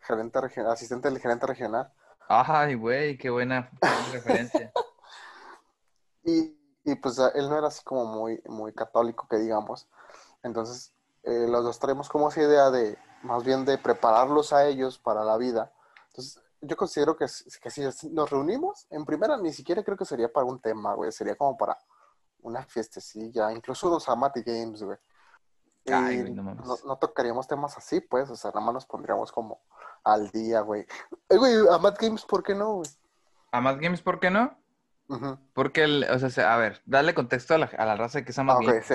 gerente 0.01 0.41
regional, 0.41 0.73
asistente 0.73 1.09
del 1.11 1.19
gerente 1.21 1.47
regional. 1.47 1.93
Ay, 2.29 2.75
güey, 2.75 3.19
qué 3.19 3.29
buena, 3.31 3.69
qué 3.71 3.89
buena 3.89 4.13
referencia. 4.13 4.73
Y, 6.25 6.58
y, 6.91 6.95
pues 6.97 7.19
él 7.19 7.49
no 7.49 7.57
era 7.57 7.69
así 7.69 7.83
como 7.85 8.05
muy, 8.05 8.43
muy 8.47 8.73
católico, 8.73 9.27
que 9.29 9.37
digamos. 9.37 9.89
Entonces, 10.43 10.93
eh, 11.23 11.47
los 11.49 11.65
dos 11.65 11.79
traemos 11.79 12.09
como 12.09 12.29
esa 12.29 12.43
idea 12.43 12.71
de, 12.71 12.99
más 13.23 13.45
bien 13.45 13.65
de 13.65 13.79
prepararlos 13.79 14.53
a 14.53 14.67
ellos 14.67 14.99
para 14.99 15.25
la 15.25 15.37
vida. 15.37 15.73
Entonces, 16.09 16.43
yo 16.61 16.77
considero 16.77 17.17
que, 17.17 17.27
que 17.63 17.71
si 17.71 18.09
nos 18.11 18.31
reunimos, 18.31 18.87
en 18.91 19.05
primera 19.05 19.37
ni 19.37 19.53
siquiera 19.53 19.83
creo 19.83 19.97
que 19.97 20.05
sería 20.05 20.33
para 20.33 20.47
un 20.47 20.61
tema, 20.61 20.95
güey. 20.95 21.13
Sería 21.13 21.37
como 21.37 21.57
para 21.57 21.79
una 22.41 22.65
fiestecilla, 22.65 23.53
incluso 23.53 23.89
unos 23.89 24.09
Amati 24.09 24.43
Games, 24.43 24.83
güey. 24.83 24.99
Ay, 25.87 26.21
güey, 26.21 26.35
no 26.35 26.43
mames. 26.43 26.67
no, 26.67 26.77
no 26.85 26.97
tocaríamos 26.97 27.47
temas 27.47 27.77
así, 27.77 28.01
pues, 28.01 28.29
o 28.29 28.37
sea, 28.37 28.51
nada 28.51 28.61
más 28.61 28.75
nos 28.75 28.87
pondríamos 28.87 29.33
como 29.33 29.63
al 30.05 30.31
día, 30.31 30.61
güey. 30.61 30.87
Eh, 31.29 31.37
güey, 31.37 31.55
Amat 31.71 31.99
Games, 32.01 32.25
¿por 32.25 32.43
qué 32.43 32.55
no, 32.55 32.75
güey? 32.75 32.91
¿A 33.51 33.61
más 33.61 33.79
games 33.79 34.03
por 34.03 34.21
qué 34.21 34.31
no? 34.31 34.57
Porque, 35.55 35.85
el, 35.85 36.05
o 36.11 36.19
sea, 36.19 36.31
se- 36.31 36.43
a 36.43 36.57
ver, 36.57 36.83
dale 36.85 37.15
contexto 37.15 37.55
a 37.55 37.59
la, 37.59 37.67
a 37.67 37.87
la 37.87 37.97
raza 37.97 38.25
que 38.25 38.33
es 38.33 38.39
a 38.39 38.43
más 38.45 38.57
Ah, 38.57 38.61
ok, 38.61 38.67
games. 38.67 38.87
sí. 38.87 38.95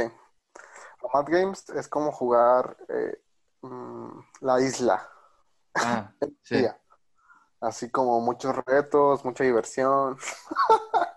Amat 1.13 1.29
Games 1.29 1.69
es 1.69 1.87
como 1.89 2.11
jugar 2.11 2.77
eh, 2.89 3.21
mm, 3.61 4.19
la 4.41 4.61
isla. 4.61 5.09
Ah, 5.75 6.11
sí. 6.43 6.65
Así 7.59 7.89
como 7.89 8.19
muchos 8.21 8.55
retos, 8.65 9.23
mucha 9.25 9.43
diversión, 9.43 10.17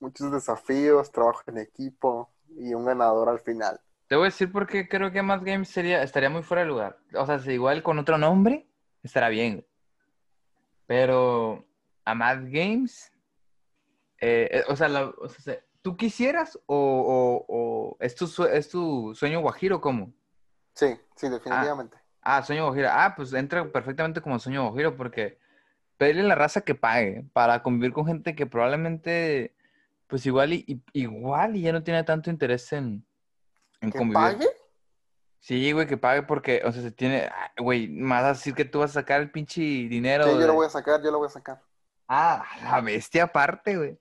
muchos 0.00 0.32
desafíos, 0.32 1.10
trabajo 1.12 1.42
en 1.46 1.58
equipo 1.58 2.30
y 2.56 2.74
un 2.74 2.84
ganador 2.84 3.28
al 3.28 3.40
final. 3.40 3.80
Te 4.08 4.16
voy 4.16 4.24
a 4.24 4.26
decir 4.26 4.50
por 4.50 4.66
qué 4.66 4.88
creo 4.88 5.12
que 5.12 5.22
más 5.22 5.44
games 5.44 5.68
sería, 5.68 6.02
estaría 6.02 6.30
muy 6.30 6.42
fuera 6.42 6.62
de 6.62 6.68
lugar. 6.68 6.98
O 7.14 7.24
sea, 7.26 7.38
si 7.38 7.52
igual 7.52 7.82
con 7.82 7.98
otro 7.98 8.18
nombre, 8.18 8.66
estará 9.02 9.28
bien. 9.28 9.64
Pero 10.86 11.64
a 12.04 12.14
Mad 12.14 12.38
Games, 12.50 13.12
eh, 14.20 14.48
eh, 14.52 14.64
o 14.68 14.76
sea, 14.76 14.88
la- 14.88 15.08
o 15.08 15.28
sea, 15.28 15.40
se- 15.40 15.64
¿tú 15.82 15.96
quisieras 15.96 16.58
o, 16.66 16.76
o- 16.76 17.46
o 17.48 17.96
es, 18.00 18.14
tu, 18.14 18.26
es 18.44 18.68
tu 18.68 19.14
sueño 19.14 19.40
guajiro 19.40 19.80
cómo? 19.80 20.12
Sí, 20.74 20.98
sí, 21.16 21.28
definitivamente. 21.28 21.96
Ah, 22.22 22.42
sueño 22.42 22.66
guajiro. 22.66 22.88
Ah, 22.90 23.14
pues 23.16 23.32
entra 23.32 23.66
perfectamente 23.70 24.20
como 24.20 24.38
sueño 24.38 24.68
guajiro 24.68 24.96
porque 24.96 25.38
pedirle 25.96 26.22
a 26.22 26.28
la 26.28 26.34
raza 26.34 26.60
que 26.62 26.74
pague 26.74 27.24
para 27.32 27.62
convivir 27.62 27.92
con 27.92 28.06
gente 28.06 28.34
que 28.34 28.46
probablemente, 28.46 29.54
pues 30.06 30.24
igual 30.26 30.52
y, 30.52 30.82
igual 30.92 31.56
y 31.56 31.62
ya 31.62 31.72
no 31.72 31.82
tiene 31.82 32.04
tanto 32.04 32.30
interés 32.30 32.72
en, 32.72 33.04
en 33.80 33.90
¿Que 33.90 33.98
convivir. 33.98 34.22
pague? 34.22 34.48
Sí, 35.40 35.72
güey, 35.72 35.86
que 35.86 35.96
pague 35.96 36.22
porque, 36.22 36.60
o 36.66 36.72
sea, 36.72 36.82
se 36.82 36.90
tiene, 36.90 37.22
ah, 37.32 37.50
güey, 37.58 37.88
más 37.88 38.36
decir 38.36 38.54
que 38.54 38.66
tú 38.66 38.80
vas 38.80 38.90
a 38.90 39.00
sacar 39.00 39.22
el 39.22 39.30
pinche 39.30 39.60
dinero. 39.62 40.24
Sí, 40.24 40.38
yo 40.38 40.46
lo 40.46 40.54
voy 40.54 40.66
a 40.66 40.70
sacar, 40.70 41.02
yo 41.02 41.10
lo 41.10 41.18
voy 41.18 41.26
a 41.28 41.30
sacar. 41.30 41.62
Ah, 42.12 42.44
la 42.64 42.80
bestia 42.80 43.22
aparte, 43.24 43.76
güey. 43.76 43.96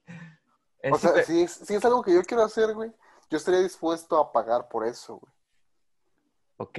Es 0.82 0.94
O 0.94 0.98
sea, 0.98 1.10
súper- 1.12 1.26
si 1.26 1.44
es, 1.44 1.52
si 1.52 1.76
es 1.76 1.86
algo 1.86 2.02
que 2.02 2.12
yo 2.14 2.24
quiero 2.24 2.44
hacer, 2.44 2.74
güey, 2.74 2.92
yo 3.30 3.38
estaría 3.38 3.60
dispuesto 3.60 4.18
a 4.18 4.32
pagar 4.32 4.68
por 4.68 4.88
eso, 4.88 5.18
güey. 5.18 5.34
Ok, 6.58 6.78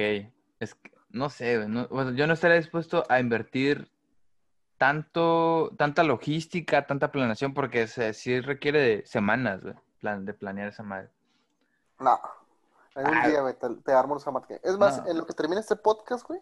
es 0.58 0.74
que, 0.74 0.90
no 1.10 1.30
sé, 1.30 1.56
güey, 1.58 1.68
no- 1.68 1.86
o 1.88 2.02
sea, 2.02 2.12
yo 2.14 2.26
no 2.26 2.32
estaría 2.34 2.56
dispuesto 2.56 3.04
a 3.08 3.20
invertir 3.20 3.90
tanto, 4.76 5.70
tanta 5.78 6.02
logística, 6.02 6.86
tanta 6.86 7.12
planeación, 7.12 7.54
porque 7.54 7.86
se, 7.86 8.12
sí 8.14 8.40
requiere 8.40 8.80
de 8.80 9.06
semanas, 9.06 9.62
güey, 9.62 9.74
plan, 10.00 10.24
de 10.24 10.34
planear 10.34 10.68
esa 10.68 10.82
madre. 10.82 11.10
No. 11.98 12.18
En 12.96 13.06
un 13.08 13.14
Ah. 13.18 13.28
día, 13.28 13.40
güey, 13.42 13.54
te, 13.54 13.68
te 13.84 13.92
armo 13.92 14.18
Amat 14.24 14.48
Games. 14.48 14.64
Es 14.64 14.76
más, 14.78 14.98
No. 15.04 15.10
en 15.10 15.18
lo 15.18 15.26
que 15.26 15.34
termine 15.34 15.60
este 15.60 15.76
podcast, 15.76 16.26
güey, 16.26 16.40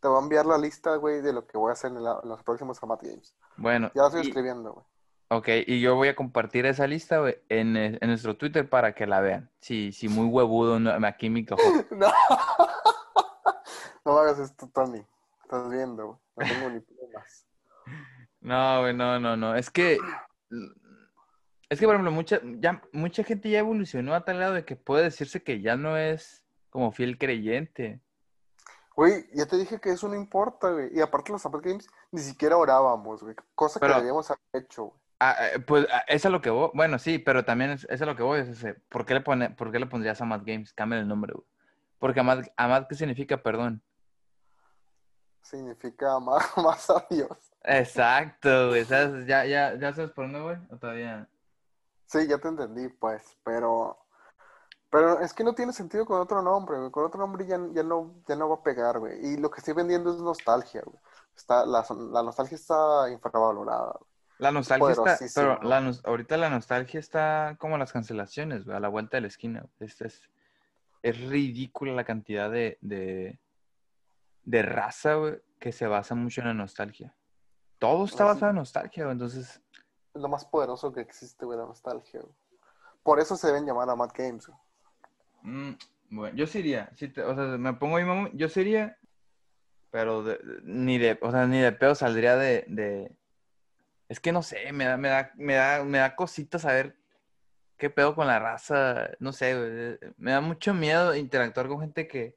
te 0.00 0.08
voy 0.08 0.18
a 0.18 0.22
enviar 0.22 0.46
la 0.46 0.58
lista, 0.58 0.96
güey, 0.96 1.20
de 1.20 1.32
lo 1.32 1.46
que 1.46 1.58
voy 1.58 1.70
a 1.70 1.72
hacer 1.72 1.90
en, 1.90 2.02
la- 2.02 2.20
en 2.22 2.28
los 2.28 2.42
próximos 2.42 2.82
Amat 2.82 3.02
Games. 3.02 3.34
Bueno, 3.56 3.90
Ya 3.94 4.02
la 4.02 4.08
estoy 4.08 4.24
y- 4.24 4.28
escribiendo, 4.28 4.72
güey. 4.72 4.86
Ok, 5.30 5.48
y 5.66 5.80
yo 5.82 5.94
voy 5.94 6.08
a 6.08 6.16
compartir 6.16 6.64
esa 6.64 6.86
lista 6.86 7.18
güey, 7.18 7.36
en, 7.50 7.76
eh, 7.76 7.98
en 8.00 8.08
nuestro 8.08 8.36
Twitter 8.38 8.66
para 8.68 8.94
que 8.94 9.06
la 9.06 9.20
vean. 9.20 9.50
Si, 9.60 9.92
si 9.92 10.08
muy 10.08 10.24
huevudo 10.26 10.80
no, 10.80 10.90
aquí 11.06 11.28
mi 11.28 11.44
cojo. 11.44 11.60
No. 11.90 12.06
no 14.04 14.18
hagas 14.18 14.38
esto, 14.38 14.68
Tony. 14.72 15.04
Estás 15.42 15.70
viendo, 15.70 16.06
güey. 16.06 16.18
No 16.36 16.46
tengo 16.46 16.70
ni 16.70 17.12
más. 17.14 17.46
No, 18.40 18.80
güey, 18.80 18.94
no, 18.94 19.18
no, 19.20 19.36
no. 19.36 19.54
Es 19.54 19.70
que. 19.70 19.98
Es 21.68 21.78
que, 21.78 21.84
por 21.84 21.94
ejemplo, 21.96 22.10
mucha, 22.12 22.40
ya, 22.60 22.80
mucha 22.92 23.22
gente 23.24 23.50
ya 23.50 23.58
evolucionó 23.58 24.14
a 24.14 24.24
tal 24.24 24.38
grado 24.38 24.54
de 24.54 24.64
que 24.64 24.76
puede 24.76 25.04
decirse 25.04 25.42
que 25.42 25.60
ya 25.60 25.76
no 25.76 25.98
es 25.98 26.42
como 26.70 26.92
fiel 26.92 27.18
creyente. 27.18 28.00
Güey, 28.98 29.28
ya 29.32 29.46
te 29.46 29.56
dije 29.56 29.78
que 29.78 29.90
eso 29.90 30.08
no 30.08 30.16
importa, 30.16 30.72
güey. 30.72 30.88
Y 30.92 31.00
aparte 31.00 31.30
los 31.30 31.40
Zapad 31.40 31.60
Games 31.62 31.86
ni 32.10 32.20
siquiera 32.20 32.56
orábamos, 32.56 33.22
güey. 33.22 33.36
Cosa 33.54 33.78
Pero- 33.78 33.94
que 33.94 34.00
debíamos 34.00 34.28
haber 34.28 34.64
hecho, 34.64 34.86
güey. 34.86 35.00
Ah, 35.20 35.36
eh, 35.40 35.60
pues 35.60 35.86
ah, 35.92 36.02
eso 36.08 36.26
es 36.26 36.32
lo 36.32 36.40
que 36.40 36.50
voy. 36.50 36.70
Bueno, 36.74 36.98
sí, 36.98 37.20
pero 37.20 37.44
también 37.44 37.70
es, 37.70 37.84
eso 37.84 37.92
es 37.92 38.00
lo 38.08 38.16
que 38.16 38.24
voy. 38.24 38.40
Es 38.40 38.48
ese, 38.48 38.74
¿por, 38.74 39.06
qué 39.06 39.14
le 39.14 39.20
pone, 39.20 39.50
¿Por 39.50 39.70
qué 39.70 39.78
le 39.78 39.86
pondrías 39.86 40.20
a 40.20 40.24
Mad 40.24 40.42
Games? 40.44 40.72
Cambia 40.72 40.98
el 40.98 41.06
nombre, 41.06 41.32
güey. 41.32 41.46
Porque 42.00 42.18
Amad, 42.18 42.44
Amad, 42.56 42.88
¿qué 42.88 42.96
significa 42.96 43.40
perdón? 43.40 43.80
Significa 45.42 46.12
amar 46.16 46.42
más 46.56 46.90
a 46.90 47.06
Dios. 47.08 47.38
Exacto, 47.62 48.70
güey. 48.70 48.84
¿Sabes? 48.84 49.26
¿Ya, 49.26 49.44
ya, 49.44 49.76
ya 49.76 49.94
sabes 49.94 50.10
por 50.10 50.24
dónde 50.24 50.40
voy? 50.40 50.56
¿O 50.72 50.76
todavía? 50.76 51.28
Sí, 52.06 52.26
ya 52.26 52.38
te 52.38 52.48
entendí, 52.48 52.88
pues, 52.88 53.22
pero... 53.44 53.96
Pero 54.90 55.20
es 55.20 55.34
que 55.34 55.44
no 55.44 55.54
tiene 55.54 55.72
sentido 55.72 56.06
con 56.06 56.20
otro 56.20 56.40
nombre, 56.40 56.78
güey. 56.78 56.90
Con 56.90 57.04
otro 57.04 57.20
nombre 57.20 57.46
ya, 57.46 57.58
ya, 57.72 57.82
no, 57.82 58.14
ya 58.26 58.36
no 58.36 58.48
va 58.48 58.56
a 58.56 58.62
pegar, 58.62 58.98
güey. 58.98 59.18
Y 59.22 59.36
lo 59.36 59.50
que 59.50 59.58
estoy 59.58 59.74
vendiendo 59.74 60.12
es 60.12 60.20
nostalgia, 60.20 60.82
güey. 60.84 60.98
Está, 61.36 61.66
la, 61.66 61.84
la 62.10 62.22
nostalgia 62.22 62.56
está 62.56 63.10
infravalorada. 63.10 63.92
güey. 63.98 64.08
La 64.38 64.52
nostalgia 64.52 64.92
está, 64.92 65.18
pero 65.34 65.60
la, 65.62 65.92
ahorita 66.04 66.36
la 66.36 66.48
nostalgia 66.48 67.00
está 67.00 67.56
como 67.58 67.76
las 67.76 67.92
cancelaciones, 67.92 68.64
güey, 68.64 68.76
a 68.76 68.80
la 68.80 68.88
vuelta 68.88 69.16
de 69.16 69.22
la 69.22 69.26
esquina. 69.26 69.66
Es, 69.80 70.00
es, 70.00 70.22
es 71.02 71.20
ridícula 71.28 71.92
la 71.92 72.04
cantidad 72.04 72.48
de, 72.50 72.78
de, 72.80 73.40
de 74.44 74.62
raza, 74.62 75.14
güey, 75.14 75.42
que 75.58 75.72
se 75.72 75.86
basa 75.86 76.14
mucho 76.14 76.40
en 76.40 76.46
la 76.46 76.54
nostalgia. 76.54 77.14
Todo 77.78 78.04
está 78.04 78.24
basado 78.24 78.50
en 78.50 78.56
nostalgia, 78.56 79.04
güey, 79.04 79.12
entonces... 79.12 79.60
Es 80.14 80.22
lo 80.22 80.28
más 80.28 80.44
poderoso 80.44 80.92
que 80.92 81.00
existe, 81.00 81.44
güey, 81.44 81.58
la 81.58 81.66
nostalgia, 81.66 82.20
güey. 82.20 82.34
Por 83.02 83.20
eso 83.20 83.36
se 83.36 83.48
deben 83.48 83.66
llamar 83.66 83.90
a 83.90 83.96
Mad 83.96 84.10
Games, 84.14 84.46
güey. 84.46 84.58
Mm, 85.42 85.70
bueno, 86.10 86.36
yo 86.36 86.46
sí 86.46 86.62
te- 87.08 87.22
o 87.22 87.34
sea, 87.34 87.44
me 87.58 87.74
pongo 87.74 87.98
mamá, 88.00 88.30
yo 88.34 88.48
sí 88.48 88.60
iría, 88.60 88.98
pero 89.90 90.22
de- 90.22 90.38
de- 90.38 90.60
ni 90.64 90.98
de, 90.98 91.18
o 91.22 91.30
sea, 91.30 91.46
ni 91.46 91.58
de 91.60 91.72
pedo 91.72 91.94
saldría 91.94 92.36
de, 92.36 92.64
de... 92.68 93.16
Es 94.08 94.20
que 94.20 94.32
no 94.32 94.42
sé, 94.42 94.72
me 94.72 94.84
da, 94.86 94.96
me 94.96 95.08
da, 95.08 95.32
me 95.36 95.54
da, 95.54 95.84
me 95.84 95.98
da 95.98 96.16
cosita 96.16 96.58
saber 96.58 96.96
qué 97.76 97.90
pedo 97.90 98.14
con 98.14 98.26
la 98.26 98.38
raza, 98.38 99.10
no 99.20 99.32
sé, 99.32 99.54
güey, 99.54 99.70
eh, 99.72 100.12
me 100.16 100.32
da 100.32 100.40
mucho 100.40 100.72
miedo 100.74 101.14
interactuar 101.14 101.68
con 101.68 101.80
gente 101.80 102.08
que, 102.08 102.36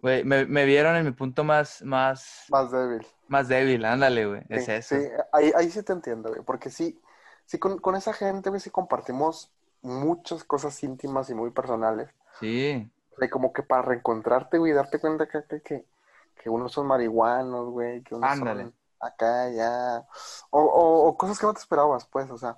güey, 0.00 0.24
me, 0.24 0.44
me 0.44 0.64
vieron 0.64 0.96
en 0.96 1.04
mi 1.04 1.12
punto 1.12 1.44
más, 1.44 1.82
más, 1.82 2.46
Más 2.50 2.70
débil. 2.70 3.06
más 3.28 3.48
débil, 3.48 3.84
ándale, 3.84 4.26
güey, 4.26 4.42
es 4.50 4.64
Sí, 4.66 4.72
eso. 4.72 4.96
sí, 4.96 5.08
ahí, 5.32 5.52
ahí 5.56 5.70
sí 5.70 5.82
te 5.82 5.92
entiendo, 5.92 6.28
güey. 6.30 6.42
Porque 6.44 6.68
sí, 6.68 7.00
sí 7.46 7.58
con, 7.58 7.78
con 7.78 7.94
esa 7.94 8.12
gente, 8.12 8.50
güey, 8.50 8.60
sí 8.60 8.70
compartimos 8.70 9.53
muchas 9.84 10.42
cosas 10.44 10.82
íntimas 10.82 11.30
y 11.30 11.34
muy 11.34 11.50
personales. 11.50 12.10
Sí, 12.40 12.90
como 13.30 13.52
que 13.52 13.62
para 13.62 13.82
reencontrarte, 13.82 14.58
güey, 14.58 14.72
darte 14.72 14.98
cuenta 14.98 15.28
que, 15.28 15.44
que, 15.44 15.62
que, 15.62 15.86
que 16.34 16.50
unos 16.50 16.72
son 16.72 16.86
marihuanos, 16.86 17.70
güey, 17.70 18.02
que 18.02 18.14
unos 18.14 18.28
Ándale. 18.30 18.64
son 18.64 18.74
acá, 19.00 19.50
ya. 19.50 20.06
O, 20.50 20.60
o, 20.60 21.08
o 21.08 21.16
cosas 21.16 21.38
que 21.38 21.46
no 21.46 21.54
te 21.54 21.60
esperabas, 21.60 22.06
pues, 22.06 22.30
o 22.30 22.36
sea, 22.36 22.56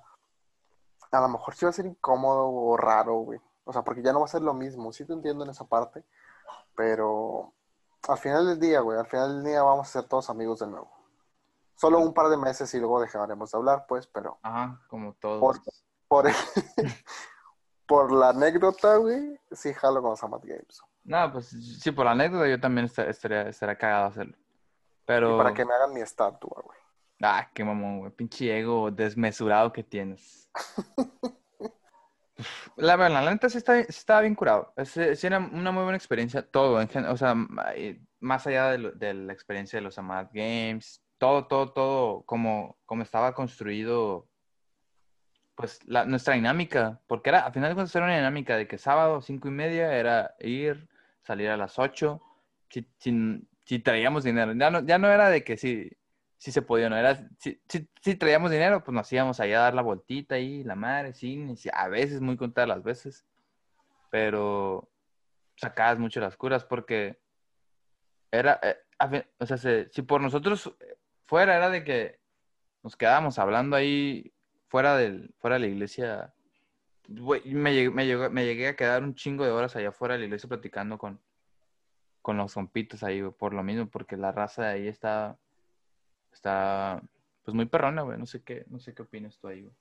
a 1.11 1.21
lo 1.21 1.29
mejor 1.29 1.53
sí 1.55 1.65
va 1.65 1.69
a 1.69 1.73
ser 1.73 1.85
incómodo 1.85 2.49
o 2.49 2.75
raro, 2.75 3.15
güey. 3.19 3.39
O 3.65 3.71
sea, 3.73 3.83
porque 3.83 4.01
ya 4.01 4.13
no 4.13 4.19
va 4.19 4.25
a 4.25 4.29
ser 4.29 4.41
lo 4.41 4.53
mismo. 4.53 4.91
Sí 4.91 5.05
te 5.05 5.13
entiendo 5.13 5.43
en 5.43 5.51
esa 5.51 5.65
parte, 5.65 6.03
pero 6.75 7.53
al 8.07 8.17
final 8.17 8.47
del 8.47 8.59
día, 8.59 8.79
güey, 8.81 8.97
al 8.97 9.07
final 9.07 9.35
del 9.35 9.43
día 9.51 9.61
vamos 9.63 9.87
a 9.87 9.91
ser 9.91 10.03
todos 10.09 10.29
amigos 10.29 10.59
de 10.59 10.67
nuevo. 10.67 10.89
Solo 11.75 11.99
un 11.99 12.13
par 12.13 12.29
de 12.29 12.37
meses 12.37 12.73
y 12.73 12.79
luego 12.79 12.99
dejaremos 12.99 13.51
de 13.51 13.57
hablar, 13.57 13.85
pues, 13.87 14.07
pero 14.07 14.39
ajá, 14.41 14.81
como 14.89 15.13
todos. 15.13 15.39
Por- 15.39 15.61
por, 16.07 16.27
por 17.85 18.11
la 18.11 18.29
anécdota, 18.29 18.97
güey, 18.97 19.39
sí 19.51 19.73
jalo 19.73 20.01
con 20.01 20.11
los 20.11 20.23
Amat 20.23 20.43
Games. 20.43 20.81
No, 21.03 21.31
pues 21.31 21.47
sí, 21.79 21.91
por 21.91 22.05
la 22.05 22.11
anécdota 22.11 22.47
yo 22.47 22.59
también 22.59 22.85
esta- 22.85 23.05
estaría, 23.09 23.43
estaría 23.43 23.77
cagado 23.77 24.07
hacerlo. 24.07 24.35
Pero... 25.05 25.35
Y 25.35 25.37
para 25.37 25.53
que 25.53 25.63
me 25.65 25.73
hagan 25.73 25.93
mi 25.93 26.01
estatua, 26.01 26.61
güey. 26.63 26.77
Ah, 27.21 27.49
qué 27.53 27.63
mamón, 27.63 27.99
güey. 27.99 28.11
Pinche 28.11 28.59
ego 28.59 28.91
desmesurado 28.91 29.71
que 29.71 29.83
tienes. 29.83 30.49
La 32.75 32.95
verdad, 32.95 33.23
la 33.23 33.31
neta 33.31 33.49
sí, 33.49 33.57
está, 33.57 33.81
sí 33.81 33.85
estaba 33.89 34.21
bien 34.21 34.35
curado. 34.35 34.71
Sí 34.85 35.25
era 35.25 35.39
una 35.39 35.71
muy 35.71 35.83
buena 35.83 35.97
experiencia, 35.97 36.45
todo. 36.47 36.79
En, 36.79 37.05
o 37.05 37.17
sea, 37.17 37.33
más 38.19 38.45
allá 38.45 38.71
de, 38.71 38.77
lo- 38.77 38.91
de 38.91 39.13
la 39.15 39.33
experiencia 39.33 39.77
de 39.77 39.81
los 39.83 39.97
Amad 39.97 40.27
Games, 40.31 41.01
todo, 41.17 41.47
todo, 41.47 41.71
todo, 41.73 42.21
como, 42.23 42.77
como 42.85 43.01
estaba 43.01 43.33
construido, 43.33 44.26
pues 45.57 45.79
la, 45.87 46.05
nuestra 46.05 46.35
dinámica. 46.35 47.01
Porque 47.07 47.29
era, 47.29 47.39
a 47.39 47.51
final 47.51 47.71
de 47.71 47.75
cuentas, 47.75 47.95
era 47.95 48.05
una 48.05 48.15
dinámica 48.15 48.55
de 48.55 48.67
que 48.67 48.77
sábado, 48.77 49.21
cinco 49.21 49.47
y 49.47 49.51
media, 49.51 49.91
era 49.97 50.35
ir, 50.39 50.87
salir 51.23 51.49
a 51.49 51.57
las 51.57 51.79
ocho, 51.79 52.21
si, 52.69 52.87
si, 52.99 53.41
si 53.65 53.79
traíamos 53.79 54.23
dinero. 54.23 54.53
Ya 54.53 54.69
no, 54.69 54.85
ya 54.85 54.99
no 54.99 55.09
era 55.09 55.29
de 55.29 55.43
que 55.43 55.57
sí, 55.57 55.91
sí 56.37 56.51
se 56.51 56.61
podía, 56.61 56.89
no 56.89 56.95
era, 56.95 57.27
si, 57.39 57.59
si, 57.67 57.89
si 58.01 58.15
traíamos 58.15 58.51
dinero, 58.51 58.83
pues 58.83 58.93
nos 58.93 59.11
íbamos 59.11 59.39
allá 59.39 59.57
a 59.57 59.63
dar 59.63 59.73
la 59.73 59.81
voltita 59.81 60.35
ahí, 60.35 60.63
la 60.63 60.75
madre, 60.75 61.13
sí, 61.13 61.43
a 61.73 61.87
veces, 61.87 62.21
muy 62.21 62.37
contadas 62.37 62.69
las 62.69 62.83
veces, 62.83 63.25
pero 64.11 64.91
sacabas 65.55 65.97
mucho 65.97 66.19
las 66.19 66.37
curas 66.37 66.65
porque 66.65 67.19
era, 68.31 68.59
eh, 68.61 68.77
o 69.39 69.45
sea, 69.47 69.57
se- 69.57 69.89
si 69.89 70.03
por 70.03 70.21
nosotros 70.21 70.71
fuera, 71.25 71.57
era 71.57 71.71
de 71.71 71.83
que 71.83 72.19
nos 72.83 72.95
quedábamos 72.95 73.39
hablando 73.39 73.75
ahí 73.75 74.31
fuera 74.67 74.97
del, 74.97 75.33
fuera 75.39 75.55
de 75.55 75.61
la 75.61 75.67
iglesia. 75.67 76.33
Güey, 77.07 77.41
me 77.53 77.73
llegué, 77.73 77.89
me, 77.89 78.05
llegó- 78.05 78.29
me 78.29 78.45
llegué 78.45 78.67
a 78.67 78.75
quedar 78.75 79.03
un 79.03 79.15
chingo 79.15 79.45
de 79.45 79.51
horas 79.51 79.75
allá 79.75 79.91
fuera 79.91 80.13
de 80.15 80.19
la 80.19 80.25
iglesia 80.25 80.49
platicando 80.49 80.97
con, 80.97 81.19
con 82.21 82.37
los 82.37 82.53
compitos 82.53 83.03
ahí, 83.03 83.21
por 83.37 83.53
lo 83.53 83.63
mismo, 83.63 83.87
porque 83.89 84.17
la 84.17 84.31
raza 84.31 84.63
de 84.63 84.69
ahí 84.69 84.87
está, 84.87 85.37
está, 86.33 87.01
pues 87.43 87.55
muy 87.55 87.65
perrona, 87.65 88.01
güey. 88.01 88.17
No 88.17 88.25
sé 88.25 88.41
qué, 88.43 88.65
no 88.67 88.79
sé 88.79 88.93
qué 88.93 89.03
opinas 89.03 89.37
tú 89.39 89.47
ahí, 89.47 89.61
güey. 89.61 89.73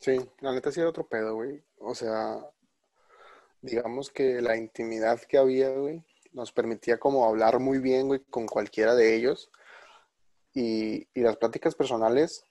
Sí, 0.00 0.18
la 0.40 0.52
neta 0.52 0.70
sí 0.70 0.80
era 0.80 0.90
otro 0.90 1.06
pedo, 1.06 1.34
güey. 1.34 1.62
O 1.78 1.94
sea, 1.94 2.36
digamos 3.62 4.10
que 4.10 4.42
la 4.42 4.56
intimidad 4.56 5.18
que 5.22 5.38
había, 5.38 5.70
güey, 5.70 6.04
nos 6.32 6.52
permitía 6.52 6.98
como 6.98 7.24
hablar 7.24 7.58
muy 7.60 7.78
bien, 7.78 8.08
güey, 8.08 8.20
con 8.28 8.46
cualquiera 8.46 8.94
de 8.94 9.14
ellos. 9.16 9.50
Y, 10.52 11.08
y 11.14 11.22
las 11.22 11.36
pláticas 11.38 11.74
personales 11.74 12.44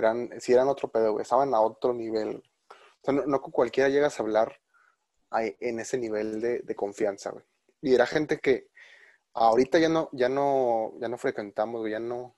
eran, 0.00 0.30
sí 0.40 0.52
eran 0.52 0.68
otro 0.68 0.88
pedo, 0.88 1.20
estaban 1.20 1.54
a 1.54 1.60
otro 1.60 1.92
nivel. 1.92 2.42
No, 3.06 3.40
con 3.40 3.52
cualquiera 3.52 3.88
llegas 3.88 4.18
a 4.18 4.22
hablar 4.22 4.60
en 5.32 5.80
ese 5.80 5.98
nivel 5.98 6.40
de, 6.40 6.74
confianza, 6.74 7.30
güey. 7.30 7.44
Y 7.80 7.94
era 7.94 8.06
gente 8.06 8.38
que 8.38 8.68
ahorita 9.34 9.78
ya 9.78 9.88
no, 9.88 10.08
ya 10.12 10.28
no, 10.28 10.94
ya 11.00 11.08
no 11.08 11.16
frecuentamos, 11.16 11.88
ya 11.88 12.00
no, 12.00 12.34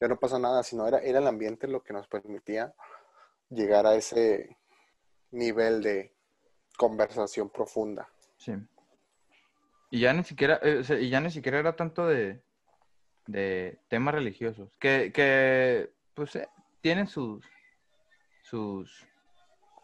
ya 0.00 0.08
no 0.08 0.18
pasa 0.18 0.38
nada, 0.38 0.62
sino 0.62 0.86
era, 0.86 0.98
era 0.98 1.18
el 1.18 1.26
ambiente 1.26 1.66
lo 1.66 1.82
que 1.82 1.92
nos 1.92 2.06
permitía 2.06 2.74
llegar 3.50 3.86
a 3.86 3.94
ese 3.94 4.56
nivel 5.32 5.82
de 5.82 6.14
conversación 6.76 7.50
profunda. 7.50 8.08
Sí. 8.38 8.52
Y 9.90 10.00
ya 10.00 10.12
ni 10.12 10.24
siquiera, 10.24 10.58
eh, 10.62 10.82
y 11.00 11.10
ya 11.10 11.20
ni 11.20 11.30
siquiera 11.30 11.58
era 11.58 11.76
tanto 11.76 12.06
de, 12.06 12.40
de 13.26 13.78
temas 13.88 14.14
religiosos, 14.14 14.70
que, 14.78 15.12
que 15.12 15.92
pues 16.14 16.36
eh, 16.36 16.48
tienen 16.80 17.06
sus, 17.06 17.44
sus 18.42 19.06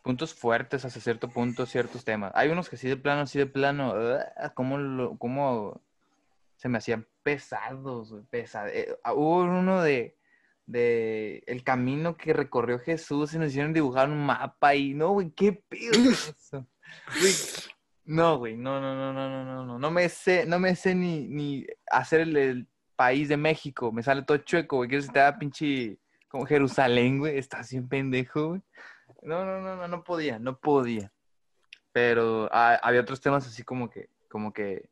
puntos 0.02 0.34
fuertes 0.34 0.84
hasta 0.84 1.00
cierto 1.00 1.28
punto, 1.28 1.66
ciertos 1.66 2.04
temas. 2.04 2.32
Hay 2.34 2.48
unos 2.48 2.68
que 2.68 2.76
sí 2.76 2.88
de 2.88 2.96
plano, 2.96 3.26
sí 3.26 3.38
de 3.38 3.46
plano, 3.46 3.94
ah, 4.36 4.50
cómo, 4.54 4.78
lo, 4.78 5.18
cómo 5.18 5.80
se 6.56 6.68
me 6.68 6.78
hacían 6.78 7.06
pesados, 7.22 8.10
güey, 8.12 8.24
pesa- 8.24 8.68
eh, 8.68 8.96
ah, 9.04 9.12
hubo 9.14 9.42
uno 9.42 9.82
de, 9.82 10.16
de 10.66 11.42
el 11.46 11.62
camino 11.62 12.16
que 12.16 12.32
recorrió 12.32 12.78
Jesús 12.78 13.34
y 13.34 13.38
nos 13.38 13.48
hicieron 13.50 13.72
dibujar 13.72 14.08
un 14.10 14.24
mapa 14.24 14.74
y 14.74 14.94
no, 14.94 15.10
güey, 15.10 15.30
qué 15.30 15.52
pedo 15.52 16.10
es 16.10 16.28
eso. 16.36 16.66
Güey, 17.20 17.34
no, 18.06 18.38
güey, 18.38 18.56
no, 18.56 18.80
no, 18.80 18.94
no, 18.94 19.12
no, 19.12 19.28
no, 19.28 19.44
no, 19.44 19.64
no, 19.66 19.78
no 19.78 19.90
me 19.90 20.08
sé, 20.08 20.46
no 20.46 20.58
me 20.58 20.74
sé 20.74 20.94
ni, 20.94 21.28
ni 21.28 21.66
hacer 21.90 22.20
el, 22.22 22.36
el 22.36 22.66
país 22.96 23.28
de 23.28 23.36
México, 23.36 23.92
me 23.92 24.02
sale 24.02 24.22
todo 24.22 24.38
chueco, 24.38 24.76
güey, 24.78 24.88
quiero 24.88 25.04
que 25.04 25.12
te 25.12 25.18
da 25.20 25.38
pinche 25.38 25.98
como 26.28 26.46
Jerusalén, 26.46 27.18
güey, 27.18 27.38
estás 27.38 27.70
bien 27.70 27.88
pendejo, 27.88 28.48
güey. 28.48 28.62
No, 29.22 29.44
no, 29.44 29.60
no, 29.60 29.76
no, 29.76 29.88
no 29.88 30.04
podía, 30.04 30.38
no 30.38 30.58
podía. 30.58 31.12
Pero 31.92 32.48
ah, 32.52 32.78
había 32.82 33.00
otros 33.00 33.20
temas 33.20 33.46
así 33.46 33.62
como 33.62 33.90
que, 33.90 34.10
como 34.28 34.52
que 34.52 34.88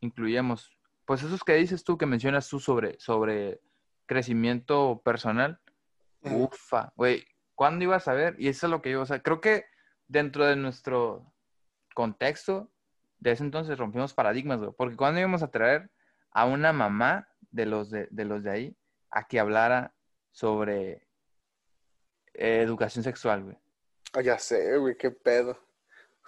incluíamos, 0.00 0.70
pues 1.04 1.22
esos 1.22 1.44
que 1.44 1.54
dices 1.54 1.84
tú, 1.84 1.98
que 1.98 2.06
mencionas 2.06 2.48
tú 2.48 2.58
sobre, 2.58 2.98
sobre 2.98 3.60
crecimiento 4.06 5.00
personal. 5.04 5.60
Ufa, 6.22 6.92
güey, 6.96 7.24
¿cuándo 7.54 7.84
ibas 7.84 8.08
a 8.08 8.14
ver? 8.14 8.34
Y 8.38 8.48
eso 8.48 8.66
es 8.66 8.70
lo 8.70 8.82
que 8.82 8.90
yo, 8.90 9.02
o 9.02 9.06
sea, 9.06 9.22
creo 9.22 9.40
que 9.40 9.66
dentro 10.08 10.44
de 10.46 10.56
nuestro 10.56 11.32
contexto, 11.94 12.70
de 13.18 13.32
ese 13.32 13.44
entonces 13.44 13.78
rompimos 13.78 14.14
paradigmas, 14.14 14.60
güey, 14.60 14.72
porque 14.76 14.96
cuando 14.96 15.20
íbamos 15.20 15.42
a 15.42 15.50
traer 15.50 15.90
a 16.32 16.46
una 16.46 16.72
mamá 16.72 17.28
de 17.50 17.66
los 17.66 17.90
de, 17.90 18.08
de 18.10 18.24
los 18.24 18.42
de 18.42 18.50
ahí 18.50 18.76
a 19.10 19.26
que 19.26 19.38
hablara 19.38 19.94
sobre 20.30 21.06
eh, 22.34 22.62
educación 22.62 23.04
sexual, 23.04 23.42
güey. 23.44 23.56
Ah, 24.12 24.22
ya 24.22 24.38
sé, 24.38 24.76
güey, 24.78 24.96
qué 24.96 25.10
pedo. 25.10 25.58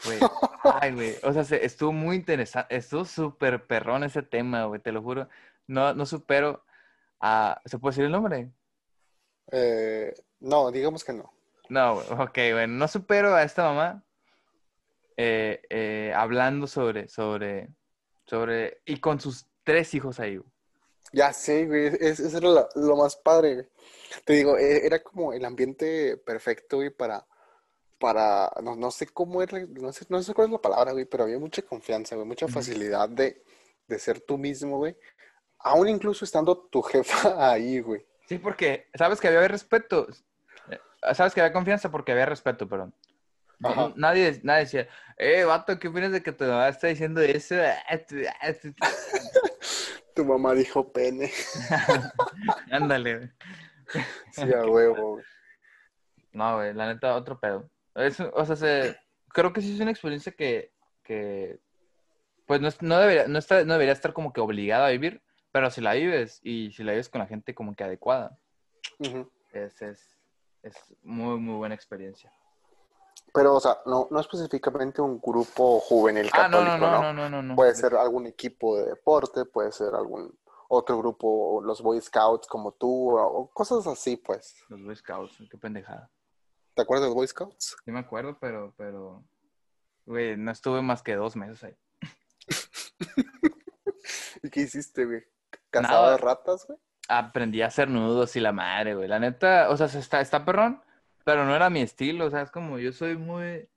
Güey, 0.05 0.19
ay, 0.65 0.93
güey, 0.95 1.17
o 1.23 1.33
sea, 1.33 1.45
se- 1.45 1.65
estuvo 1.65 1.93
muy 1.93 2.17
interesante, 2.17 2.75
estuvo 2.77 3.05
súper 3.05 3.67
perrón 3.67 4.05
ese 4.05 4.23
tema, 4.23 4.65
güey, 4.65 4.81
te 4.81 4.93
lo 4.93 5.03
juro. 5.03 5.29
No, 5.67 5.95
no 5.95 6.07
supero 6.07 6.65
a, 7.21 7.61
¿se 7.65 7.79
puede 7.79 7.93
decir 7.93 8.05
el 8.07 8.13
nombre? 8.13 8.51
Eh, 9.51 10.13
no, 10.41 10.71
digamos 10.71 11.05
que 11.05 11.13
no. 11.13 11.33
No, 11.69 11.95
güey, 11.95 12.07
ok, 12.11 12.39
bueno, 12.55 12.75
no 12.75 12.89
supero 12.89 13.35
a 13.35 13.43
esta 13.43 13.65
mamá 13.65 14.05
eh, 15.17 15.63
eh, 15.71 16.13
hablando 16.17 16.67
sobre, 16.67 17.09
sobre, 17.09 17.69
sobre, 18.27 18.81
y 18.85 18.99
con 18.99 19.21
sus 19.21 19.47
tres 19.63 19.95
hijos 19.95 20.19
ahí, 20.21 20.37
güey. 20.39 20.52
Ya 21.13 21.33
sé, 21.33 21.67
güey, 21.67 21.87
es- 22.01 22.21
eso 22.21 22.39
era 22.39 22.49
lo, 22.49 22.69
lo 22.75 22.97
más 22.97 23.17
padre, 23.17 23.55
güey. 23.55 23.67
Te 24.25 24.33
digo, 24.35 24.57
e- 24.59 24.87
era 24.87 25.03
como 25.03 25.33
el 25.33 25.45
ambiente 25.45 26.17
perfecto, 26.17 26.77
güey, 26.77 26.91
para, 26.91 27.27
para, 27.99 28.51
no, 28.63 28.77
no 28.77 28.91
sé 28.91 29.07
cómo 29.07 29.43
era, 29.43 29.59
no 29.61 29.93
sé, 29.93 30.07
no 30.09 30.23
sé 30.23 30.35
cuál 30.35 30.47
es 30.49 30.53
la 30.53 30.59
palabra, 30.61 30.93
güey, 30.93 31.05
pero 31.05 31.25
había 31.25 31.39
mucha 31.39 31.63
confianza, 31.63 32.15
güey, 32.17 32.27
mucha 32.27 32.49
facilidad 32.49 33.09
de, 33.09 33.43
de 33.87 33.99
ser 33.99 34.21
tú 34.21 34.39
mismo, 34.39 34.79
güey. 34.79 34.97
Aún 35.59 35.89
incluso 35.89 36.25
estando 36.25 36.57
tu 36.59 36.83
jefa 36.83 37.35
ahí, 37.53 37.81
güey. 37.81 38.05
Sí, 38.29 38.39
porque, 38.39 38.89
¿sabes 38.95 39.21
que 39.21 39.29
había 39.29 39.47
respeto? 39.49 40.09
Eh, 40.71 40.81
¿Sabes 41.15 41.35
que 41.35 41.41
había 41.41 41.53
confianza? 41.53 41.91
Porque 41.91 42.13
había 42.13 42.27
respeto, 42.27 42.69
perdón. 42.69 42.95
Ajá. 43.63 43.93
Nadie, 43.95 44.41
nadie 44.43 44.65
decía, 44.65 44.89
eh, 45.19 45.45
vato, 45.45 45.79
¿qué 45.79 45.87
opinas 45.89 46.11
de 46.11 46.23
que 46.23 46.33
tu 46.33 46.45
mamá 46.45 46.69
está 46.69 46.89
diciendo 46.89 47.21
eso? 47.21 47.55
Tu 50.15 50.25
mamá 50.25 50.55
dijo 50.55 50.93
pene. 50.93 51.31
Ándale. 52.71 53.33
Sí, 54.33 54.43
a 54.53 54.65
huevo, 54.67 55.13
güey. 55.15 55.25
No, 56.33 56.57
güey, 56.57 56.73
la 56.75 56.87
neta, 56.87 57.15
otro 57.15 57.39
pedo. 57.39 57.69
Es, 57.95 58.19
o 58.21 58.47
sea, 58.47 58.57
se- 58.57 58.97
creo 59.29 59.53
que 59.53 59.61
sí 59.61 59.75
es 59.75 59.81
una 59.81 59.91
experiencia 59.91 60.33
que, 60.33 60.73
que 61.03 61.61
pues 62.47 62.61
no, 62.61 62.69
no 62.81 62.99
debería, 62.99 63.27
no, 63.29 63.39
está, 63.39 63.65
no 63.65 63.75
debería 63.75 63.93
estar 63.93 64.13
como 64.13 64.33
que 64.33 64.41
obligada 64.41 64.87
a 64.87 64.91
vivir, 64.91 65.23
pero 65.53 65.71
si 65.71 65.81
la 65.81 65.93
vives 65.95 66.41
y 66.43 66.73
si 66.73 66.85
la 66.85 66.93
vives 66.93 67.09
con 67.09 67.21
la 67.21 67.27
gente 67.27 67.55
como 67.55 67.75
que 67.75 67.85
adecuada, 67.85 68.39
es, 69.53 69.83
es, 69.83 70.19
es 70.63 70.77
muy, 71.03 71.39
muy 71.39 71.57
buena 71.57 71.75
experiencia. 71.75 72.33
Pero, 73.33 73.55
o 73.55 73.61
sea, 73.61 73.79
no, 73.87 74.09
no 74.11 74.21
específicamente 74.21 75.01
un 75.01 75.19
grupo 75.19 75.81
juvenil 75.81 76.29
Ah, 76.33 76.49
no, 76.49 76.59
católico, 76.59 76.87
no, 76.87 76.91
no, 76.91 77.01
¿no? 77.01 77.03
no, 77.03 77.13
no, 77.13 77.31
no, 77.31 77.43
no. 77.43 77.57
Puede 77.57 77.75
ser 77.75 77.95
algún 77.95 78.27
equipo 78.27 78.77
de 78.77 78.87
deporte, 78.87 79.45
puede 79.47 79.73
ser 79.73 79.95
algún 79.95 80.39
otro 80.69 80.99
grupo, 80.99 81.61
los 81.63 81.83
Boy 81.83 82.01
Scouts 82.01 82.47
como 82.47 82.73
tú, 82.73 83.11
o, 83.19 83.51
cosas 83.53 83.87
así, 83.87 84.17
pues. 84.17 84.55
Los 84.69 84.83
Boy 84.83 84.97
Scouts, 84.97 85.43
qué 85.51 85.59
pendejada. 85.59 86.11
¿Te 86.75 86.83
acuerdas 86.83 87.03
de 87.05 87.09
los 87.09 87.15
Boy 87.15 87.27
Scouts? 87.27 87.77
Sí 87.85 87.91
me 87.91 88.01
acuerdo, 88.01 88.39
pero, 88.41 88.75
pero, 88.77 89.23
güey, 90.07 90.37
no 90.37 90.51
estuve 90.51 90.81
más 90.83 91.03
que 91.03 91.15
dos 91.15 91.37
meses 91.37 91.63
ahí. 91.65 91.77
¿Y 94.43 94.51
qué 94.51 94.61
hiciste, 94.61 95.05
güey? 95.05 95.23
¿Cazabas 95.71 96.03
Nada. 96.03 96.17
ratas, 96.17 96.67
güey? 96.67 96.79
Aprendí 97.09 97.63
a 97.63 97.67
hacer 97.67 97.89
nudos 97.89 98.35
y 98.37 98.41
la 98.41 98.53
madre, 98.53 98.95
güey. 98.95 99.09
La 99.09 99.19
neta, 99.19 99.69
o 99.71 99.77
sea, 99.77 99.89
se 99.89 99.99
está, 99.99 100.21
está 100.21 100.45
perrón, 100.45 100.83
pero 101.25 101.45
no 101.45 101.55
era 101.55 101.71
mi 101.71 101.81
estilo, 101.81 102.27
o 102.27 102.31
sea, 102.31 102.43
es 102.43 102.51
como 102.51 102.79
yo 102.79 102.93
soy 102.93 103.17
muy, 103.17 103.69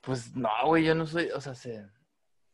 pues 0.00 0.34
no, 0.34 0.50
güey, 0.66 0.84
yo 0.84 0.94
no 0.94 1.06
soy, 1.06 1.30
o 1.30 1.40
sea, 1.40 1.54
se... 1.54 1.86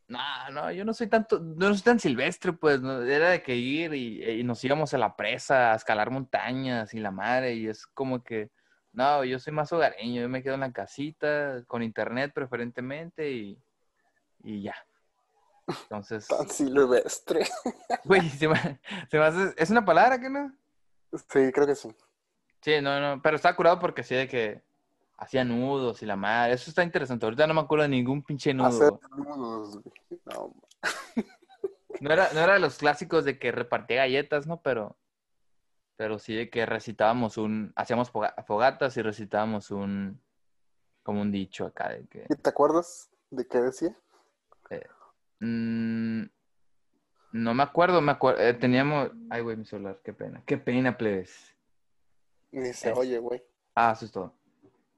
No, 0.07 0.19
no, 0.51 0.71
yo 0.71 0.83
no 0.85 0.93
soy 0.93 1.05
tanto, 1.05 1.39
no 1.39 1.71
soy 1.71 1.83
tan 1.83 1.99
silvestre, 1.99 2.51
pues, 2.53 2.81
no, 2.81 3.03
era 3.03 3.29
de 3.29 3.43
que 3.43 3.55
ir 3.55 3.93
y, 3.93 4.23
y 4.23 4.43
nos 4.43 4.63
íbamos 4.63 4.91
a 4.95 4.97
la 4.97 5.15
presa 5.15 5.71
a 5.71 5.75
escalar 5.75 6.09
montañas 6.09 6.95
y 6.95 6.99
la 6.99 7.11
madre, 7.11 7.53
y 7.53 7.67
es 7.67 7.85
como 7.85 8.23
que, 8.23 8.49
no, 8.91 9.23
yo 9.23 9.37
soy 9.37 9.53
más 9.53 9.71
hogareño, 9.71 10.21
yo 10.21 10.29
me 10.29 10.41
quedo 10.41 10.55
en 10.55 10.61
la 10.61 10.71
casita, 10.71 11.63
con 11.67 11.83
internet 11.83 12.31
preferentemente 12.33 13.31
y, 13.31 13.61
y 14.43 14.63
ya. 14.63 14.75
Entonces, 15.83 16.27
Tan 16.27 16.49
silvestre. 16.49 17.47
güey, 18.03 18.27
se 18.29 18.47
me, 18.47 18.79
se 19.09 19.19
me 19.19 19.25
hace, 19.25 19.53
es 19.57 19.69
una 19.69 19.85
palabra 19.85 20.19
que 20.19 20.29
no. 20.29 20.51
Sí, 21.11 21.51
creo 21.51 21.67
que 21.67 21.75
sí. 21.75 21.89
Sí, 22.61 22.81
no, 22.81 22.99
no, 22.99 23.21
pero 23.21 23.35
está 23.35 23.55
curado 23.55 23.79
porque 23.79 24.03
sí 24.03 24.15
de 24.15 24.27
que 24.27 24.61
hacía 25.17 25.43
nudos 25.43 26.01
y 26.01 26.05
la 26.05 26.15
madre, 26.15 26.53
eso 26.53 26.69
está 26.69 26.83
interesante. 26.83 27.25
Ahorita 27.25 27.47
no 27.47 27.53
me 27.53 27.61
acuerdo 27.61 27.83
de 27.83 27.89
ningún 27.89 28.23
pinche 28.23 28.53
nudo. 28.53 28.67
Hacer 28.67 28.93
nudos, 29.17 29.81
güey. 29.81 29.93
No, 30.25 30.53
No 31.99 32.11
era, 32.13 32.31
no 32.33 32.39
era 32.39 32.53
de 32.53 32.59
los 32.59 32.77
clásicos 32.77 33.25
de 33.25 33.37
que 33.37 33.51
repartía 33.51 33.97
galletas, 33.97 34.47
¿no? 34.47 34.61
Pero, 34.61 34.97
pero 35.97 36.17
sí 36.19 36.33
de 36.33 36.49
que 36.49 36.65
recitábamos 36.65 37.37
un, 37.37 37.73
hacíamos 37.75 38.09
foga- 38.11 38.33
fogatas 38.45 38.95
y 38.95 39.01
recitábamos 39.01 39.69
un, 39.71 40.21
como 41.03 41.21
un 41.21 41.31
dicho 41.31 41.65
acá 41.65 41.89
de 41.89 42.07
que, 42.07 42.25
¿Y 42.29 42.35
te 42.35 42.49
acuerdas 42.49 43.09
de 43.29 43.45
qué 43.47 43.59
decía? 43.59 43.95
mm, 45.41 46.23
no 47.31 47.53
me 47.53 47.63
acuerdo, 47.63 48.01
me 48.01 48.11
acuerdo, 48.11 48.41
teníamos, 48.59 49.11
ay 49.29 49.41
güey, 49.41 49.57
mi 49.57 49.65
celular, 49.65 49.99
qué 50.03 50.13
pena, 50.13 50.41
qué 50.45 50.57
pena, 50.57 50.97
plebes. 50.97 51.55
Dice, 52.51 52.91
Es- 52.91 52.97
oye, 52.97 53.17
güey. 53.19 53.43
Ah, 53.75 53.91
eso 53.95 54.05
es 54.05 54.11
todo. 54.11 54.35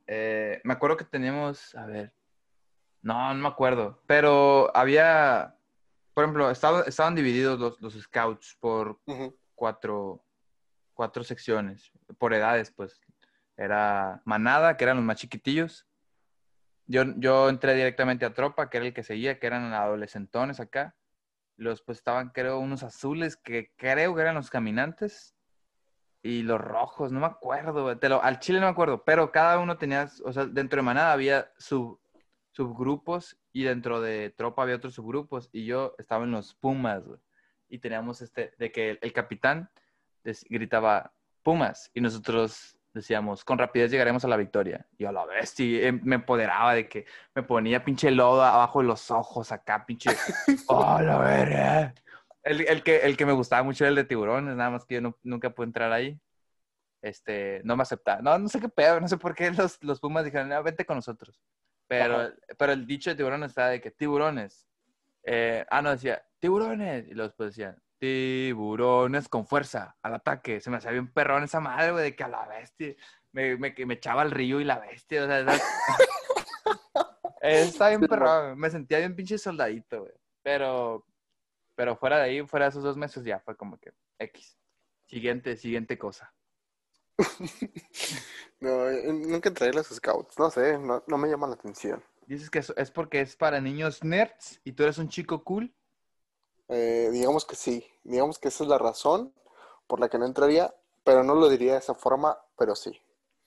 Eh, 0.08 0.60
me 0.64 0.74
acuerdo 0.74 0.98
que 0.98 1.06
teníamos, 1.06 1.74
a 1.76 1.86
ver, 1.86 2.14
no, 3.02 3.34
no 3.34 3.40
me 3.42 3.48
acuerdo, 3.48 4.02
pero 4.08 4.76
había, 4.76 5.56
por 6.14 6.24
ejemplo, 6.24 6.50
estaba- 6.52 6.82
estaban 6.82 7.16
divididos 7.16 7.60
los, 7.60 7.80
los 7.82 7.94
scouts 7.94 8.58
por 8.60 9.00
cuatro, 9.56 10.24
cuatro 10.94 11.24
secciones, 11.24 11.92
por 12.18 12.34
edades, 12.34 12.72
pues. 12.72 13.00
Era 13.58 14.22
manada, 14.26 14.76
que 14.76 14.84
eran 14.86 14.98
los 14.98 15.06
más 15.06 15.18
chiquitillos. 15.18 15.88
Yo, 16.88 17.04
yo 17.18 17.48
entré 17.48 17.76
directamente 17.76 18.26
a 18.26 18.34
tropa, 18.34 18.70
que 18.70 18.78
era 18.78 18.88
el 18.88 18.94
que 18.94 19.04
seguía, 19.04 19.40
que 19.40 19.48
eran 19.48 19.72
adolescentones 19.74 20.60
acá. 20.60 20.96
Los, 21.58 21.82
pues, 21.84 22.00
estaban, 22.00 22.30
creo, 22.30 22.60
unos 22.60 22.82
azules, 22.84 23.38
que 23.38 23.72
creo 23.78 24.16
que 24.16 24.22
eran 24.22 24.36
los 24.36 24.50
caminantes. 24.50 25.36
Y 26.24 26.44
los 26.44 26.62
rojos, 26.62 27.12
no 27.12 27.20
me 27.20 27.26
acuerdo, 27.26 27.98
te 27.98 28.08
lo- 28.10 28.22
al 28.22 28.40
chile 28.40 28.60
no 28.60 28.68
me 28.68 28.72
acuerdo, 28.72 29.04
pero 29.04 29.32
cada 29.32 29.58
uno 29.60 29.78
tenía, 29.78 30.08
o 30.24 30.32
sea, 30.32 30.46
dentro 30.46 30.78
de 30.78 30.84
manada 30.84 31.14
había 31.14 31.52
sub, 31.58 32.00
subgrupos 32.52 33.38
y 33.52 33.64
dentro 33.64 34.02
de 34.02 34.30
tropa 34.30 34.62
había 34.64 34.76
otros 34.76 34.94
subgrupos 34.94 35.50
y 35.52 35.66
yo 35.66 35.96
estaba 35.98 36.24
en 36.26 36.32
los 36.32 36.54
Pumas, 36.56 37.04
güey. 37.06 37.20
Y 37.70 37.80
teníamos 37.80 38.22
este, 38.22 38.54
de 38.58 38.72
que 38.72 38.92
el, 38.92 39.00
el 39.02 39.14
capitán 39.14 39.70
des- 40.24 40.46
gritaba 40.50 41.14
Pumas 41.44 41.90
y 41.94 42.02
nosotros 42.02 42.78
decíamos, 42.94 43.46
con 43.46 43.58
rapidez 43.58 43.90
llegaremos 43.90 44.26
a 44.26 44.28
la 44.28 44.36
victoria. 44.36 44.86
Y 44.98 45.06
a 45.06 45.12
la 45.14 45.26
bestia, 45.26 45.66
y, 45.66 45.76
eh, 45.82 45.92
me 45.94 46.16
empoderaba 46.16 46.74
de 46.76 46.88
que 46.90 47.06
me 47.34 47.42
ponía 47.42 47.84
pinche 47.86 48.12
lodo 48.12 48.44
abajo 48.44 48.82
de 48.82 48.88
los 48.88 49.10
ojos 49.10 49.52
acá, 49.54 49.86
pinche, 49.86 50.10
oh, 50.68 51.00
la 51.02 51.18
verga. 51.20 51.94
El, 52.44 52.62
el 52.68 52.84
que, 52.84 52.98
el 53.02 53.16
que 53.18 53.26
me 53.26 53.34
gustaba 53.34 53.64
mucho 53.64 53.84
era 53.84 53.90
el 53.90 53.96
de 53.96 54.04
tiburones, 54.04 54.56
nada 54.56 54.70
más 54.72 54.86
que 54.86 54.96
yo 54.96 55.02
no- 55.02 55.18
nunca 55.24 55.50
pude 55.52 55.68
entrar 55.68 55.92
ahí. 55.92 56.20
Este, 57.02 57.62
no 57.64 57.76
me 57.76 57.84
aceptaba. 57.84 58.22
No, 58.22 58.38
no 58.38 58.48
sé 58.48 58.60
qué 58.60 58.70
pedo, 58.70 59.00
no 59.00 59.08
sé 59.08 59.18
por 59.18 59.34
qué 59.36 59.52
los, 59.52 59.78
los 59.84 60.00
Pumas 60.00 60.24
dijeron, 60.26 60.52
"Ah, 60.54 60.62
vente 60.62 60.86
con 60.86 60.96
nosotros. 60.98 61.40
Pero, 61.88 62.20
Ajá. 62.22 62.34
pero 62.58 62.72
el 62.74 62.86
dicho 62.88 63.10
de 63.10 63.16
tiburones 63.16 63.50
estaba 63.52 63.70
de 63.70 63.82
que 63.82 63.92
tiburones. 63.92 64.68
Eh, 65.24 65.66
ah, 65.70 65.82
no, 65.82 65.92
decía 65.92 66.24
tiburones. 66.40 67.08
Y 67.08 67.14
luego 67.14 67.30
después 67.30 67.50
decían 67.56 67.78
tiburones 68.00 69.28
con 69.30 69.46
fuerza, 69.46 69.96
al 70.02 70.16
ataque. 70.16 70.60
Se 70.62 70.70
me 70.72 70.78
hacía 70.78 70.92
bien 70.92 71.12
perrón 71.12 71.44
esa 71.44 71.60
madre, 71.60 71.92
güey, 71.92 72.04
de 72.06 72.16
que 72.16 72.24
a 72.24 72.28
la 72.28 72.48
bestia 72.48 72.96
me, 73.32 73.56
me, 73.58 73.74
me 73.86 73.94
echaba 73.96 74.22
al 74.24 74.32
río 74.32 74.60
y 74.60 74.64
la 74.64 74.80
bestia. 74.80 75.24
O 75.24 75.28
sea, 75.28 75.46
Está 77.42 77.90
bien 77.90 78.02
perrón. 78.02 78.58
Me 78.60 78.70
sentía 78.70 79.00
bien 79.00 79.16
pinche 79.16 79.38
soldadito, 79.38 80.02
güey. 80.02 80.14
Pero, 80.44 81.06
pero 81.76 81.96
fuera 81.96 82.18
de 82.18 82.24
ahí, 82.24 82.48
fuera 82.48 82.66
de 82.66 82.70
esos 82.70 82.84
dos 82.84 82.98
meses, 82.98 83.24
ya 83.24 83.40
fue 83.40 83.56
como 83.56 83.80
que 83.80 83.94
X. 84.20 84.58
Siguiente, 85.06 85.58
siguiente 85.58 85.98
cosa. 85.98 86.34
No, 88.62 88.92
nunca 89.12 89.50
entré 89.50 89.70
a 89.70 89.74
los 89.74 89.88
Scouts. 89.88 90.38
No 90.38 90.52
sé, 90.52 90.78
no, 90.78 91.04
no 91.08 91.18
me 91.18 91.28
llama 91.28 91.48
la 91.48 91.56
atención. 91.56 92.04
Dices 92.28 92.52
que 92.52 92.60
eso 92.60 92.76
es 92.78 92.92
porque 92.92 93.20
es 93.20 93.36
para 93.36 93.60
niños 93.60 94.04
nerds 94.04 94.62
y 94.64 94.74
tú 94.74 94.84
eres 94.84 95.00
un 95.00 95.10
chico 95.10 95.44
cool. 95.44 95.74
Eh, 96.68 97.10
digamos 97.12 97.44
que 97.44 97.56
sí. 97.56 97.84
Digamos 98.04 98.38
que 98.38 98.50
esa 98.50 98.64
es 98.64 98.70
la 98.70 98.78
razón 98.78 99.34
por 99.88 100.00
la 100.00 100.10
que 100.10 100.20
no 100.20 100.28
entraría, 100.28 100.74
pero 101.04 101.24
no 101.24 101.34
lo 101.34 101.50
diría 101.50 101.74
de 101.74 101.80
esa 101.80 101.96
forma, 101.96 102.38
pero 102.56 102.76
sí. 102.76 103.02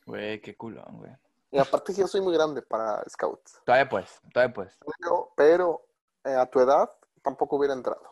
Güey, 0.05 0.41
qué 0.41 0.57
culón, 0.57 0.99
güey. 0.99 1.13
Y 1.53 1.59
aparte 1.59 1.95
yo 1.95 2.09
soy 2.09 2.21
muy 2.21 2.35
grande 2.35 2.63
para 2.63 3.03
Scouts. 3.09 3.63
Todavía 3.65 3.89
pues, 3.89 4.21
todavía 4.33 4.53
pues. 4.53 4.77
Pero, 4.99 5.33
pero 5.37 5.87
eh, 6.25 6.35
a 6.35 6.47
tu 6.47 6.59
edad 6.59 6.91
tampoco 7.23 7.57
hubiera 7.57 7.75
entrado. 7.75 8.03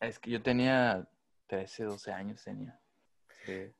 Es 0.00 0.18
que 0.18 0.30
yo 0.30 0.42
tenía 0.42 1.06
13, 1.46 1.84
12 1.84 2.12
años 2.12 2.42
tenía. 2.42 2.80
Sí. 3.44 3.72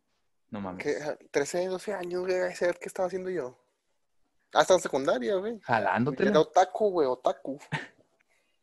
No 0.51 0.61
mames. 0.61 0.85
¿Qué? 0.85 1.29
13, 1.31 1.67
12 1.67 1.95
años, 1.95 2.23
güey, 2.23 2.39
a 2.39 2.55
saber 2.55 2.79
qué 2.79 2.89
estaba 2.89 3.07
haciendo 3.07 3.31
yo. 3.31 3.59
Hasta 4.53 4.75
en 4.75 4.81
secundaria, 4.81 5.37
güey. 5.37 5.61
Jalándote. 5.61 6.27
Era 6.27 6.41
otaku, 6.41 6.91
güey, 6.91 7.07
otaku. 7.07 7.59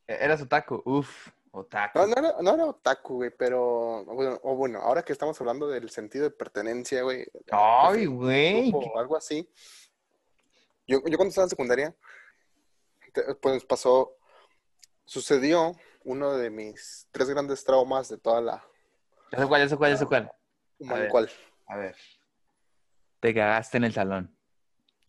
Eras 0.05 0.41
otaku. 0.41 0.82
Uf, 0.86 1.30
otaku. 1.51 1.99
No, 1.99 2.08
no 2.08 2.14
era, 2.18 2.36
no 2.41 2.53
era 2.53 2.66
otaku, 2.66 3.16
güey, 3.16 3.32
pero, 3.32 4.03
bueno, 4.05 4.39
o 4.43 4.55
bueno, 4.55 4.80
ahora 4.80 5.03
que 5.03 5.14
estamos 5.14 5.39
hablando 5.39 5.68
del 5.68 5.89
sentido 5.89 6.26
de 6.26 6.32
pertenencia, 6.32 7.01
güey. 7.03 7.26
Ay, 7.51 8.05
pues, 8.05 8.10
güey. 8.10 8.72
O 8.74 8.99
algo 8.99 9.16
así. 9.16 9.49
Yo, 10.86 10.99
yo 11.05 11.18
cuando 11.18 11.30
estaba 11.30 11.45
en 11.45 11.49
secundaria, 11.49 11.95
pues 13.41 13.66
pasó, 13.66 14.18
sucedió 15.05 15.74
uno 16.08 16.38
de 16.38 16.49
mis 16.49 17.08
tres 17.12 17.30
grandes 17.30 17.66
traumas 17.66 18.08
de 18.08 18.18
toda 18.18 18.39
la 18.39 18.64
sé 19.30 19.45
cuál, 19.45 19.70
sé 19.70 19.76
cuál, 19.76 19.97
sé 19.97 20.05
cuál. 20.05 20.32
humana. 20.80 21.01
ver. 21.01 21.12
¿Cuál? 21.12 21.30
A 21.68 21.76
ver. 21.76 21.95
Te 23.20 23.34
cagaste 23.34 23.76
en 23.78 23.84
el 23.84 23.93
salón. 23.93 24.36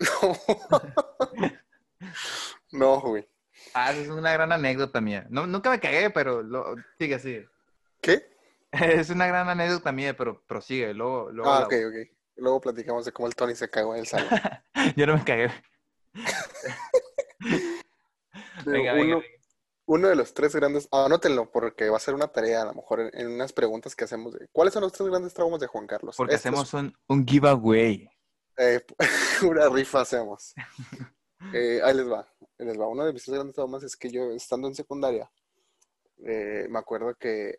No, 2.72 3.00
güey. 3.00 3.26
Ah, 3.74 3.92
esa 3.92 4.02
es 4.02 4.08
una 4.08 4.32
gran 4.32 4.52
anécdota 4.52 5.00
mía. 5.00 5.26
No, 5.30 5.46
nunca 5.46 5.70
me 5.70 5.80
cagué, 5.80 6.10
pero 6.10 6.42
lo, 6.42 6.76
sigue, 6.98 7.18
sigue. 7.18 7.48
¿Qué? 8.00 8.36
Es 8.72 9.08
una 9.10 9.26
gran 9.26 9.48
anécdota 9.48 9.90
mía, 9.92 10.14
pero 10.16 10.42
prosigue. 10.46 10.92
Luego, 10.92 11.30
luego 11.30 11.50
Ah, 11.50 11.60
la- 11.60 11.66
ok, 11.66 11.72
ok. 11.72 12.16
Luego 12.36 12.60
platicamos 12.60 13.04
de 13.04 13.12
cómo 13.12 13.26
el 13.26 13.34
Tony 13.34 13.54
se 13.54 13.70
cagó 13.70 13.94
en 13.94 14.00
el 14.00 14.06
salón. 14.06 14.28
Yo 14.96 15.06
no 15.06 15.16
me 15.16 15.24
cagué. 15.24 15.50
Venga, 18.64 18.92
venga, 18.92 18.92
venga. 18.94 19.37
Uno 19.88 20.08
de 20.08 20.16
los 20.16 20.34
tres 20.34 20.54
grandes, 20.54 20.86
anótenlo 20.92 21.50
porque 21.50 21.88
va 21.88 21.96
a 21.96 22.00
ser 22.00 22.14
una 22.14 22.28
tarea 22.28 22.60
a 22.60 22.66
lo 22.66 22.74
mejor 22.74 23.10
en, 23.12 23.26
unas 23.26 23.54
preguntas 23.54 23.96
que 23.96 24.04
hacemos. 24.04 24.34
de, 24.34 24.46
¿Cuáles 24.52 24.74
son 24.74 24.82
los 24.82 24.92
tres 24.92 25.08
grandes 25.08 25.32
traumas 25.32 25.60
de 25.60 25.66
Juan 25.66 25.86
Carlos? 25.86 26.14
Porque 26.14 26.34
Estos, 26.34 26.52
hacemos 26.52 26.74
un, 26.74 26.94
un 27.08 27.26
giveaway. 27.26 28.06
eh, 28.58 28.84
una 29.42 29.68
rifa 29.68 30.02
hacemos. 30.02 30.54
Eh, 31.54 31.80
ahí 31.82 31.94
les 31.94 32.10
va, 32.10 32.28
ahí 32.58 32.66
les 32.66 32.78
va. 32.78 32.86
Uno 32.86 33.06
de 33.06 33.14
mis 33.14 33.22
tres 33.22 33.34
grandes 33.36 33.54
traumas 33.54 33.82
es 33.82 33.96
que 33.96 34.10
yo 34.10 34.30
estando 34.32 34.68
en 34.68 34.74
secundaria, 34.74 35.30
eh, 36.26 36.66
me 36.68 36.78
acuerdo 36.78 37.14
que, 37.14 37.56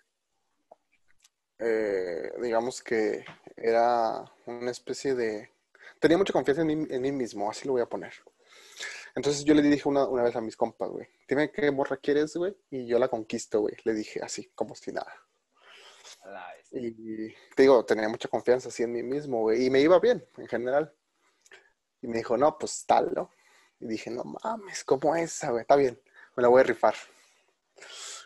eh, 1.58 2.32
digamos 2.42 2.84
que 2.84 3.26
era 3.58 4.24
una 4.46 4.70
especie 4.70 5.16
de... 5.16 5.50
Tenía 6.00 6.18
mucha 6.18 6.34
confianza 6.34 6.62
en 6.62 6.68
mí, 6.68 6.88
en 6.92 7.02
mí 7.02 7.12
mismo, 7.12 7.50
así 7.50 7.66
lo 7.66 7.74
voy 7.74 7.82
a 7.82 7.90
poner. 7.90 8.14
Entonces 9.16 9.44
yo 9.44 9.54
le 9.54 9.62
dije 9.62 9.88
una, 9.88 10.06
una 10.08 10.24
vez 10.24 10.36
a 10.36 10.42
mis 10.42 10.56
compas, 10.56 10.90
güey, 10.90 11.08
dime 11.28 11.52
qué 11.52 11.72
morra 11.72 11.98
quieres, 11.98 12.36
güey, 12.36 12.56
y 12.70 12.86
yo 12.86 13.00
la 13.00 13.08
conquisto, 13.08 13.62
güey. 13.62 13.76
Le 13.84 13.94
dije 13.94 14.20
así, 14.24 14.52
como 14.56 14.76
si 14.76 14.92
nada. 14.92 15.14
Y 16.72 17.30
te 17.56 17.64
digo, 17.64 17.84
tenía 17.86 18.08
mucha 18.10 18.28
confianza 18.28 18.70
así 18.70 18.84
en 18.84 18.92
mí 18.92 19.04
mismo, 19.04 19.42
güey, 19.42 19.66
y 19.66 19.70
me 19.70 19.80
iba 19.82 20.00
bien 20.00 20.26
en 20.38 20.48
general. 20.48 20.94
Y 22.02 22.08
me 22.08 22.18
dijo, 22.18 22.38
no, 22.38 22.58
pues 22.58 22.86
tal, 22.86 23.12
¿no? 23.14 23.32
Y 23.80 23.88
dije, 23.88 24.10
no 24.10 24.24
mames, 24.24 24.84
¿cómo 24.84 25.16
esa, 25.16 25.52
güey? 25.52 25.62
Está 25.62 25.76
bien, 25.76 26.00
me 26.36 26.44
la 26.44 26.50
voy 26.50 26.62
a 26.62 26.64
rifar. 26.64 26.96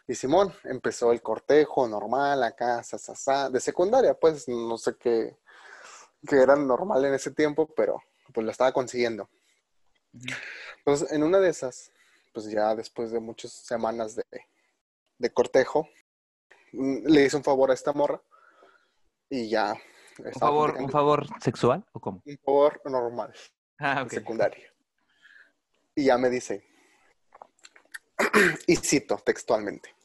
Y 0.08 0.16
Simón 0.16 0.54
empezó 0.66 1.12
el 1.12 1.22
cortejo 1.22 1.88
normal 1.88 2.44
acá, 2.44 2.84
sa, 2.84 2.98
sa, 2.98 3.16
sa, 3.16 3.50
de 3.50 3.60
secundaria, 3.60 4.14
pues 4.14 4.48
no 4.50 4.78
sé 4.78 4.96
qué, 4.98 5.38
qué 6.28 6.42
era 6.42 6.56
normal 6.56 7.06
en 7.06 7.14
ese 7.14 7.32
tiempo, 7.32 7.74
pero 7.74 8.04
pues 8.34 8.44
lo 8.44 8.52
estaba 8.52 8.74
consiguiendo. 8.74 9.30
Entonces, 10.80 11.12
en 11.12 11.24
una 11.24 11.40
de 11.40 11.50
esas, 11.50 11.92
pues 12.34 12.46
ya 12.50 12.76
después 12.76 13.12
de 13.12 13.20
muchas 13.20 13.52
semanas 13.52 14.16
de, 14.16 14.24
de 15.18 15.30
cortejo, 15.34 15.88
mm, 16.74 17.08
le 17.08 17.26
hice 17.26 17.38
un 17.38 17.44
favor 17.44 17.72
a 17.72 17.74
esta 17.74 17.94
morra 17.94 18.22
y 19.30 19.50
ya. 19.50 19.76
¿Un 20.20 20.34
favor, 20.34 20.76
¿Un 20.78 20.90
favor 20.92 21.26
sexual 21.42 21.84
o 21.92 22.00
cómo? 22.00 22.22
un 22.26 22.38
favor 22.46 22.82
normal, 22.86 23.34
Ah, 23.80 24.06
secundaria. 24.10 24.72
Y 25.96 26.06
ya 26.06 26.18
me 26.18 26.30
dice, 26.30 26.68
y 28.68 28.76
cito 28.76 29.18
textualmente, 29.18 29.96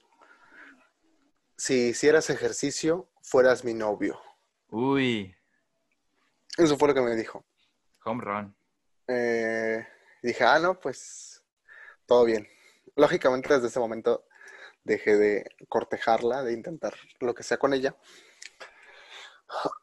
si 1.57 1.89
hicieras 1.89 2.31
ejercicio, 2.31 3.11
fueras 3.23 3.65
mi 3.65 3.75
novio. 3.75 4.19
Uy, 4.69 5.35
Eso 6.57 6.79
fue 6.79 6.89
lo 6.89 6.95
que 6.95 7.01
me 7.03 7.15
dijo. 7.17 7.45
home 8.05 8.23
run. 8.25 8.57
Eh, 9.09 9.87
dije, 10.23 10.45
ah, 10.45 10.59
no, 10.59 10.79
pues 10.81 11.43
todo 12.07 12.25
bien. 12.25 12.49
Lógicamente, 12.97 13.55
desde 13.55 13.69
ese 13.69 13.79
momento 13.81 14.25
dejé 14.85 15.17
de 15.17 15.45
cortejarla, 15.69 16.43
de 16.43 16.53
intentar 16.53 16.95
lo 17.21 17.35
que 17.35 17.43
sea 17.43 17.59
con 17.59 17.75
ella. 17.75 17.95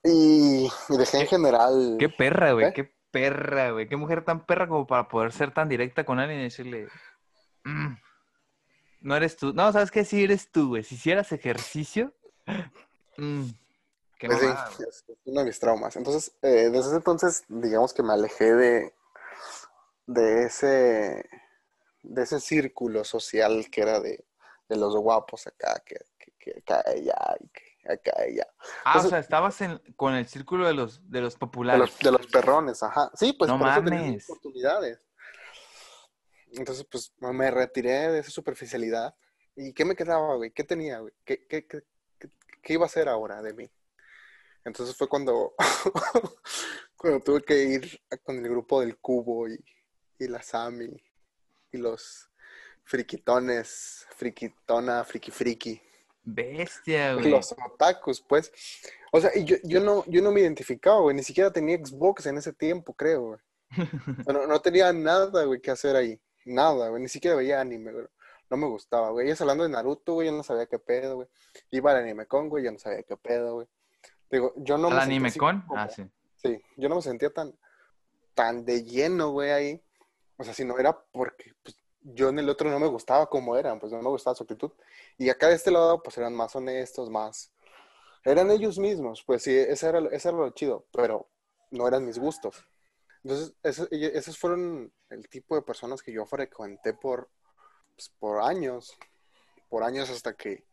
Y 0.03 0.69
dejé 0.89 1.21
en 1.21 1.27
general. 1.27 1.97
Qué 1.99 2.09
perra, 2.09 2.53
güey, 2.53 2.67
¿Eh? 2.67 2.73
qué 2.73 2.93
perra, 3.11 3.71
güey. 3.71 3.88
Qué 3.88 3.95
mujer 3.95 4.23
tan 4.25 4.45
perra 4.45 4.67
como 4.67 4.86
para 4.86 5.07
poder 5.07 5.31
ser 5.31 5.53
tan 5.53 5.69
directa 5.69 6.03
con 6.03 6.19
alguien 6.19 6.41
y 6.41 6.43
decirle, 6.43 6.88
"Mm, 7.63 7.95
no 9.01 9.15
eres 9.15 9.38
tú. 9.38 9.53
No, 9.53 9.71
¿sabes 9.71 9.91
qué? 9.91 10.03
Sí 10.03 10.23
eres 10.23 10.51
tú, 10.51 10.69
güey. 10.69 10.83
Si 10.83 10.95
hicieras 10.95 11.31
ejercicio, 11.31 12.11
mm, 13.17 13.45
qué 14.17 14.27
Pues 14.27 14.39
sí, 14.39 14.45
mamada, 14.47 14.69
es 14.71 15.03
es 15.07 15.17
uno 15.25 15.39
de 15.41 15.45
mis 15.45 15.59
traumas. 15.59 15.95
Entonces, 15.95 16.36
eh, 16.41 16.69
desde 16.71 16.88
ese 16.88 16.95
entonces, 16.95 17.43
digamos 17.47 17.93
que 17.93 18.01
me 18.01 18.13
alejé 18.13 18.53
de, 18.53 18.94
de 20.07 20.43
ese, 20.45 21.25
de 22.03 22.23
ese 22.23 22.39
círculo 22.39 23.03
social 23.03 23.67
que 23.71 23.81
era 23.81 23.99
de, 23.99 24.25
de 24.69 24.75
los 24.77 24.95
guapos 24.95 25.47
acá, 25.47 25.81
que, 25.85 25.97
que, 26.17 26.31
que 26.39 26.59
acá 26.59 26.83
ella, 26.93 27.15
y 27.39 27.47
que 27.49 27.91
acá 27.91 28.23
ella. 28.25 28.47
Ah, 28.85 28.99
o 28.99 29.09
sea, 29.09 29.19
estabas 29.19 29.59
en, 29.61 29.77
con 29.95 30.13
el 30.13 30.27
círculo 30.27 30.67
de 30.67 30.73
los, 30.73 31.09
de 31.09 31.21
los 31.21 31.33
De 31.33 31.39
populares. 31.39 31.79
los, 31.79 31.99
de 31.99 32.11
los 32.11 32.27
perrones, 32.27 32.83
ajá. 32.83 33.11
Sí, 33.15 33.33
pues 33.33 33.49
No 33.51 33.57
por 33.57 33.67
eso 33.67 33.83
tenía 33.83 34.01
mames. 34.01 34.29
oportunidades. 34.29 34.99
Entonces, 36.53 36.85
pues 36.89 37.13
me 37.19 37.51
retiré 37.51 38.11
de 38.11 38.19
esa 38.19 38.31
superficialidad. 38.31 39.15
¿Y 39.55 39.73
qué 39.73 39.85
me 39.85 39.95
quedaba, 39.95 40.35
güey? 40.35 40.51
¿Qué 40.51 40.63
tenía, 40.63 40.99
güey? 40.99 41.13
¿Qué, 41.25 41.45
qué, 41.47 41.65
qué, 41.67 41.83
qué- 42.19 42.29
qué 42.61 42.73
iba 42.73 42.83
a 42.83 42.87
hacer 42.87 43.09
ahora 43.09 43.41
de 43.41 43.53
mí? 43.53 43.69
Entonces 44.63 44.95
fue 44.95 45.07
cuando, 45.07 45.53
cuando 46.97 47.19
tuve 47.21 47.41
que 47.43 47.63
ir 47.63 48.01
con 48.23 48.37
el 48.37 48.49
grupo 48.49 48.81
del 48.81 48.97
Cubo 48.97 49.47
y, 49.47 49.63
y 50.20 50.28
la 50.28 50.41
Sami 50.41 51.01
y 51.72 51.78
los 51.78 52.30
friquitones, 52.84 54.05
friquitona, 54.16 55.03
friki 55.03 55.32
friki. 55.32 55.82
Bestia, 56.24 57.13
güey. 57.13 57.30
Los 57.30 57.51
otakus, 57.51 58.22
pues. 58.22 58.51
O 59.11 59.22
sea, 59.22 59.32
yo, 59.36 59.57
yo 59.63 59.80
no, 59.80 60.03
yo 60.07 60.22
no 60.22 60.32
me 60.32 60.41
identificaba, 60.41 60.99
güey. 61.01 61.16
Ni 61.16 61.24
siquiera 61.24 61.51
tenía 61.51 61.78
Xbox 61.78 62.26
en 62.26 62.38
ese 62.38 62.53
tiempo, 62.53 62.93
creo, 62.93 63.22
güey. 63.22 63.39
No, 64.28 64.47
no 64.47 64.59
tenía 64.61 64.91
nada, 64.93 65.43
güey, 65.43 65.61
que 65.61 65.72
hacer 65.72 65.95
ahí. 65.95 66.20
Nada, 66.45 66.89
güey. 66.89 67.01
Ni 67.01 67.09
siquiera 67.09 67.36
veía 67.36 67.61
anime, 67.61 67.91
güey. 67.91 68.05
No 68.49 68.57
me 68.57 68.68
gustaba, 68.68 69.09
güey. 69.11 69.28
Ellos 69.28 69.41
hablando 69.41 69.63
de 69.63 69.70
Naruto, 69.70 70.13
güey, 70.13 70.28
yo 70.28 70.34
no 70.34 70.43
sabía 70.43 70.66
qué 70.68 70.80
pedo, 70.80 71.16
güey. 71.16 71.28
Iba 71.72 71.91
al 71.91 71.97
anime 71.97 72.26
con, 72.28 72.49
güey, 72.49 72.63
yo 72.63 72.72
no 72.72 72.80
sabía 72.80 73.03
qué 73.03 73.18
pedo, 73.18 73.55
güey. 73.55 73.68
Digo, 74.30 74.53
yo 74.57 74.78
no 74.78 74.88
¿Al 74.89 74.99
anime 74.99 75.32
con? 75.34 75.61
como- 75.61 75.80
Ah, 75.80 75.89
sí. 75.89 76.03
Sí, 76.38 76.61
yo 76.78 76.89
no 76.89 76.95
me 76.95 77.01
sentía 77.01 77.32
tan, 77.32 77.57
tan 78.36 78.66
de 78.66 78.84
lleno, 78.84 79.30
güey, 79.32 79.51
ahí. 79.51 79.82
O 80.38 80.43
sea, 80.43 80.53
si 80.53 80.65
no 80.65 80.77
era 80.79 80.97
porque 81.11 81.53
pues, 81.63 81.77
yo 82.01 82.29
en 82.29 82.39
el 82.39 82.49
otro 82.49 82.69
no 82.69 82.79
me 82.79 82.88
gustaba 82.88 83.27
como 83.29 83.57
eran, 83.57 83.79
pues 83.79 83.91
no 83.91 84.01
me 84.01 84.09
gustaba 84.09 84.36
su 84.36 84.43
actitud. 84.43 84.71
Y 85.17 85.29
acá 85.29 85.47
de 85.49 85.55
este 85.55 85.71
lado, 85.71 86.01
pues 86.03 86.17
eran 86.17 86.36
más 86.36 86.55
honestos, 86.55 87.09
más... 87.09 87.51
Eran 88.25 88.51
ellos 88.51 88.79
mismos, 88.79 89.23
pues 89.25 89.43
sí, 89.43 89.55
ese 89.55 89.88
era, 89.89 89.99
ese 90.11 90.29
era 90.29 90.38
lo 90.38 90.49
chido, 90.51 90.86
pero 90.91 91.29
no 91.71 91.88
eran 91.88 92.05
mis 92.05 92.19
gustos. 92.19 92.65
Entonces, 93.23 93.55
y- 93.91 94.05
esos 94.05 94.38
fueron 94.39 94.91
el 95.09 95.29
tipo 95.29 95.55
de 95.55 95.61
personas 95.63 96.01
que 96.03 96.13
yo 96.13 96.25
frecuenté 96.25 96.93
por, 96.93 97.29
pues, 97.95 98.09
por 98.19 98.41
años, 98.43 98.93
por 99.69 99.83
años 99.83 100.09
hasta 100.09 100.33
que 100.36 100.65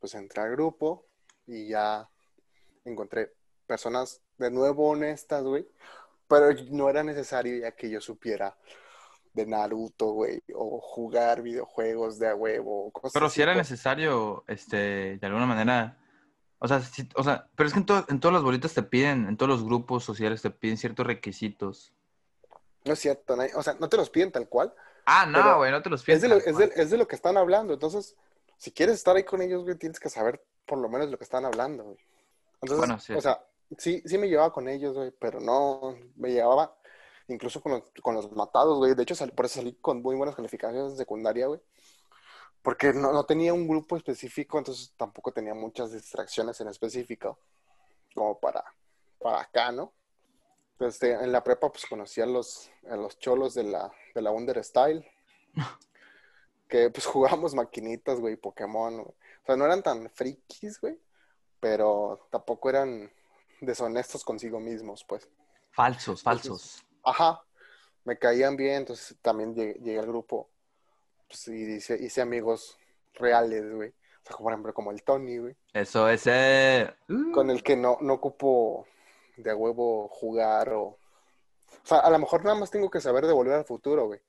pues 0.00 0.14
entré 0.14 0.42
al 0.42 0.52
grupo 0.52 1.06
y 1.46 1.68
ya 1.68 2.08
encontré 2.84 3.34
personas 3.66 4.22
de 4.38 4.50
nuevo 4.50 4.88
honestas, 4.90 5.44
güey, 5.44 5.66
pero 6.28 6.52
no 6.70 6.90
era 6.90 7.02
necesario 7.04 7.58
ya 7.58 7.72
que 7.72 7.90
yo 7.90 8.00
supiera 8.00 8.56
de 9.38 9.46
Naruto, 9.46 10.12
güey, 10.12 10.42
o 10.54 10.78
jugar 10.80 11.40
videojuegos 11.42 12.18
de 12.18 12.28
a 12.28 12.34
huevo, 12.34 12.90
cosas 12.90 13.12
Pero 13.14 13.26
así, 13.26 13.36
si 13.36 13.42
era 13.42 13.54
necesario, 13.54 14.44
este, 14.46 15.16
de 15.18 15.26
alguna 15.26 15.46
manera, 15.46 15.96
o 16.58 16.68
sea, 16.68 16.82
o 17.16 17.22
sea, 17.24 17.48
pero 17.56 17.66
es 17.68 17.72
que 17.72 17.78
en, 17.80 17.86
to- 17.86 18.04
en 18.08 18.20
todas 18.20 18.34
las 18.34 18.42
bolitas 18.42 18.74
te 18.74 18.82
piden, 18.82 19.26
en 19.28 19.36
todos 19.36 19.48
los 19.48 19.64
grupos 19.64 20.04
sociales 20.04 20.42
te 20.42 20.50
piden 20.50 20.76
ciertos 20.76 21.06
requisitos. 21.06 21.94
No 22.84 22.92
es 22.92 22.98
cierto, 22.98 23.34
no 23.36 23.42
hay- 23.42 23.50
o 23.54 23.62
sea, 23.62 23.74
no 23.80 23.88
te 23.88 23.96
los 23.96 24.10
piden 24.10 24.30
tal 24.32 24.48
cual, 24.48 24.74
Ah, 25.10 25.24
no, 25.24 25.56
güey, 25.56 25.70
no 25.70 25.80
te 25.80 25.88
los 25.88 26.00
es 26.00 26.04
piden. 26.06 26.20
de, 26.20 26.28
lo, 26.28 26.34
tal 26.38 26.48
es, 26.48 26.56
de, 26.58 26.68
cual. 26.68 26.80
es 26.80 26.90
de 26.90 26.98
lo 26.98 27.08
que 27.08 27.16
están 27.16 27.36
hablando, 27.38 27.72
entonces, 27.72 28.14
si 28.58 28.72
quieres 28.72 28.96
estar 28.96 29.16
ahí 29.16 29.24
con 29.24 29.40
ellos, 29.40 29.62
güey, 29.64 29.76
tienes 29.76 29.98
que 30.00 30.10
saber 30.10 30.44
por 30.66 30.78
lo 30.78 30.88
menos 30.90 31.08
lo 31.10 31.16
que 31.16 31.24
están 31.24 31.44
hablando, 31.46 31.84
güey. 31.84 31.98
Entonces, 32.60 32.78
Bueno, 32.78 32.98
sí, 32.98 33.14
o 33.14 33.20
sea, 33.20 33.42
sí, 33.78 34.02
sí 34.04 34.18
me 34.18 34.28
llevaba 34.28 34.52
con 34.52 34.68
ellos, 34.68 34.94
güey, 34.96 35.12
pero 35.18 35.38
no, 35.40 35.96
me 36.16 36.30
llevaba 36.32 36.76
incluso 37.28 37.60
con 37.62 37.72
los, 37.72 37.82
con 38.02 38.14
los 38.14 38.30
matados, 38.32 38.78
güey. 38.78 38.94
De 38.94 39.02
hecho, 39.02 39.14
sal- 39.14 39.32
por 39.32 39.46
eso 39.46 39.56
salí 39.56 39.74
con 39.74 40.02
muy 40.02 40.16
buenas 40.16 40.34
calificaciones 40.34 40.92
de 40.92 40.98
secundaria, 40.98 41.46
güey. 41.46 41.60
Porque 42.62 42.92
no, 42.92 43.12
no 43.12 43.24
tenía 43.24 43.54
un 43.54 43.68
grupo 43.68 43.96
específico, 43.96 44.58
entonces 44.58 44.92
tampoco 44.96 45.32
tenía 45.32 45.54
muchas 45.54 45.92
distracciones 45.92 46.60
en 46.60 46.68
específico 46.68 47.38
como 48.14 48.38
para, 48.40 48.64
para 49.20 49.42
acá, 49.42 49.70
¿no? 49.70 49.92
Este, 50.80 51.12
en 51.12 51.32
la 51.32 51.42
prepa, 51.42 51.70
pues 51.70 51.86
conocí 51.86 52.20
a 52.20 52.26
los, 52.26 52.70
a 52.90 52.96
los 52.96 53.18
cholos 53.18 53.54
de 53.54 53.64
la, 53.64 53.92
de 54.14 54.22
la 54.22 54.30
Understyle. 54.32 55.04
que 56.68 56.90
pues 56.90 57.06
jugábamos 57.06 57.54
maquinitas, 57.54 58.20
güey, 58.20 58.36
Pokémon, 58.36 58.94
güey. 59.02 59.08
O 59.08 59.46
sea, 59.46 59.56
no 59.56 59.64
eran 59.64 59.82
tan 59.82 60.10
frikis, 60.10 60.80
güey, 60.80 60.98
pero 61.60 62.28
tampoco 62.30 62.68
eran 62.68 63.10
deshonestos 63.60 64.24
consigo 64.24 64.60
mismos, 64.60 65.04
pues. 65.04 65.28
Falsos, 65.70 66.22
falsos. 66.22 66.84
Ajá, 67.08 67.42
me 68.04 68.18
caían 68.18 68.56
bien, 68.56 68.76
entonces 68.76 69.16
también 69.22 69.54
llegué, 69.54 69.98
al 69.98 70.06
grupo 70.06 70.50
pues, 71.26 71.48
y 71.48 71.76
hice, 71.76 71.96
hice 72.02 72.20
amigos 72.20 72.78
reales, 73.14 73.72
güey. 73.72 73.90
O 73.90 74.26
sea, 74.26 74.36
por 74.36 74.52
ejemplo, 74.52 74.74
como 74.74 74.90
el 74.90 75.02
Tony, 75.02 75.38
güey. 75.38 75.56
Eso 75.72 76.08
es 76.08 76.26
eh... 76.26 76.92
Con 77.32 77.50
el 77.50 77.62
que 77.62 77.76
no, 77.76 77.98
no 78.00 78.14
ocupo 78.14 78.86
de 79.36 79.50
a 79.50 79.56
huevo 79.56 80.08
jugar 80.08 80.70
o... 80.70 80.82
O 80.84 80.98
sea, 81.84 81.98
a 81.98 82.10
lo 82.10 82.18
mejor 82.18 82.44
nada 82.44 82.58
más 82.58 82.70
tengo 82.70 82.90
que 82.90 83.00
saber 83.00 83.26
de 83.26 83.32
Volver 83.32 83.54
al 83.54 83.64
Futuro, 83.64 84.06
güey. 84.06 84.20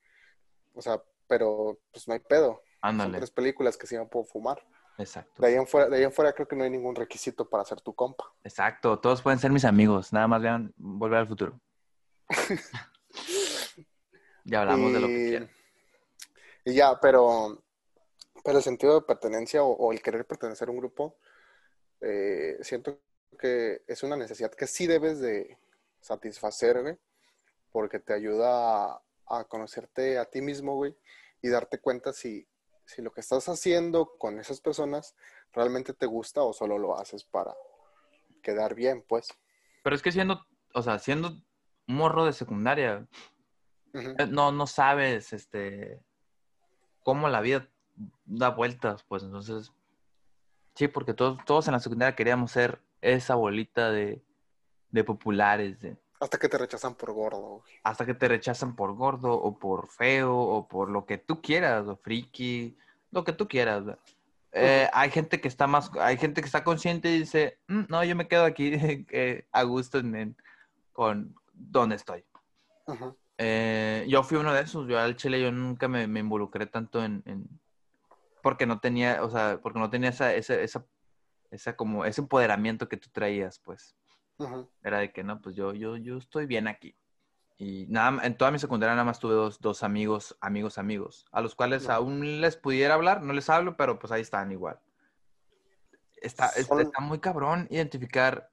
O 0.73 0.81
sea, 0.81 1.01
pero 1.27 1.79
pues 1.91 2.07
no 2.07 2.13
hay 2.13 2.19
pedo. 2.19 2.61
Ándale. 2.81 3.11
Son 3.11 3.19
tres 3.19 3.31
películas 3.31 3.77
que 3.77 3.87
sí 3.87 3.97
me 3.97 4.05
puedo 4.05 4.25
fumar. 4.25 4.61
Exacto. 4.97 5.41
De 5.41 5.47
ahí, 5.47 5.55
en 5.55 5.67
fuera, 5.67 5.87
de 5.87 5.97
ahí 5.97 6.03
en 6.03 6.11
fuera 6.11 6.33
creo 6.33 6.47
que 6.47 6.55
no 6.55 6.65
hay 6.65 6.69
ningún 6.69 6.95
requisito 6.95 7.49
para 7.49 7.63
ser 7.63 7.79
tu 7.79 7.93
compa. 7.93 8.25
Exacto. 8.43 8.99
Todos 8.99 9.21
pueden 9.21 9.39
ser 9.39 9.51
mis 9.51 9.63
amigos. 9.63 10.11
Nada 10.11 10.27
más 10.27 10.41
vean 10.41 10.73
Volver 10.77 11.19
al 11.19 11.27
Futuro. 11.27 11.59
Ya 14.43 14.61
hablamos 14.61 14.93
de 14.93 14.99
lo 14.99 15.07
que 15.07 15.27
quieran. 15.29 15.51
Y 16.65 16.73
ya, 16.73 16.99
pero, 16.99 17.63
pero 18.43 18.57
el 18.57 18.63
sentido 18.63 18.95
de 18.95 19.01
pertenencia 19.05 19.63
o, 19.63 19.91
el 19.91 20.01
querer 20.01 20.25
pertenecer 20.25 20.67
a 20.67 20.71
un 20.71 20.77
grupo, 20.77 21.17
eh, 22.01 22.57
siento 22.61 22.99
que 23.37 23.83
es 23.87 24.03
una 24.03 24.15
necesidad 24.15 24.51
que 24.51 24.67
sí 24.67 24.87
debes 24.87 25.19
de 25.19 25.57
satisfacer, 26.01 26.81
güey, 26.81 26.97
porque 27.71 27.99
te 27.99 28.13
ayuda 28.13 28.93
a, 28.93 29.01
a 29.27 29.43
conocerte 29.45 30.17
a 30.17 30.25
ti 30.25 30.41
mismo, 30.41 30.75
güey, 30.75 30.95
y 31.41 31.49
darte 31.49 31.79
cuenta 31.79 32.13
si, 32.13 32.47
si 32.85 33.01
lo 33.01 33.11
que 33.11 33.21
estás 33.21 33.47
haciendo 33.47 34.17
con 34.17 34.39
esas 34.39 34.61
personas 34.61 35.15
realmente 35.53 35.93
te 35.93 36.05
gusta 36.05 36.41
o 36.41 36.53
solo 36.53 36.77
lo 36.77 36.99
haces 36.99 37.23
para 37.23 37.55
quedar 38.41 38.75
bien, 38.75 39.03
pues. 39.07 39.29
Pero 39.83 39.95
es 39.95 40.01
que 40.01 40.11
siendo, 40.11 40.45
o 40.73 40.81
sea, 40.81 40.99
siendo 40.99 41.41
morro 41.89 42.25
de 42.25 42.33
secundaria, 42.33 43.05
eh, 43.93 44.27
no, 44.29 44.51
no 44.51 44.67
sabes, 44.67 45.33
este, 45.33 45.99
cómo 47.03 47.27
la 47.29 47.41
vida 47.41 47.67
da 48.25 48.49
vueltas, 48.49 49.03
pues 49.03 49.23
entonces, 49.23 49.73
sí, 50.75 50.87
porque 50.87 51.13
todos, 51.13 51.43
todos 51.45 51.67
en 51.67 51.73
la 51.73 51.79
secundaria 51.79 52.15
queríamos 52.15 52.51
ser 52.51 52.79
esa 53.01 53.35
bolita 53.35 53.91
de, 53.91 54.21
de 54.91 55.03
populares, 55.03 55.79
de, 55.79 55.97
hasta 56.19 56.37
que 56.37 56.49
te 56.49 56.57
rechazan 56.57 56.95
por 56.95 57.13
gordo. 57.13 57.63
Hasta 57.83 58.05
que 58.05 58.13
te 58.13 58.27
rechazan 58.27 58.75
por 58.75 58.93
gordo 58.93 59.33
o 59.33 59.57
por 59.57 59.87
feo 59.87 60.37
o 60.37 60.67
por 60.67 60.89
lo 60.89 61.05
que 61.05 61.17
tú 61.17 61.41
quieras, 61.41 61.87
o 61.87 61.95
friki, 61.95 62.77
lo 63.11 63.23
que 63.23 63.31
tú 63.31 63.47
quieras. 63.47 63.83
Eh, 64.51 64.89
hay 64.91 65.11
gente 65.11 65.39
que 65.39 65.47
está 65.47 65.65
más, 65.65 65.91
hay 65.95 66.17
gente 66.17 66.41
que 66.41 66.45
está 66.45 66.63
consciente 66.63 67.09
y 67.09 67.19
dice, 67.19 67.57
mm, 67.67 67.83
no, 67.87 68.03
yo 68.03 68.15
me 68.17 68.27
quedo 68.27 68.43
aquí 68.43 68.73
a 69.51 69.63
gusto 69.63 70.01
con 70.91 71.35
donde 71.59 71.95
estoy. 71.95 72.25
Eh, 73.37 74.05
yo 74.09 74.23
fui 74.23 74.37
uno 74.37 74.53
de 74.53 74.61
esos, 74.61 74.87
yo 74.87 74.99
al 74.99 75.15
chile 75.15 75.41
yo 75.41 75.51
nunca 75.51 75.87
me, 75.87 76.03
involucré 76.03 76.65
tanto 76.65 77.03
en, 77.03 77.23
porque 78.41 78.65
no 78.65 78.79
tenía, 78.79 79.23
o 79.23 79.29
sea, 79.29 79.59
porque 79.61 79.79
no 79.79 79.89
tenía 79.89 80.09
esa, 80.09 80.33
esa, 80.33 80.55
esa, 80.55 80.85
esa 81.51 81.75
como 81.75 82.05
ese 82.05 82.21
empoderamiento 82.21 82.89
que 82.89 82.97
tú 82.97 83.09
traías, 83.11 83.59
pues. 83.59 83.95
Era 84.81 84.99
de 84.99 85.11
que 85.11 85.21
no, 85.21 85.41
pues 85.41 85.55
yo, 85.55 85.73
yo, 85.73 85.97
yo 85.97 86.17
estoy 86.17 86.45
bien 86.45 86.67
aquí. 86.67 86.95
Y 87.57 87.87
nada, 87.89 88.25
en 88.25 88.37
toda 88.37 88.51
mi 88.51 88.59
secundaria 88.59 88.95
nada 88.95 89.03
más 89.03 89.19
tuve 89.19 89.33
dos, 89.33 89.59
dos 89.59 89.83
amigos, 89.83 90.37
amigos, 90.39 90.77
amigos, 90.77 91.25
a 91.33 91.41
los 91.41 91.55
cuales 91.55 91.89
aún 91.89 92.39
les 92.39 92.55
pudiera 92.55 92.93
hablar, 92.93 93.21
no 93.21 93.33
les 93.33 93.49
hablo, 93.49 93.75
pero 93.75 93.99
pues 93.99 94.13
ahí 94.13 94.21
están 94.21 94.53
igual. 94.53 94.79
Está, 96.15 96.47
está 96.47 97.01
muy 97.01 97.19
cabrón 97.19 97.67
identificar 97.69 98.49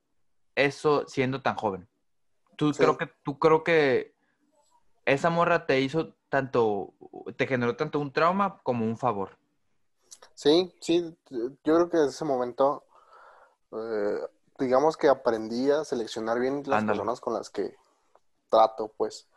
eso 0.56 1.06
siendo 1.06 1.40
tan 1.40 1.54
joven. 1.54 1.88
Tú 2.56 2.72
creo 2.72 2.96
que, 2.96 3.06
tú 3.22 3.38
creo 3.38 3.62
que 3.64 4.14
esa 5.04 5.30
morra 5.30 5.66
te 5.66 5.80
hizo 5.80 6.14
tanto, 6.28 6.94
te 7.36 7.46
generó 7.46 7.76
tanto 7.76 8.00
un 8.00 8.12
trauma 8.12 8.60
como 8.62 8.84
un 8.84 8.96
favor. 8.96 9.38
Sí, 10.34 10.74
sí, 10.80 11.16
yo 11.30 11.50
creo 11.62 11.88
que 11.88 11.98
desde 11.98 12.10
ese 12.10 12.24
momento 12.24 12.84
eh, 13.72 14.20
digamos 14.58 14.96
que 14.96 15.08
aprendí 15.08 15.70
a 15.70 15.84
seleccionar 15.84 16.38
bien 16.40 16.62
las 16.66 16.84
personas 16.84 17.20
con 17.20 17.34
las 17.34 17.50
que 17.50 17.74
trato, 18.48 18.92
pues. 18.96 19.28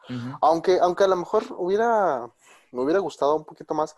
Aunque, 0.42 0.80
aunque 0.80 1.04
a 1.04 1.08
lo 1.08 1.16
mejor 1.16 1.44
hubiera, 1.58 2.32
me 2.72 2.82
hubiera 2.82 3.00
gustado 3.00 3.36
un 3.36 3.46
poquito 3.46 3.74
más. 3.74 3.96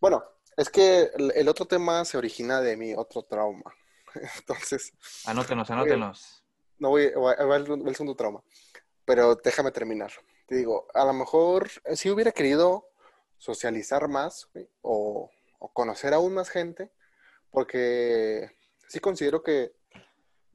Bueno, 0.00 0.22
es 0.56 0.68
que 0.68 1.10
el, 1.34 1.48
otro 1.48 1.66
tema 1.66 2.04
se 2.04 2.18
origina 2.18 2.60
de 2.60 2.76
mi 2.76 2.94
otro 2.94 3.22
trauma. 3.22 3.72
Entonces. 4.38 4.92
Anótenos, 5.24 5.70
anótenos. 5.70 6.43
No 6.84 6.90
voy, 6.90 7.10
a 7.14 7.44
ver 7.46 7.62
el, 7.62 7.96
segundo 7.96 8.14
trauma. 8.14 8.44
Pero 9.06 9.36
déjame 9.36 9.70
terminar. 9.70 10.12
Te 10.46 10.56
digo, 10.56 10.86
a 10.92 11.06
lo 11.06 11.14
mejor 11.14 11.70
eh, 11.84 11.96
si 11.96 12.10
hubiera 12.10 12.30
querido 12.30 12.90
socializar 13.38 14.06
más 14.06 14.50
o, 14.82 15.30
conocer 15.72 16.12
aún 16.12 16.34
más 16.34 16.50
gente, 16.50 16.90
porque 17.50 18.50
sí 18.86 19.00
considero 19.00 19.42
que 19.42 19.72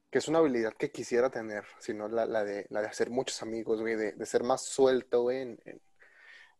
que 0.08 0.18
es 0.18 0.28
una 0.28 0.38
habilidad 0.38 0.72
que 0.74 0.90
quisiera 0.90 1.30
tener, 1.30 1.64
sino 1.78 2.08
la, 2.08 2.26
la, 2.26 2.44
de, 2.44 2.66
de 2.68 2.78
hacer 2.86 3.10
muchos 3.10 3.42
amigos, 3.42 3.82
de, 3.82 4.12
de, 4.12 4.26
ser 4.26 4.42
más 4.42 4.62
suelto, 4.64 5.30
en, 5.30 5.60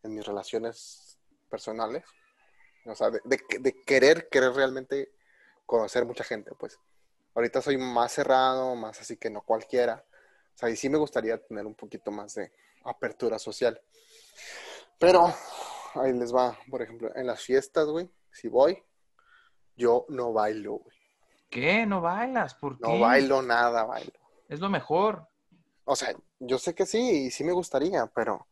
mis 0.03 0.25
relaciones 0.25 1.19
personales. 1.49 2.05
O 2.87 2.95
sea, 2.95 3.11
de, 3.11 3.21
de, 3.25 3.83
querer, 3.85 4.29
querer 4.29 4.53
realmente 4.53 5.13
conocer 5.67 6.05
mucha 6.07 6.23
gente, 6.23 6.53
pues. 6.59 6.79
Ahorita 7.35 7.63
soy 7.63 7.79
más 7.79 8.13
cerrado, 8.13 8.75
más 8.75 9.01
así 9.01 9.17
que 9.17 9.31
no 9.31 9.43
cualquiera. 9.43 10.05
O 10.55 10.59
sea, 10.59 10.69
y 10.71 10.77
sí 10.77 10.89
me 10.89 10.99
gustaría 10.99 11.43
tener 11.43 11.67
un 11.67 11.75
poquito 11.75 12.11
más 12.11 12.35
de 12.35 12.53
apertura 12.85 13.39
social. 13.39 13.81
Pero 14.99 15.33
ahí 15.95 16.13
les 16.13 16.35
va, 16.35 16.59
por 16.69 16.83
ejemplo, 16.83 17.11
en 17.15 17.27
las 17.27 17.41
fiestas, 17.43 17.87
güey, 17.87 18.11
si 18.31 18.49
voy, 18.49 18.83
yo 19.77 20.05
no 20.09 20.33
bailo, 20.33 20.75
güey. 20.75 20.97
¿Qué? 21.49 21.87
¿No 21.87 22.01
bailas? 22.01 22.55
¿Por 22.55 22.79
qué? 22.79 22.87
No 22.87 23.01
bailo 23.01 23.43
nada, 23.43 23.85
bailo. 23.85 24.13
Es 24.49 24.61
lo 24.61 24.69
mejor. 24.69 25.27
O 25.85 25.97
sea, 25.97 26.15
yo 26.39 26.59
sé 26.59 26.75
que 26.75 26.87
sí, 26.87 27.27
y 27.27 27.31
sí 27.31 27.43
me 27.43 27.53
gustaría, 27.53 28.07
pero 28.07 28.47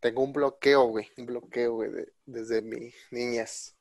tengo 0.00 0.22
un 0.22 0.32
bloqueo, 0.32 0.84
güey. 0.84 1.10
Un 1.18 1.26
bloqueo, 1.26 1.74
güey, 1.74 1.90
desde 2.24 2.62
mi 2.62 2.92
niñez. 3.10 3.76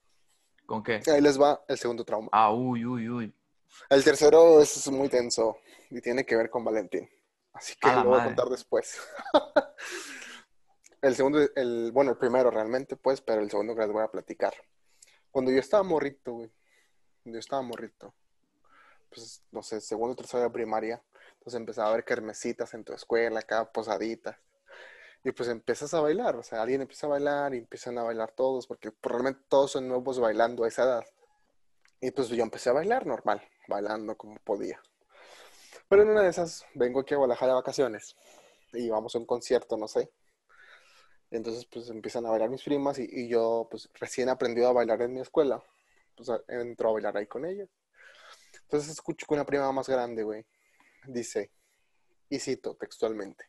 ¿Con 0.66 0.84
qué? 0.84 1.02
Ahí 1.08 1.22
les 1.22 1.40
va 1.40 1.64
el 1.68 1.78
segundo 1.78 2.04
trauma. 2.04 2.30
Ah, 2.32 2.54
uy, 2.54 2.86
uy, 2.86 3.10
uy. 3.10 3.34
El 3.90 4.04
tercero 4.04 4.62
es 4.62 4.88
muy 4.90 5.10
tenso 5.10 5.58
y 5.90 6.02
tiene 6.02 6.26
que 6.26 6.36
ver 6.36 6.50
con 6.50 6.64
Valentín. 6.64 7.10
Así 7.54 7.76
que 7.76 7.92
lo 7.92 8.06
voy 8.06 8.20
a 8.20 8.26
contar 8.26 8.48
después. 8.48 9.00
el 11.02 11.16
segundo, 11.16 11.40
el, 11.56 11.92
bueno, 11.92 12.12
el 12.12 12.18
primero 12.18 12.52
realmente, 12.52 12.96
pues, 12.96 13.22
pero 13.22 13.42
el 13.42 13.50
segundo 13.50 13.76
que 13.76 13.82
les 13.82 13.92
voy 13.92 14.04
a 14.04 14.12
platicar. 14.12 14.54
Cuando 15.32 15.52
yo 15.52 15.60
estaba 15.60 15.84
morrito, 15.84 16.34
güey. 16.34 16.52
Cuando 17.24 17.38
yo 17.38 17.40
estaba 17.40 17.62
morrito 17.62 18.14
pues, 19.10 19.44
no 19.52 19.62
sé, 19.62 19.82
segundo 19.82 20.14
o 20.14 20.16
tercero 20.16 20.44
de 20.44 20.50
primaria. 20.50 21.02
Entonces 21.34 21.60
empezaba 21.60 21.90
a 21.90 21.94
ver 21.94 22.06
kermesitas 22.06 22.74
en 22.74 22.84
tu 22.84 22.94
escuela, 22.94 23.40
acá 23.40 23.72
posaditas. 23.72 24.38
Y 25.24 25.32
pues 25.32 25.50
empiezas 25.50 25.94
a 25.94 26.00
bailar, 26.00 26.38
o 26.38 26.44
sea, 26.44 26.62
alguien 26.62 26.82
empieza 26.82 27.08
a 27.08 27.10
bailar 27.10 27.54
y 27.54 27.58
empiezan 27.58 27.98
a 27.98 28.04
bailar 28.04 28.32
todos, 28.32 28.68
porque 28.68 28.92
probablemente 28.92 29.44
todos 29.50 29.72
son 29.72 29.88
nuevos 29.88 30.20
bailando 30.20 30.64
a 30.64 30.68
esa 30.68 30.84
edad. 30.84 31.06
Y 32.00 32.12
pues 32.12 32.30
yo 32.30 32.42
empecé 32.42 32.70
a 32.70 32.74
bailar 32.74 33.06
normal, 33.06 33.42
bailando 33.70 34.18
como 34.18 34.36
podía. 34.40 34.82
Pero 35.88 36.02
en 36.04 36.10
una 36.10 36.24
de 36.24 36.30
esas, 36.30 36.66
vengo 36.74 37.00
aquí 37.00 37.14
a 37.14 37.18
Guadalajara 37.18 37.54
de 37.54 37.60
vacaciones 37.60 38.16
y 38.74 38.90
vamos 38.90 39.16
a 39.16 39.20
un 39.20 39.26
concierto, 39.26 39.78
no 39.78 39.88
sé. 39.88 40.12
entonces 41.32 41.66
pues 41.66 41.90
empiezan 41.90 42.26
a 42.26 42.32
bailar 42.32 42.50
mis 42.50 42.64
primas 42.64 43.00
y, 43.00 43.08
y 43.10 43.30
yo 43.30 43.68
pues 43.72 43.90
recién 44.00 44.30
aprendido 44.30 44.68
a 44.68 44.74
bailar 44.74 45.02
en 45.02 45.14
mi 45.14 45.22
escuela. 45.22 45.64
Pues 46.16 46.30
entro 46.50 46.90
a 46.90 46.94
bailar 46.94 47.16
ahí 47.16 47.28
con 47.28 47.46
ellas. 47.46 47.70
Entonces 48.64 48.92
escucho 48.92 49.26
que 49.26 49.34
una 49.34 49.46
prima 49.46 49.72
más 49.72 49.88
grande, 49.88 50.24
güey, 50.24 50.46
dice, 51.08 51.52
y 52.30 52.40
cito 52.40 52.76
textualmente, 52.76 53.46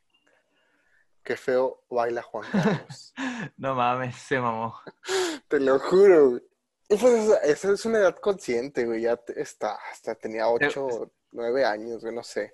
qué 1.23 1.37
feo 1.37 1.85
baila 1.91 2.23
Juan 2.23 2.49
Carlos. 2.51 3.15
no 3.59 3.75
mames, 3.75 4.17
se 4.17 4.41
mamó. 4.41 4.81
Te 5.49 5.61
lo 5.61 5.79
juro, 5.79 6.31
güey. 6.31 6.50
Pues, 6.91 7.31
esa 7.45 7.73
es 7.73 7.85
una 7.87 7.99
edad 7.99 8.17
consciente, 8.17 8.85
güey, 8.85 9.03
ya 9.03 9.17
está, 9.37 9.79
hasta 9.93 10.17
tenía 10.17 10.49
ocho, 10.49 11.13
nueve 11.31 11.65
años, 11.65 12.03
güey, 12.03 12.13
no 12.13 12.25
sé. 12.25 12.53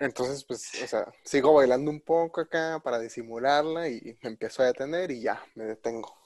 Entonces, 0.00 0.44
pues, 0.44 0.82
o 0.82 0.86
sea, 0.86 1.12
sigo 1.24 1.52
bailando 1.52 1.90
un 1.90 2.00
poco 2.00 2.40
acá 2.40 2.80
para 2.82 2.98
disimularla 2.98 3.88
y 3.88 4.18
me 4.22 4.30
empiezo 4.30 4.62
a 4.62 4.66
detener 4.66 5.10
y 5.10 5.20
ya, 5.20 5.44
me 5.56 5.64
detengo. 5.64 6.16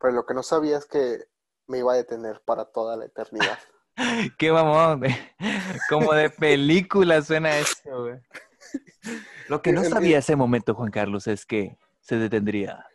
Pero 0.00 0.14
lo 0.14 0.24
que 0.24 0.32
no 0.32 0.42
sabía 0.42 0.78
es 0.78 0.86
que 0.86 1.26
me 1.66 1.78
iba 1.78 1.92
a 1.92 1.96
detener 1.96 2.40
para 2.46 2.64
toda 2.64 2.96
la 2.96 3.04
eternidad. 3.04 3.58
Qué 4.38 4.50
mamón, 4.50 5.00
güey. 5.00 5.14
Como 5.90 6.14
de 6.14 6.30
película 6.30 7.20
suena 7.20 7.58
eso, 7.58 8.02
güey. 8.02 8.18
Lo 9.48 9.60
que 9.60 9.72
no 9.72 9.84
sabía 9.84 10.18
ese 10.18 10.36
momento, 10.36 10.74
Juan 10.74 10.90
Carlos, 10.90 11.26
es 11.26 11.44
que 11.44 11.76
se 12.00 12.16
detendría 12.16 12.86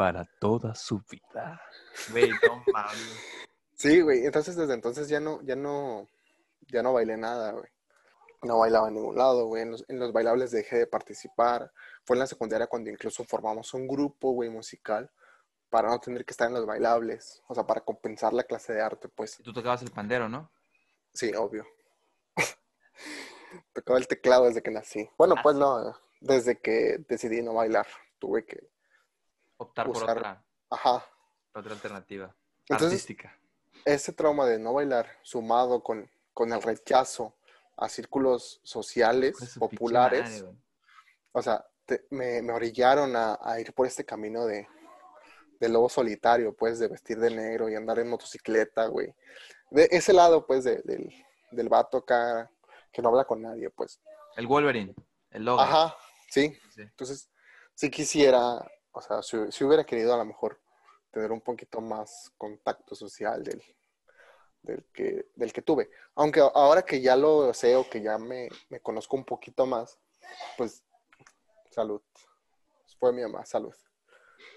para 0.00 0.24
toda 0.40 0.74
su 0.74 1.02
vida. 1.10 1.60
Güey, 2.10 2.30
no 2.30 2.64
mames. 2.72 3.20
Sí, 3.74 4.00
güey. 4.00 4.24
Entonces, 4.24 4.56
desde 4.56 4.72
entonces 4.72 5.10
ya 5.10 5.20
no, 5.20 5.42
ya 5.42 5.56
no, 5.56 6.08
ya 6.72 6.82
no 6.82 6.94
bailé 6.94 7.18
nada, 7.18 7.52
güey. 7.52 7.70
No 8.40 8.60
bailaba 8.60 8.88
en 8.88 8.94
ningún 8.94 9.14
lado, 9.18 9.44
güey. 9.44 9.60
En 9.64 9.72
los, 9.72 9.84
en 9.90 9.98
los 9.98 10.10
bailables 10.10 10.52
dejé 10.52 10.78
de 10.78 10.86
participar. 10.86 11.70
Fue 12.06 12.16
en 12.16 12.20
la 12.20 12.26
secundaria 12.26 12.66
cuando 12.66 12.88
incluso 12.88 13.24
formamos 13.24 13.74
un 13.74 13.86
grupo, 13.86 14.32
güey, 14.32 14.48
musical 14.48 15.10
para 15.68 15.90
no 15.90 16.00
tener 16.00 16.24
que 16.24 16.30
estar 16.30 16.48
en 16.48 16.54
los 16.54 16.64
bailables, 16.64 17.42
o 17.46 17.54
sea, 17.54 17.64
para 17.64 17.82
compensar 17.82 18.32
la 18.32 18.44
clase 18.44 18.72
de 18.72 18.80
arte, 18.80 19.08
pues. 19.10 19.36
Tú 19.44 19.52
tocabas 19.52 19.82
el 19.82 19.90
pandero, 19.90 20.30
¿no? 20.30 20.50
Sí, 21.12 21.30
obvio. 21.36 21.66
Tocaba 23.74 23.98
el 23.98 24.08
teclado 24.08 24.46
desde 24.46 24.62
que 24.62 24.70
nací. 24.70 25.10
Bueno, 25.18 25.34
Ah, 25.36 25.40
pues 25.42 25.56
sí. 25.56 25.60
no, 25.60 25.94
desde 26.22 26.58
que 26.58 27.04
decidí 27.06 27.42
no 27.42 27.52
bailar, 27.52 27.86
tuve 28.18 28.46
que, 28.46 28.70
Optar 29.60 29.86
por 29.86 30.02
otra, 30.02 30.42
ajá. 30.70 31.04
otra 31.54 31.72
alternativa 31.72 32.34
Entonces- 32.62 32.88
artística. 32.92 33.36
Ese 33.84 34.12
trauma 34.12 34.46
de 34.46 34.58
no 34.58 34.74
bailar, 34.74 35.08
sumado 35.22 35.82
con, 35.82 36.10
con 36.34 36.52
el 36.52 36.60
rechazo 36.62 37.34
a 37.76 37.88
círculos 37.88 38.60
sociales 38.62 39.36
populares, 39.58 40.44
o 41.32 41.40
sea, 41.42 41.66
te- 41.86 42.04
me, 42.10 42.42
me 42.42 42.52
orillaron 42.52 43.16
a, 43.16 43.38
a 43.42 43.58
ir 43.60 43.72
por 43.72 43.86
este 43.86 44.04
camino 44.04 44.44
de, 44.44 44.66
de 45.60 45.68
lobo 45.70 45.88
solitario, 45.88 46.54
pues, 46.54 46.78
de 46.78 46.88
vestir 46.88 47.18
de 47.18 47.30
negro 47.30 47.68
y 47.70 47.74
andar 47.74 47.98
en 47.98 48.10
motocicleta, 48.10 48.86
güey. 48.86 49.14
De 49.70 49.88
ese 49.90 50.12
lado, 50.12 50.46
pues, 50.46 50.64
de- 50.64 50.82
del, 50.84 51.08
del 51.50 51.68
vato 51.70 51.98
acá 51.98 52.50
que 52.92 53.00
no 53.02 53.08
habla 53.10 53.24
con 53.24 53.40
nadie, 53.40 53.70
pues. 53.70 54.00
El 54.36 54.46
Wolverine, 54.46 54.94
el 55.30 55.44
logo. 55.44 55.60
Ajá, 55.60 55.96
sí. 56.30 56.54
Sí. 56.74 56.82
Entonces, 56.82 57.30
si 57.74 57.90
quisiera, 57.90 58.62
o 58.92 59.00
sea, 59.00 59.22
si, 59.22 59.36
si 59.50 59.64
hubiera 59.64 59.84
querido 59.84 60.14
a 60.14 60.18
lo 60.18 60.24
mejor 60.24 60.60
tener 61.10 61.32
un 61.32 61.40
poquito 61.40 61.80
más 61.80 62.32
contacto 62.36 62.94
social 62.94 63.42
del, 63.42 63.62
del, 64.62 64.84
que, 64.92 65.30
del 65.34 65.52
que 65.52 65.62
tuve. 65.62 65.90
Aunque 66.14 66.40
ahora 66.40 66.82
que 66.82 67.00
ya 67.00 67.16
lo 67.16 67.52
sé 67.54 67.76
o 67.76 67.88
que 67.88 68.00
ya 68.02 68.18
me, 68.18 68.48
me 68.68 68.80
conozco 68.80 69.16
un 69.16 69.24
poquito 69.24 69.66
más, 69.66 69.98
pues, 70.56 70.82
salud. 71.70 72.02
Fue 72.98 73.12
mi 73.12 73.22
mamá, 73.22 73.44
salud. 73.46 73.74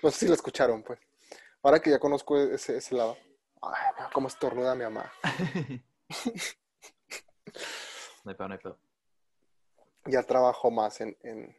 No 0.01 0.11
sé 0.11 0.19
si 0.19 0.27
lo 0.27 0.33
escucharon, 0.33 0.83
pues. 0.83 0.99
Ahora 1.61 1.79
que 1.79 1.89
ya 1.89 1.99
conozco 1.99 2.37
ese, 2.37 2.77
ese 2.77 2.95
lado. 2.95 3.17
Ay, 3.61 3.93
mira 3.95 4.09
cómo 4.13 4.27
estornuda 4.27 4.75
mi 4.75 4.83
mamá. 4.83 5.11
No 8.23 8.31
hay 8.31 8.37
pedo, 8.37 8.47
no 8.47 8.53
hay 8.53 8.59
ya 10.05 10.23
trabajo 10.23 10.69
más 10.71 10.99
en, 11.01 11.17
en, 11.21 11.55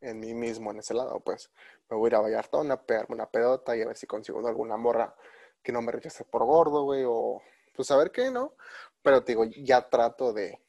en 0.00 0.20
mí 0.20 0.34
mismo 0.34 0.70
en 0.70 0.78
ese 0.78 0.94
lado, 0.94 1.20
pues 1.20 1.50
me 1.90 1.96
voy 1.96 2.06
a 2.06 2.10
ir 2.10 2.14
a 2.16 2.20
Vallartona, 2.20 2.80
pegarme 2.82 3.14
una 3.16 3.26
pedota 3.30 3.76
y 3.76 3.82
a 3.82 3.86
ver 3.86 3.96
si 3.96 4.06
consigo 4.06 4.46
alguna 4.46 4.76
morra 4.76 5.14
que 5.62 5.72
no 5.72 5.82
me 5.82 5.92
rechace 5.92 6.24
por 6.24 6.44
gordo, 6.44 6.84
güey, 6.84 7.04
o 7.06 7.42
pues 7.74 7.90
a 7.90 7.96
ver 7.96 8.10
qué, 8.10 8.30
¿no? 8.30 8.54
Pero 9.02 9.22
te 9.24 9.32
digo, 9.32 9.44
ya 9.44 9.88
trato 9.88 10.32
de, 10.32 10.60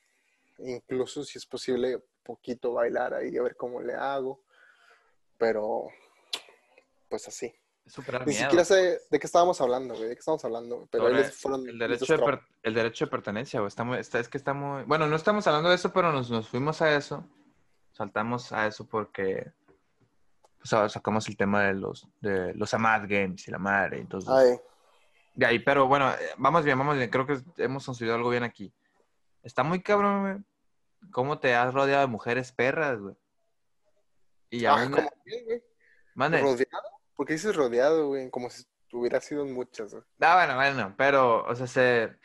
incluso 0.60 1.24
si 1.24 1.38
es 1.38 1.46
posible, 1.46 2.04
poquito 2.24 2.74
bailar 2.74 3.14
ahí, 3.14 3.36
a 3.38 3.42
ver 3.44 3.56
cómo 3.56 3.82
le 3.82 3.94
hago, 3.94 4.42
pero 5.38 5.88
pues 7.08 7.28
así. 7.28 7.54
Ni 8.20 8.26
miedo. 8.34 8.44
siquiera 8.44 8.64
sé 8.66 9.02
de 9.10 9.20
qué 9.20 9.26
estábamos 9.26 9.60
hablando, 9.62 9.96
güey, 9.96 10.10
de 10.10 10.16
qué 10.16 10.20
estamos 10.20 10.46
hablando, 10.46 10.76
güey, 10.76 10.88
pero 10.92 11.06
Sobre 11.06 11.24
fueron 11.24 11.68
El 11.68 11.80
derecho, 11.80 12.18
de 12.18 12.24
per- 12.24 12.42
el 12.62 12.74
derecho 12.76 13.06
de 13.06 13.12
pertenencia, 13.12 13.60
güey. 13.62 13.68
Está 13.68 13.84
muy, 13.84 13.98
está, 13.98 14.20
es 14.20 14.30
que 14.30 14.38
está 14.38 14.54
muy... 14.54 14.84
Bueno, 14.84 15.08
no 15.08 15.16
estamos 15.16 15.48
hablando 15.48 15.70
de 15.70 15.76
eso, 15.76 15.92
pero 15.92 16.12
nos, 16.12 16.30
nos 16.30 16.48
fuimos 16.48 16.84
a 16.84 16.96
eso. 16.96 17.26
Saltamos 18.00 18.54
a 18.54 18.66
eso 18.66 18.88
porque 18.88 19.52
pues, 20.58 20.72
ahora 20.72 20.88
sacamos 20.88 21.28
el 21.28 21.36
tema 21.36 21.64
de 21.64 21.74
los, 21.74 22.08
de 22.22 22.54
los 22.54 22.74
Amad 22.74 23.02
Games 23.10 23.46
y 23.46 23.52
la 23.52 23.58
madre. 23.58 24.00
Entonces, 24.00 24.30
Ay, 24.30 24.58
de 25.34 25.46
ahí, 25.46 25.60
pero 25.60 25.86
bueno, 25.86 26.10
eh, 26.10 26.30
vamos 26.38 26.64
bien, 26.64 26.78
vamos 26.80 26.96
bien. 26.96 27.10
Creo 27.10 27.28
que 27.28 27.42
hemos 27.58 27.86
construido 27.86 28.16
algo 28.16 28.30
bien 28.30 28.44
aquí. 28.44 28.74
Está 29.44 29.64
muy 29.64 29.82
cabrón, 29.82 30.22
güey. 30.22 31.12
¿Cómo 31.12 31.40
te 31.40 31.54
has 31.54 31.74
rodeado 31.74 32.00
de 32.00 32.08
mujeres 32.08 32.54
perras, 32.54 33.02
güey? 33.02 33.16
Y 34.50 34.64
ah, 34.64 34.76
aún... 34.80 34.92
¿cómo 34.94 35.12
bien, 35.26 35.44
güey? 35.44 35.64
Mande. 36.16 36.40
¿Rodeado? 36.40 36.90
¿Por 37.18 37.26
qué 37.26 37.34
dices 37.34 37.54
rodeado, 37.54 38.08
güey? 38.08 38.30
Como 38.30 38.50
si 38.50 38.64
hubiera 38.94 39.20
sido 39.20 39.46
muchas, 39.46 39.92
güey. 39.92 40.06
Ah, 40.22 40.36
bueno, 40.36 40.56
bueno, 40.56 40.96
pero, 40.98 41.44
o 41.44 41.54
sea, 41.54 41.68
se... 41.68 42.18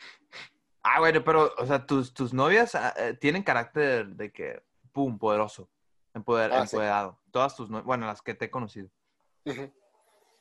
Ah, 0.83 1.01
bueno, 1.01 1.21
pero, 1.21 1.53
o 1.57 1.65
sea, 1.65 1.85
tus, 1.85 2.13
tus 2.13 2.33
novias 2.33 2.75
ah, 2.75 2.93
eh, 2.95 3.17
tienen 3.19 3.43
carácter 3.43 4.07
de 4.07 4.31
que, 4.31 4.63
pum, 4.95 5.19
poderoso, 5.19 5.69
empoder, 6.13 6.53
Ah, 6.53 6.65
sí. 6.65 6.77
empoderado. 6.77 7.19
Todas 7.29 7.53
tus 7.57 7.69
bueno, 7.83 8.07
las 8.07 8.21
que 8.21 8.33
te 8.33 8.45
he 8.45 8.49
conocido. 8.49 8.89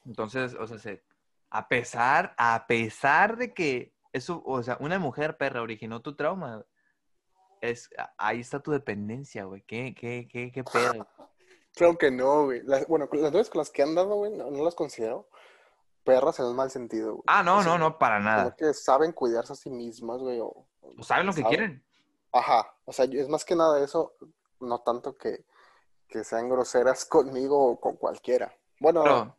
Entonces, 0.06 0.54
o 0.54 0.66
sea, 0.66 0.78
se, 0.78 1.02
a 1.50 1.66
pesar, 1.68 2.34
a 2.38 2.66
pesar 2.66 3.36
de 3.36 3.52
que 3.52 3.94
eso, 4.12 4.42
o 4.46 4.62
sea, 4.62 4.76
una 4.80 4.98
mujer 5.00 5.36
perra 5.36 5.60
originó 5.62 6.02
tu 6.02 6.14
trauma, 6.14 6.64
es, 7.60 7.90
ahí 8.16 8.40
está 8.40 8.60
tu 8.60 8.70
dependencia, 8.70 9.44
güey. 9.44 9.62
¿Qué, 9.62 9.94
qué, 9.98 10.28
qué, 10.30 10.50
qué 10.52 10.64
pedo? 10.64 11.06
Claro 11.76 11.98
que 11.98 12.08
no, 12.12 12.44
güey. 12.44 12.62
Las- 12.62 12.86
bueno, 12.86 13.08
las 13.10 13.32
novias 13.32 13.50
con 13.50 13.58
las 13.58 13.68
que 13.70 13.82
han 13.82 13.96
dado, 13.96 14.14
güey, 14.14 14.30
no, 14.30 14.48
no 14.48 14.62
las 14.64 14.76
considero 14.76 15.28
perras 16.04 16.38
en 16.38 16.46
el 16.46 16.54
mal 16.54 16.70
sentido, 16.70 17.14
güey. 17.14 17.24
Ah, 17.26 17.42
no, 17.42 17.58
O 17.58 17.62
sea, 17.64 17.72
no, 17.72 17.78
no, 17.78 17.98
para 17.98 18.20
nada. 18.20 18.54
que 18.54 18.72
saben 18.72 19.10
cuidarse 19.10 19.54
a 19.54 19.56
sí 19.56 19.70
mismas, 19.70 20.20
güey. 20.20 20.38
O, 20.38 20.68
o- 20.80 21.02
saben 21.02 21.26
lo 21.26 21.32
que 21.32 21.40
¿saben? 21.42 21.56
quieren. 21.56 21.84
Ajá. 22.32 22.72
O 22.84 22.92
sea, 22.92 23.06
es 23.06 23.28
más 23.28 23.44
que 23.44 23.56
nada 23.56 23.82
eso, 23.82 24.14
no 24.64 24.80
tanto 24.80 25.14
que, 25.16 25.44
que 26.08 26.24
sean 26.24 26.48
groseras 26.48 27.04
conmigo 27.06 27.72
o 27.72 27.80
con 27.80 27.96
cualquiera. 27.96 28.52
Bueno, 28.80 29.36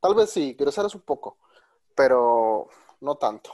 tal 0.00 0.14
vez 0.14 0.30
sí, 0.30 0.54
groseras 0.58 0.94
un 0.94 1.02
poco, 1.02 1.38
pero 1.94 2.68
no 3.00 3.16
tanto. 3.16 3.52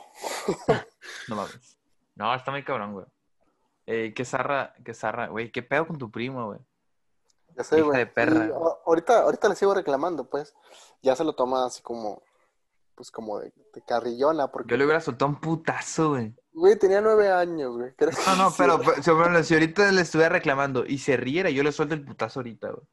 No 1.28 1.36
mames. 1.36 1.78
No, 2.16 2.34
está 2.34 2.50
muy 2.50 2.64
cabrón, 2.64 2.94
güey. 2.94 3.06
Eh, 3.86 4.12
qué 4.14 4.24
zarra, 4.24 4.74
qué 4.84 4.92
zarra, 4.92 5.28
güey. 5.28 5.52
¿Qué 5.52 5.62
pedo 5.62 5.86
con 5.86 5.98
tu 5.98 6.10
primo, 6.10 6.46
güey? 6.46 6.58
Ya 7.56 7.62
sé, 7.62 7.76
Hija 7.76 7.86
güey. 7.86 7.98
de 7.98 8.06
perra. 8.06 8.46
Y, 8.46 8.50
ahorita, 8.86 9.22
ahorita 9.22 9.48
le 9.48 9.54
sigo 9.54 9.72
reclamando, 9.72 10.28
pues. 10.28 10.54
Ya 11.02 11.14
se 11.14 11.22
lo 11.22 11.34
toma 11.34 11.66
así 11.66 11.82
como, 11.82 12.22
pues 12.96 13.10
como 13.10 13.38
de, 13.38 13.52
de 13.74 13.82
carrillona, 13.86 14.48
porque, 14.48 14.70
Yo 14.70 14.76
le 14.76 14.84
hubiera 14.84 15.00
soltado 15.00 15.30
un 15.30 15.40
putazo, 15.40 16.10
güey. 16.10 16.34
güey, 16.52 16.78
tenía 16.78 17.00
nueve 17.00 17.30
años, 17.30 17.76
güey. 17.76 17.94
¿Crees 17.94 18.18
No, 18.26 18.36
no, 18.36 18.54
pero, 18.56 18.80
pero, 18.80 19.02
si, 19.02 19.10
bueno, 19.10 19.42
si 19.42 19.54
ahorita 19.54 19.92
le 19.92 20.00
estuviera 20.00 20.30
reclamando 20.30 20.84
y 20.86 20.98
se 20.98 21.16
riera, 21.16 21.50
yo 21.50 21.62
le 21.62 21.72
suelto 21.72 21.94
el 21.94 22.04
putazo 22.04 22.40
ahorita, 22.40 22.70
güey. 22.70 22.86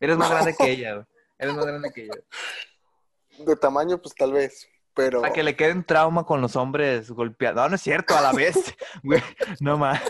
Eres 0.00 0.16
más 0.16 0.30
grande 0.30 0.54
que 0.56 0.70
ella, 0.70 0.94
güey. 0.94 1.06
Eres 1.38 1.54
más 1.54 1.66
grande 1.66 1.90
que 1.92 2.04
ella. 2.04 3.44
De 3.44 3.56
tamaño, 3.56 4.00
pues 4.00 4.14
tal 4.14 4.32
vez, 4.32 4.68
pero... 4.94 5.20
Para 5.20 5.32
que 5.32 5.42
le 5.42 5.56
quede 5.56 5.72
un 5.72 5.84
trauma 5.84 6.24
con 6.24 6.40
los 6.40 6.56
hombres 6.56 7.10
golpeados. 7.10 7.56
No, 7.56 7.68
no 7.68 7.74
es 7.74 7.82
cierto, 7.82 8.16
a 8.16 8.20
la 8.20 8.32
vez. 8.32 8.56
Güey, 9.02 9.22
no 9.60 9.76
más. 9.76 10.00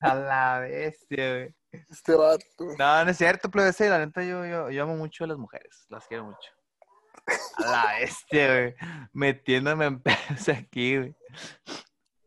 A 0.00 0.14
la 0.14 0.58
bestia, 0.60 1.30
güey. 1.30 1.54
Este 1.72 2.14
vato. 2.14 2.44
No, 2.78 3.04
no 3.04 3.10
es 3.10 3.16
cierto, 3.16 3.50
plebese. 3.50 3.88
La 3.88 3.98
neta, 3.98 4.22
yo, 4.22 4.44
yo, 4.46 4.70
yo 4.70 4.82
amo 4.82 4.96
mucho 4.96 5.24
a 5.24 5.26
las 5.26 5.38
mujeres. 5.38 5.86
Las 5.88 6.06
quiero 6.06 6.24
mucho. 6.24 6.50
A 7.26 7.70
la 7.70 7.86
bestia, 8.00 8.46
güey. 8.48 8.74
Metiéndome 9.12 9.86
en 9.86 10.00
pedos 10.02 10.48
aquí, 10.48 10.98
güey. 10.98 11.16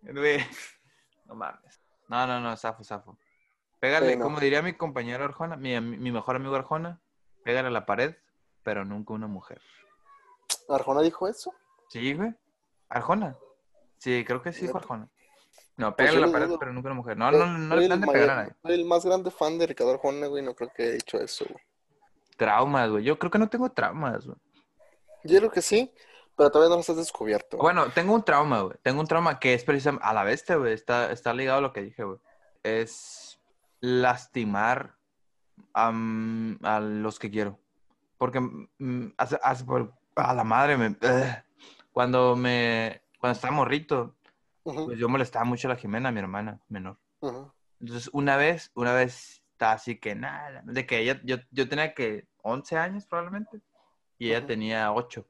Güey. 0.02 0.40
No 1.26 1.36
mames. 1.36 1.82
No, 2.08 2.26
no, 2.26 2.40
no, 2.40 2.56
zafo, 2.58 2.84
zafo. 2.84 3.18
Pégale, 3.80 4.12
Sí, 4.12 4.16
no. 4.18 4.24
como 4.24 4.40
diría 4.40 4.62
mi 4.62 4.74
compañero 4.74 5.26
Arjona, 5.26 5.56
mi, 5.56 5.80
mejor 5.80 6.38
amigo 6.38 6.56
Arjona, 6.56 7.00
pégale 7.44 7.68
a 7.68 7.72
la 7.72 7.86
pared, 7.86 8.16
pero 8.64 8.86
nunca 8.86 9.14
una 9.14 9.28
mujer. 9.28 9.62
¿Arjona 10.70 11.02
dijo 11.02 11.28
eso? 11.28 11.54
¿Sí, 11.90 12.14
güey? 12.14 12.34
¿Arjona? 12.90 13.38
Sí, 13.98 14.24
creo 14.26 14.42
que 14.42 14.52
sí 14.54 14.66
dijo. 14.66 14.78
Arjona. 14.78 15.08
No, 15.76 15.96
Pues 15.96 16.10
pégale 16.10 16.24
a 16.24 16.28
la 16.28 16.34
pared, 16.34 16.50
pero 16.60 16.74
nunca 16.74 16.88
una 16.88 16.96
mujer. 16.96 17.18
No, 17.18 17.30
no, 17.32 17.46
no, 17.46 17.58
no 17.58 17.76
le 17.76 17.86
el 17.86 17.92
han 17.92 18.02
de 18.02 18.08
pegar 18.08 18.30
a 18.32 18.36
nadie. 18.38 18.56
soy 18.64 18.74
el 18.74 18.86
más 18.86 19.06
grande 19.06 19.30
fan 19.30 19.60
de 19.60 19.68
Ricardo 19.68 19.94
Arjona, 19.94 20.26
güey, 20.28 20.44
no 20.44 20.56
creo 20.56 20.72
que 20.76 20.84
haya 20.84 20.92
dicho 20.94 21.20
eso, 21.20 21.46
güey. 21.46 21.64
Traumas, 22.36 22.90
güey. 22.90 23.04
Yo 23.04 23.20
creo 23.20 23.30
que 23.30 23.38
no 23.40 23.48
tengo 23.50 23.70
traumas, 23.72 24.26
güey. 24.26 24.38
Yo 25.28 25.40
creo 25.40 25.52
que 25.52 25.62
sí, 25.62 25.94
pero 26.36 26.50
todavía 26.52 26.70
no 26.72 26.78
los 26.78 26.90
has 26.90 26.98
descubierto. 26.98 27.58
Bueno, 27.58 27.88
tengo 27.92 28.14
un 28.14 28.24
trauma, 28.24 28.62
güey. 28.62 28.78
Tengo 28.82 29.02
un 29.02 29.08
trauma 29.08 29.40
que 29.40 29.54
es 29.54 29.64
precisamente 29.64 30.06
a 30.06 30.14
la 30.14 30.24
bestia, 30.24 30.56
güey. 30.56 30.74
Está, 30.74 31.12
está 31.12 31.34
ligado 31.34 31.60
a 31.60 31.62
lo 31.62 31.74
que 31.74 31.82
dije, 31.82 32.04
güey. 32.04 32.20
Es 32.64 33.40
lastimar 33.80 34.96
a, 35.74 35.92
mm, 35.92 36.60
a 36.64 36.80
los 36.80 37.20
que 37.20 37.30
quiero. 37.32 37.60
Porque 38.18 38.40
mm, 38.40 39.12
por- 39.66 39.94
a 40.16 40.34
la 40.34 40.44
madre 40.44 40.78
me. 40.78 40.96
Cuando 41.92 42.36
me. 42.36 43.02
Cuando 43.20 43.36
estaba 43.36 43.54
morrito, 43.54 44.16
pues 44.64 44.98
yo 45.00 45.10
molestaba 45.10 45.46
mucho 45.46 45.68
a 45.68 45.74
la 45.74 45.78
Jimena, 45.78 46.12
mi 46.12 46.20
hermana 46.20 46.60
menor. 46.70 46.98
Entonces, 47.80 48.10
una 48.14 48.38
vez, 48.38 48.72
una 48.76 48.94
vez 48.94 49.44
está 49.52 49.72
así 49.72 50.00
que 50.00 50.14
nada, 50.16 50.62
de 50.66 50.86
que 50.86 51.00
ella, 51.00 51.20
yo, 51.24 51.38
yo 51.52 51.68
tenía 51.68 51.94
que 51.96 52.28
11 52.44 52.78
años 52.78 53.06
probablemente 53.08 53.60
y 54.18 54.30
ella 54.30 54.40
Ujú. 54.40 54.48
tenía 54.48 54.92
8. 54.92 55.28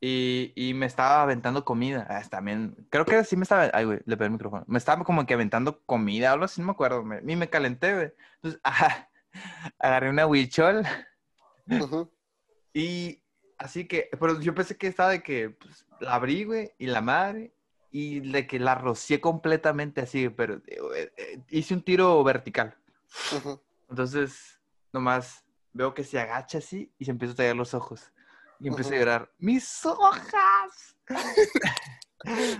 Y, 0.00 0.52
y 0.54 0.74
me 0.74 0.86
estaba 0.86 1.22
aventando 1.22 1.64
comida. 1.64 2.06
Ah, 2.10 2.22
también, 2.28 2.86
creo 2.90 3.06
que 3.06 3.24
sí 3.24 3.36
me 3.36 3.44
estaba. 3.44 3.70
Ay, 3.72 3.86
güey, 3.86 4.00
le 4.04 4.16
perdí 4.16 4.26
el 4.26 4.32
micrófono. 4.32 4.64
Me 4.68 4.78
estaba 4.78 5.02
como 5.04 5.24
que 5.24 5.34
aventando 5.34 5.82
comida, 5.84 6.32
algo 6.32 6.44
así, 6.44 6.60
no 6.60 6.66
me 6.66 6.72
acuerdo. 6.72 7.02
Me, 7.02 7.20
y 7.26 7.36
me 7.36 7.48
calenté, 7.48 7.94
güey. 7.94 8.12
Entonces, 8.36 8.60
ajá, 8.64 9.10
agarré 9.78 10.10
una 10.10 10.26
huichol. 10.26 10.82
Ujú. 11.66 12.12
Y 12.74 13.22
así 13.56 13.88
que, 13.88 14.10
pero 14.20 14.38
yo 14.40 14.54
pensé 14.54 14.76
que 14.76 14.86
estaba 14.86 15.10
de 15.10 15.22
que 15.22 15.50
pues, 15.50 15.86
la 15.98 16.14
abrí, 16.14 16.44
güey, 16.44 16.72
y 16.78 16.86
la 16.86 17.00
madre, 17.00 17.54
y 17.90 18.20
de 18.20 18.46
que 18.46 18.58
la 18.58 18.74
rocié 18.74 19.20
completamente 19.22 20.02
así, 20.02 20.28
pero 20.28 20.60
eh, 20.66 21.10
eh, 21.16 21.40
hice 21.48 21.72
un 21.72 21.80
tiro 21.80 22.22
vertical. 22.22 22.76
Ujú. 23.34 23.62
Entonces, 23.88 24.60
nomás 24.92 25.45
veo 25.76 25.94
que 25.94 26.04
se 26.04 26.18
agacha 26.18 26.58
así 26.58 26.92
y 26.98 27.04
se 27.04 27.10
empieza 27.10 27.34
a 27.34 27.36
tallar 27.36 27.56
los 27.56 27.74
ojos. 27.74 28.12
Y 28.58 28.68
empieza 28.68 28.94
a 28.94 28.98
llorar, 28.98 29.32
¡mis 29.38 29.84
hojas! 29.84 30.96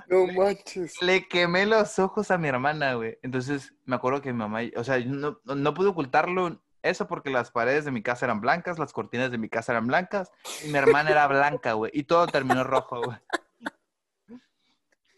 No 0.09 0.27
manches. 0.27 0.95
Le 1.01 1.27
quemé 1.27 1.67
los 1.67 1.99
ojos 1.99 2.31
a 2.31 2.39
mi 2.39 2.47
hermana, 2.47 2.95
güey. 2.95 3.19
Entonces, 3.23 3.75
me 3.85 3.97
acuerdo 3.97 4.23
que 4.23 4.33
mi 4.33 4.39
mamá, 4.39 4.61
o 4.77 4.85
sea, 4.85 4.99
yo 4.99 5.11
no, 5.11 5.41
no 5.45 5.75
pude 5.75 5.89
ocultarlo 5.89 6.63
eso 6.83 7.09
porque 7.09 7.31
las 7.31 7.51
paredes 7.51 7.85
de 7.85 7.91
mi 7.91 8.03
casa 8.03 8.27
eran 8.27 8.41
blancas, 8.41 8.79
las 8.79 8.93
cortinas 8.93 9.31
de 9.31 9.39
mi 9.39 9.49
casa 9.49 9.73
eran 9.73 9.87
blancas, 9.87 10.31
y 10.65 10.69
mi 10.69 10.79
hermana 10.79 11.11
era 11.11 11.27
blanca, 11.27 11.73
güey. 11.73 11.91
Y 11.95 12.05
todo 12.05 12.27
terminó 12.27 12.63
rojo, 12.63 13.03
güey. 13.03 13.19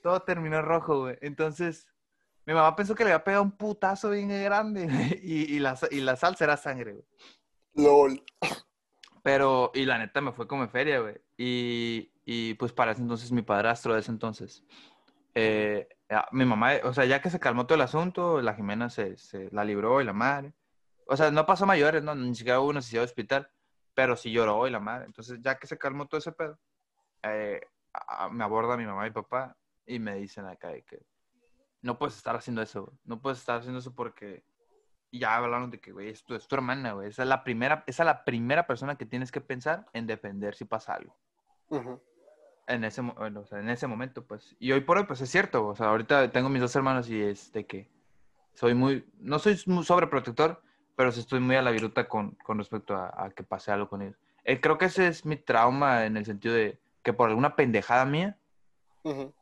Todo 0.03 0.21
terminó 0.21 0.63
rojo, 0.63 1.01
güey. 1.01 1.19
Entonces, 1.21 1.87
mi 2.47 2.55
mamá 2.55 2.75
pensó 2.75 2.95
que 2.95 3.05
le 3.05 3.11
había 3.11 3.25
pegado 3.25 3.43
un 3.43 3.53
putazo 3.53 4.11
bien 4.11 4.29
grande, 4.29 5.21
y, 5.23 5.55
y, 5.55 5.59
la, 5.59 5.79
y 5.91 6.01
la 6.01 6.17
salsa 6.17 6.45
era 6.45 6.57
sangre, 6.57 6.93
güey. 6.93 7.05
LOL. 7.79 8.23
Pero, 9.23 9.71
y 9.75 9.85
la 9.85 9.99
neta 9.99 10.21
me 10.21 10.33
fue 10.33 10.47
como 10.47 10.63
en 10.63 10.71
feria, 10.71 11.01
güey. 11.01 11.17
Y, 11.37 12.13
y 12.25 12.55
pues 12.55 12.73
para 12.73 12.93
ese 12.93 13.03
entonces 13.03 13.33
mi 13.33 13.43
padrastro 13.43 13.95
de 13.95 14.01
ese 14.01 14.11
entonces, 14.11 14.65
eh, 15.35 15.89
mi 16.33 16.45
mamá, 16.45 16.73
o 16.85 16.93
sea, 16.93 17.05
ya 17.05 17.21
que 17.21 17.31
se 17.31 17.41
calmó 17.41 17.67
todo 17.67 17.77
el 17.77 17.83
asunto, 17.83 18.41
la 18.41 18.55
Jimena 18.55 18.91
se, 18.91 19.17
se 19.17 19.51
la 19.53 19.65
libró 19.65 20.01
y 20.01 20.05
la 20.05 20.13
madre. 20.13 20.55
O 21.07 21.17
sea, 21.17 21.31
no 21.31 21.47
pasó 21.47 21.67
mayores, 21.67 22.03
no, 22.03 22.15
ni 22.15 22.35
siquiera 22.35 22.61
hubo 22.61 22.73
necesidad 22.73 23.03
de 23.03 23.07
hospital, 23.07 23.51
pero 23.95 24.17
sí 24.17 24.31
lloró 24.31 24.67
y 24.67 24.71
la 24.71 24.81
madre. 24.81 25.07
Entonces, 25.07 25.39
ya 25.41 25.59
que 25.59 25.67
se 25.67 25.79
calmó 25.79 26.07
todo 26.07 26.19
ese 26.19 26.33
pedo, 26.33 26.59
eh, 27.23 27.61
me 28.31 28.45
aborda 28.45 28.77
mi 28.77 28.85
mamá 28.85 29.07
y 29.07 29.11
papá 29.11 29.57
y 29.87 29.99
me 29.99 30.15
dicen 30.15 30.47
acá 30.47 30.73
que 30.83 31.03
no 31.83 31.99
puedes 31.99 32.17
estar 32.17 32.37
haciendo 32.37 32.63
eso. 32.63 32.93
No 33.05 33.21
puedes 33.21 33.39
estar 33.39 33.59
haciendo 33.59 33.79
eso 33.81 33.95
porque 33.95 34.45
y 35.11 35.21
ya 35.21 35.37
hablaron 35.37 35.71
de 35.71 35.81
que, 35.81 35.93
güey, 35.93 36.09
es 36.09 36.25
tu, 36.25 36.35
es 36.35 36.47
tu 36.47 36.55
hermana, 36.55 36.93
güey. 36.93 37.09
Esa 37.09 37.23
es 37.23 37.29
la 37.29 37.45
primera, 37.45 37.85
esa 37.87 38.03
es 38.03 38.07
la 38.07 38.25
primera 38.25 38.67
persona 38.67 38.97
que 38.97 39.07
tienes 39.07 39.33
que 39.33 39.41
pensar 39.41 39.87
en 39.93 40.07
defender 40.07 40.55
si 40.55 40.65
pasa 40.65 40.95
algo. 40.95 41.17
Ujú. 41.69 42.01
En 42.67 42.85
ese, 42.85 43.01
bueno, 43.01 43.41
o 43.41 43.47
sea, 43.47 43.61
en 43.61 43.71
ese 43.71 43.87
momento, 43.87 44.27
pues. 44.27 44.55
Y 44.59 44.73
hoy 44.73 44.83
por 44.83 44.99
hoy, 44.99 45.05
pues 45.05 45.21
es 45.21 45.31
cierto. 45.31 45.67
O 45.67 45.75
sea, 45.75 45.89
ahorita 45.89 46.31
tengo 46.31 46.49
mis 46.51 46.61
dos 46.61 46.77
hermanos 46.77 47.09
y 47.09 47.21
es 47.21 47.51
de 47.53 47.65
que 47.65 47.91
soy 48.53 48.75
muy, 48.75 49.09
no 49.19 49.39
soy 49.39 49.59
muy 49.67 49.85
sobreprotector, 49.85 50.63
pero 50.95 51.13
sí 51.13 51.21
estoy 51.21 51.41
muy 51.41 51.57
a 51.57 51.63
la 51.63 51.71
viruta 51.71 52.09
con, 52.09 52.33
con 52.45 52.59
respecto 52.59 52.97
a, 52.97 53.15
a 53.17 53.31
que 53.31 53.45
pase 53.45 53.73
algo 53.73 53.89
con 53.89 54.03
ellos. 54.03 54.19
Eh, 54.45 54.61
creo 54.61 54.77
que 54.77 54.87
ese 54.87 55.07
es 55.07 55.25
mi 55.25 55.37
trauma 55.37 56.05
en 56.05 56.17
el 56.17 56.27
sentido 56.27 56.55
de 56.55 56.79
que 57.03 57.13
por 57.13 57.29
alguna 57.29 57.57
pendejada 57.57 58.05
mía, 58.05 58.37
Ujú. 59.05 59.33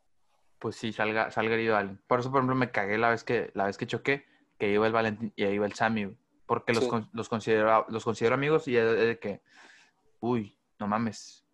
pues 0.59 0.75
sí, 0.75 0.93
salga, 0.93 1.31
salga 1.31 1.55
herido 1.55 1.75
alguien. 1.75 1.99
Por 2.07 2.19
eso, 2.19 2.31
por 2.31 2.39
ejemplo, 2.39 2.55
me 2.55 2.71
cagué 2.71 2.97
la 2.97 3.09
vez 3.09 3.23
que, 3.23 3.51
la 3.55 3.65
vez 3.65 3.77
que 3.77 3.87
choqué, 3.87 4.25
que 4.57 4.71
iba 4.71 4.87
el 4.87 4.93
Valentín 4.93 5.33
y 5.35 5.43
ahí 5.43 5.53
iba 5.55 5.65
el 5.65 5.73
Sammy, 5.73 6.05
güey, 6.05 6.17
porque 6.45 6.73
los, 6.73 6.83
Sí. 6.85 6.89
los, 7.13 7.29
considero, 7.29 7.85
los 7.89 8.03
considero 8.03 8.35
amigos 8.35 8.67
y 8.67 8.77
es 8.77 8.85
de, 8.97 9.19
que, 9.19 9.41
uy, 10.19 10.57
no 10.79 10.87
mames, 10.87 11.45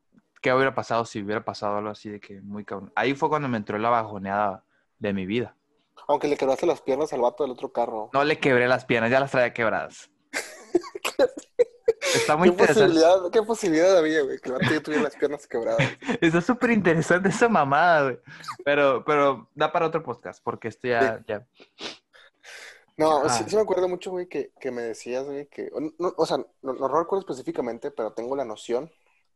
¿qué 0.42 0.54
hubiera 0.54 0.76
pasado 0.76 1.06
si 1.06 1.22
hubiera 1.22 1.44
pasado 1.44 1.78
algo 1.78 1.90
así 1.90 2.10
de 2.10 2.20
que 2.20 2.42
muy 2.42 2.66
cabrón? 2.66 2.92
Ahí 2.96 3.16
fue 3.16 3.30
cuando 3.30 3.48
me 3.48 3.58
entró 3.58 3.78
la 3.78 3.90
bajoneada 3.90 4.64
de 5.00 5.14
mi 5.14 5.26
vida. 5.26 5.56
Aunque 6.08 6.28
le 6.28 6.36
quebraste 6.36 6.66
las 6.66 6.82
piernas 6.82 7.14
al 7.14 7.22
vato 7.22 7.44
del 7.44 7.52
otro 7.54 7.72
carro. 7.72 8.10
No 8.14 8.24
le 8.24 8.40
quebré 8.40 8.68
las 8.68 8.84
piernas, 8.86 9.10
ya 9.10 9.20
las 9.20 9.32
traía 9.32 9.54
quebradas. 9.54 10.10
Está 12.16 12.36
muy 12.38 12.50
¿Qué 12.50 12.52
interesante. 12.54 12.94
posibilidad, 12.94 13.32
¿Qué 13.32 13.42
posibilidad 13.42 13.98
había, 13.98 14.22
güey? 14.22 14.40
Que 14.40 14.50
el 14.50 14.70
ya 14.70 14.84
tuviera 14.84 15.04
las 15.04 15.16
piernas 15.16 15.48
quebradas. 15.48 15.82
Está 16.22 16.42
súper 16.42 16.72
interesante 16.72 17.30
esa 17.30 17.50
mamada, 17.50 18.04
güey. 18.04 18.20
Pero, 18.64 19.04
pero 19.06 19.50
da 19.56 19.72
para 19.72 19.88
otro 19.88 20.04
podcast, 20.04 20.44
porque 20.44 20.68
esto 20.68 20.88
ya, 20.88 21.24
ya. 21.28 21.48
No, 22.98 23.24
Ah. 23.24 23.30
sí, 23.30 23.44
sí 23.48 23.56
me 23.56 23.62
acuerdo 23.64 23.88
mucho, 23.90 24.12
güey, 24.12 24.28
que, 24.28 24.52
que 24.60 24.72
me 24.72 24.82
decías, 24.84 25.26
güey, 25.26 25.48
que... 25.48 25.70
o 25.74 25.80
no- 25.80 26.14
o 26.18 26.26
sea, 26.26 26.38
no, 26.62 26.74
no 26.74 26.88
recuerdo 26.88 27.20
específicamente, 27.20 27.90
pero 27.92 28.14
tengo 28.14 28.36
la 28.36 28.46
noción 28.46 28.92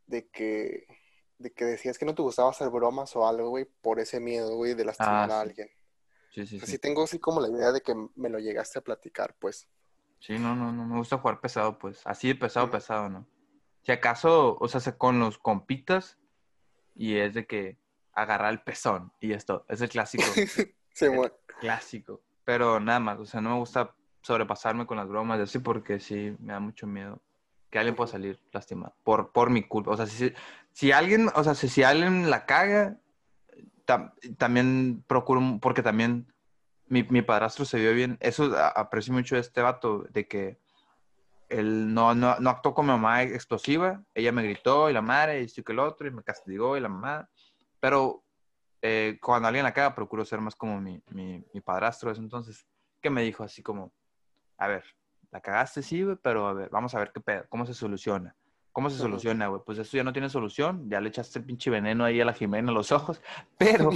de 0.06 0.28
que... 0.28 0.86
De 1.38 1.52
que 1.52 1.64
decías 1.64 1.98
que 1.98 2.04
no 2.04 2.16
te 2.16 2.22
gustaba 2.22 2.50
hacer 2.50 2.68
bromas 2.68 3.14
o 3.14 3.26
algo, 3.28 3.50
güey, 3.50 3.64
por 3.64 4.00
ese 4.00 4.18
miedo, 4.18 4.56
güey, 4.56 4.74
de 4.74 4.84
lastimar 4.84 5.30
Ah, 5.30 5.38
a 5.38 5.40
alguien. 5.42 5.68
Sí, 6.32 6.44
sí, 6.46 6.56
O 6.56 6.58
sea, 6.58 6.66
sí. 6.66 6.72
sí 6.72 6.78
tengo 6.80 7.04
así 7.04 7.20
como 7.20 7.40
la 7.40 7.48
idea 7.48 7.70
de 7.70 7.80
que 7.80 7.94
me 8.16 8.28
lo 8.28 8.40
llegaste 8.40 8.80
a 8.80 8.82
platicar, 8.82 9.36
pues. 9.38 9.68
Sí, 10.18 10.36
no, 10.36 10.56
no, 10.56 10.72
no 10.72 10.84
me 10.84 10.96
gusta 10.98 11.18
jugar 11.18 11.40
pesado, 11.40 11.78
pues. 11.78 12.00
Así 12.04 12.26
de 12.26 12.34
pesado, 12.34 12.68
pesado, 12.72 13.08
¿no? 13.08 13.24
Si 13.82 13.92
acaso, 13.92 14.56
o 14.60 14.66
sea, 14.66 14.80
se- 14.80 14.96
con 14.98 15.20
los 15.20 15.38
compitas 15.38 16.18
y 16.96 17.18
es 17.18 17.34
de 17.34 17.46
que 17.46 17.78
agarrar 18.12 18.52
el 18.52 18.62
pezón 18.62 19.12
y 19.20 19.32
esto, 19.32 19.64
es 19.68 19.80
el 19.80 19.88
clásico, 19.90 20.24
Sí, 20.92 21.06
güey. 21.06 21.30
clásico. 21.60 22.20
Pero 22.48 22.80
nada 22.80 22.98
más, 22.98 23.18
o 23.20 23.26
sea, 23.26 23.42
no 23.42 23.50
me 23.50 23.56
gusta 23.56 23.94
sobrepasarme 24.22 24.86
con 24.86 24.96
las 24.96 25.06
bromas 25.06 25.38
y 25.38 25.42
así 25.42 25.58
porque 25.58 26.00
sí 26.00 26.34
me 26.40 26.54
da 26.54 26.60
mucho 26.60 26.86
miedo 26.86 27.20
que 27.68 27.78
alguien 27.78 27.94
pueda 27.94 28.10
salir 28.10 28.40
lastimado 28.52 28.94
por, 29.04 29.32
por 29.32 29.50
mi 29.50 29.64
culpa. 29.64 29.90
O 29.90 29.96
sea, 29.98 30.06
si, 30.06 30.32
si 30.72 30.90
alguien, 30.90 31.28
o 31.34 31.44
sea, 31.44 31.54
si, 31.54 31.68
si 31.68 31.82
alguien 31.82 32.30
la 32.30 32.46
caga, 32.46 32.96
tam- 33.86 34.14
también 34.38 35.04
procuro, 35.06 35.42
porque 35.60 35.82
también 35.82 36.32
mi, 36.86 37.02
mi 37.02 37.20
padrastro 37.20 37.66
se 37.66 37.78
vio 37.78 37.92
bien. 37.92 38.16
Eso 38.18 38.50
aprecio 38.56 39.12
mucho 39.12 39.34
de 39.34 39.42
este 39.42 39.60
vato, 39.60 40.06
de 40.08 40.26
que 40.26 40.58
él 41.50 41.92
no, 41.92 42.14
no, 42.14 42.36
no 42.40 42.48
actuó 42.48 42.72
con 42.72 42.86
mi 42.86 42.92
mamá 42.92 43.24
explosiva. 43.24 44.02
Ella 44.14 44.32
me 44.32 44.42
gritó 44.42 44.88
y 44.88 44.94
la 44.94 45.02
madre, 45.02 45.42
y 45.42 45.44
esto 45.44 45.62
que 45.62 45.72
el 45.72 45.80
otro, 45.80 46.08
y 46.08 46.12
me 46.12 46.22
castigó 46.22 46.78
y 46.78 46.80
la 46.80 46.88
mamá. 46.88 47.28
Pero 47.78 48.24
eh, 48.82 49.18
cuando 49.20 49.48
alguien 49.48 49.64
la 49.64 49.72
caga, 49.72 49.94
procuro 49.94 50.24
ser 50.24 50.40
más 50.40 50.54
como 50.54 50.80
mi, 50.80 51.02
mi, 51.10 51.44
mi 51.52 51.60
padrastro 51.60 52.10
ese 52.10 52.20
entonces, 52.20 52.66
que 53.00 53.10
me 53.10 53.22
dijo 53.22 53.42
así 53.42 53.62
como, 53.62 53.92
a 54.56 54.68
ver, 54.68 54.84
la 55.30 55.40
cagaste, 55.40 55.82
sí, 55.82 56.02
güey, 56.02 56.16
pero 56.22 56.46
a 56.46 56.52
ver, 56.52 56.70
vamos 56.70 56.94
a 56.94 56.98
ver 56.98 57.12
qué 57.12 57.20
pedo, 57.20 57.44
cómo 57.48 57.66
se 57.66 57.74
soluciona. 57.74 58.34
¿Cómo 58.72 58.90
se 58.90 58.98
soluciona, 58.98 59.48
güey? 59.48 59.60
Pues 59.66 59.78
eso 59.78 59.96
ya 59.96 60.04
no 60.04 60.12
tiene 60.12 60.30
solución, 60.30 60.88
ya 60.88 61.00
le 61.00 61.08
echaste 61.08 61.40
el 61.40 61.44
pinche 61.44 61.68
veneno 61.68 62.04
ahí 62.04 62.20
a 62.20 62.24
la 62.24 62.32
Jimena 62.32 62.68
en 62.68 62.74
los 62.74 62.92
ojos, 62.92 63.20
pero, 63.58 63.90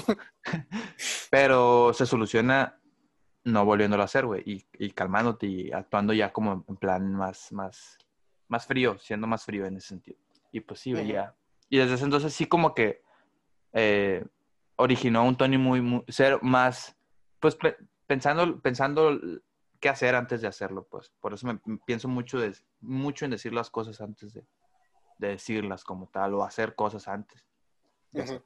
pero 1.31 1.93
se 1.93 2.05
soluciona 2.05 2.81
no 3.45 3.65
volviéndolo 3.65 4.03
a 4.03 4.07
hacer, 4.07 4.27
güey, 4.27 4.43
y, 4.45 4.67
y 4.79 4.91
calmándote 4.91 5.47
y 5.47 5.73
actuando 5.73 6.13
ya 6.13 6.33
como 6.33 6.65
en 6.69 6.77
plan 6.77 7.13
más, 7.15 7.53
más, 7.53 7.99
más 8.49 8.67
frío, 8.67 8.99
siendo 8.99 9.27
más 9.27 9.45
frío 9.45 9.67
en 9.67 9.77
ese 9.77 9.89
sentido. 9.89 10.19
Y 10.53 10.61
pues 10.61 10.81
sí, 10.81 10.93
güey, 10.93 11.09
ya. 11.09 11.35
Y 11.69 11.79
desde 11.79 11.95
ese 11.95 12.05
entonces 12.05 12.35
sí 12.35 12.47
como 12.47 12.75
que 12.75 13.03
eh, 13.73 14.25
originó 14.77 15.25
un 15.25 15.37
Tony 15.37 15.59
muy, 15.59 15.81
muy, 15.81 16.05
ser 16.09 16.43
más, 16.43 16.97
pues 17.41 17.57
pe- 17.57 17.77
pensando, 18.07 18.61
pensando 18.61 19.19
qué 19.81 19.89
hacer 19.89 20.15
antes 20.15 20.41
de 20.41 20.49
hacerlo, 20.49 20.87
pues. 20.91 21.11
Por 21.21 21.35
eso 21.35 21.47
me 21.47 21.59
pienso 21.87 22.09
mucho, 22.09 22.39
de, 22.39 22.55
mucho 22.81 23.25
en 23.25 23.33
decir 23.33 23.53
las 23.53 23.71
cosas 23.71 24.01
antes 24.01 24.33
de, 24.33 24.47
de 25.19 25.29
decirlas 25.29 25.85
como 25.85 26.09
tal, 26.09 26.35
o 26.35 26.45
hacer 26.45 26.75
cosas 26.75 27.09
antes. 27.09 27.45
Ujú. 28.13 28.23
hacer. 28.23 28.45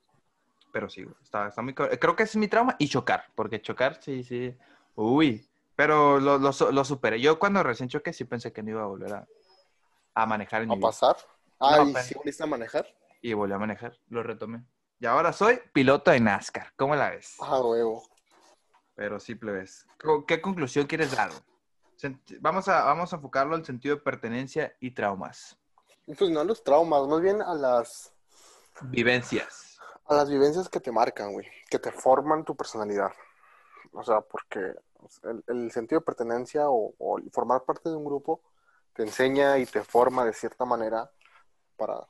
Pero 0.72 0.89
sí, 0.91 1.07
está, 1.22 1.49
está 1.49 1.62
muy. 1.62 1.74
Creo 1.74 2.16
que 2.16 2.24
ese 2.24 2.33
es 2.33 2.37
mi 2.37 2.49
trauma 2.49 2.77
y 2.79 2.89
chocar, 2.89 3.24
porque 3.35 3.62
chocar, 3.62 4.03
sí, 4.03 4.22
sí. 4.24 4.55
Uy, 4.95 5.49
pero 5.74 6.20
lo, 6.20 6.39
lo, 6.39 6.51
lo 6.72 6.85
superé. 6.85 7.20
Yo 7.20 7.39
cuando 7.39 7.62
recién 7.62 7.89
choqué 7.89 8.12
sí 8.12 8.24
pensé 8.24 8.53
que 8.53 8.62
no 8.62 8.70
iba 8.70 8.83
a 8.83 8.87
volver 8.87 9.12
a, 9.14 9.29
a 10.14 10.27
manejar 10.27 10.62
en 10.62 10.68
mi 10.68 10.74
¿A 10.74 10.79
vida. 10.79 10.89
pasar? 10.89 11.16
Ah, 11.59 11.79
No, 11.79 11.91
¿y 11.91 11.95
si 11.95 12.14
volviste 12.14 12.43
a 12.43 12.47
manejar? 12.47 12.87
Y 13.22 13.33
volví 13.33 13.55
a 13.55 13.59
manejar, 13.59 13.99
lo 14.09 14.22
retomé. 14.22 14.64
Y 14.99 15.07
ahora 15.07 15.32
soy 15.32 15.61
piloto 15.72 16.11
de 16.11 16.20
NASCAR. 16.20 16.72
¿Cómo 16.76 16.94
la 16.97 17.11
ves? 17.11 17.36
Ah, 17.40 17.61
huevo. 17.61 18.03
Pero 18.94 19.20
sí, 19.20 19.34
plebes. 19.34 19.86
¿Con- 20.03 20.24
¿Qué 20.24 20.40
conclusión 20.40 20.86
quieres 20.86 21.14
dar? 21.14 21.30
Vamos 22.40 22.68
a, 22.68 22.84
vamos 22.84 23.12
a 23.12 23.16
enfocarlo 23.16 23.55
al 23.55 23.64
sentido 23.64 23.97
de 23.97 24.03
pertenencia 24.03 24.74
y 24.80 24.92
traumas. 24.92 25.59
Pues 26.07 26.30
no 26.30 26.40
a 26.40 26.44
los 26.44 26.62
traumas, 26.62 27.07
más 27.09 27.20
bien 27.20 27.42
a 27.42 27.55
las, 27.55 28.12
Vivencias. 28.82 29.78
a 30.07 30.14
las 30.14 30.30
vivencias 30.30 30.68
que 30.68 30.80
te 30.80 30.92
marcan, 30.92 31.32
güey, 31.32 31.47
que 31.68 31.78
te 31.78 31.90
forman 31.90 32.44
tu 32.44 32.55
personalidad. 32.57 33.12
O 33.92 34.03
sea, 34.05 34.20
porque 34.20 34.74
el, 35.24 35.44
el 35.49 35.70
sentido 35.72 36.01
de 36.01 36.05
pertenencia 36.07 36.68
o, 36.68 36.94
o 36.99 37.18
formar 37.32 37.64
parte 37.64 37.88
de 37.88 37.97
un 37.97 38.05
grupo 38.05 38.40
te 38.94 39.03
enseña 39.03 39.59
y 39.59 39.66
te 39.66 39.82
forma 39.82 40.24
de 40.24 40.32
cierta 40.32 40.64
manera 40.64 41.11
para, 41.76 42.07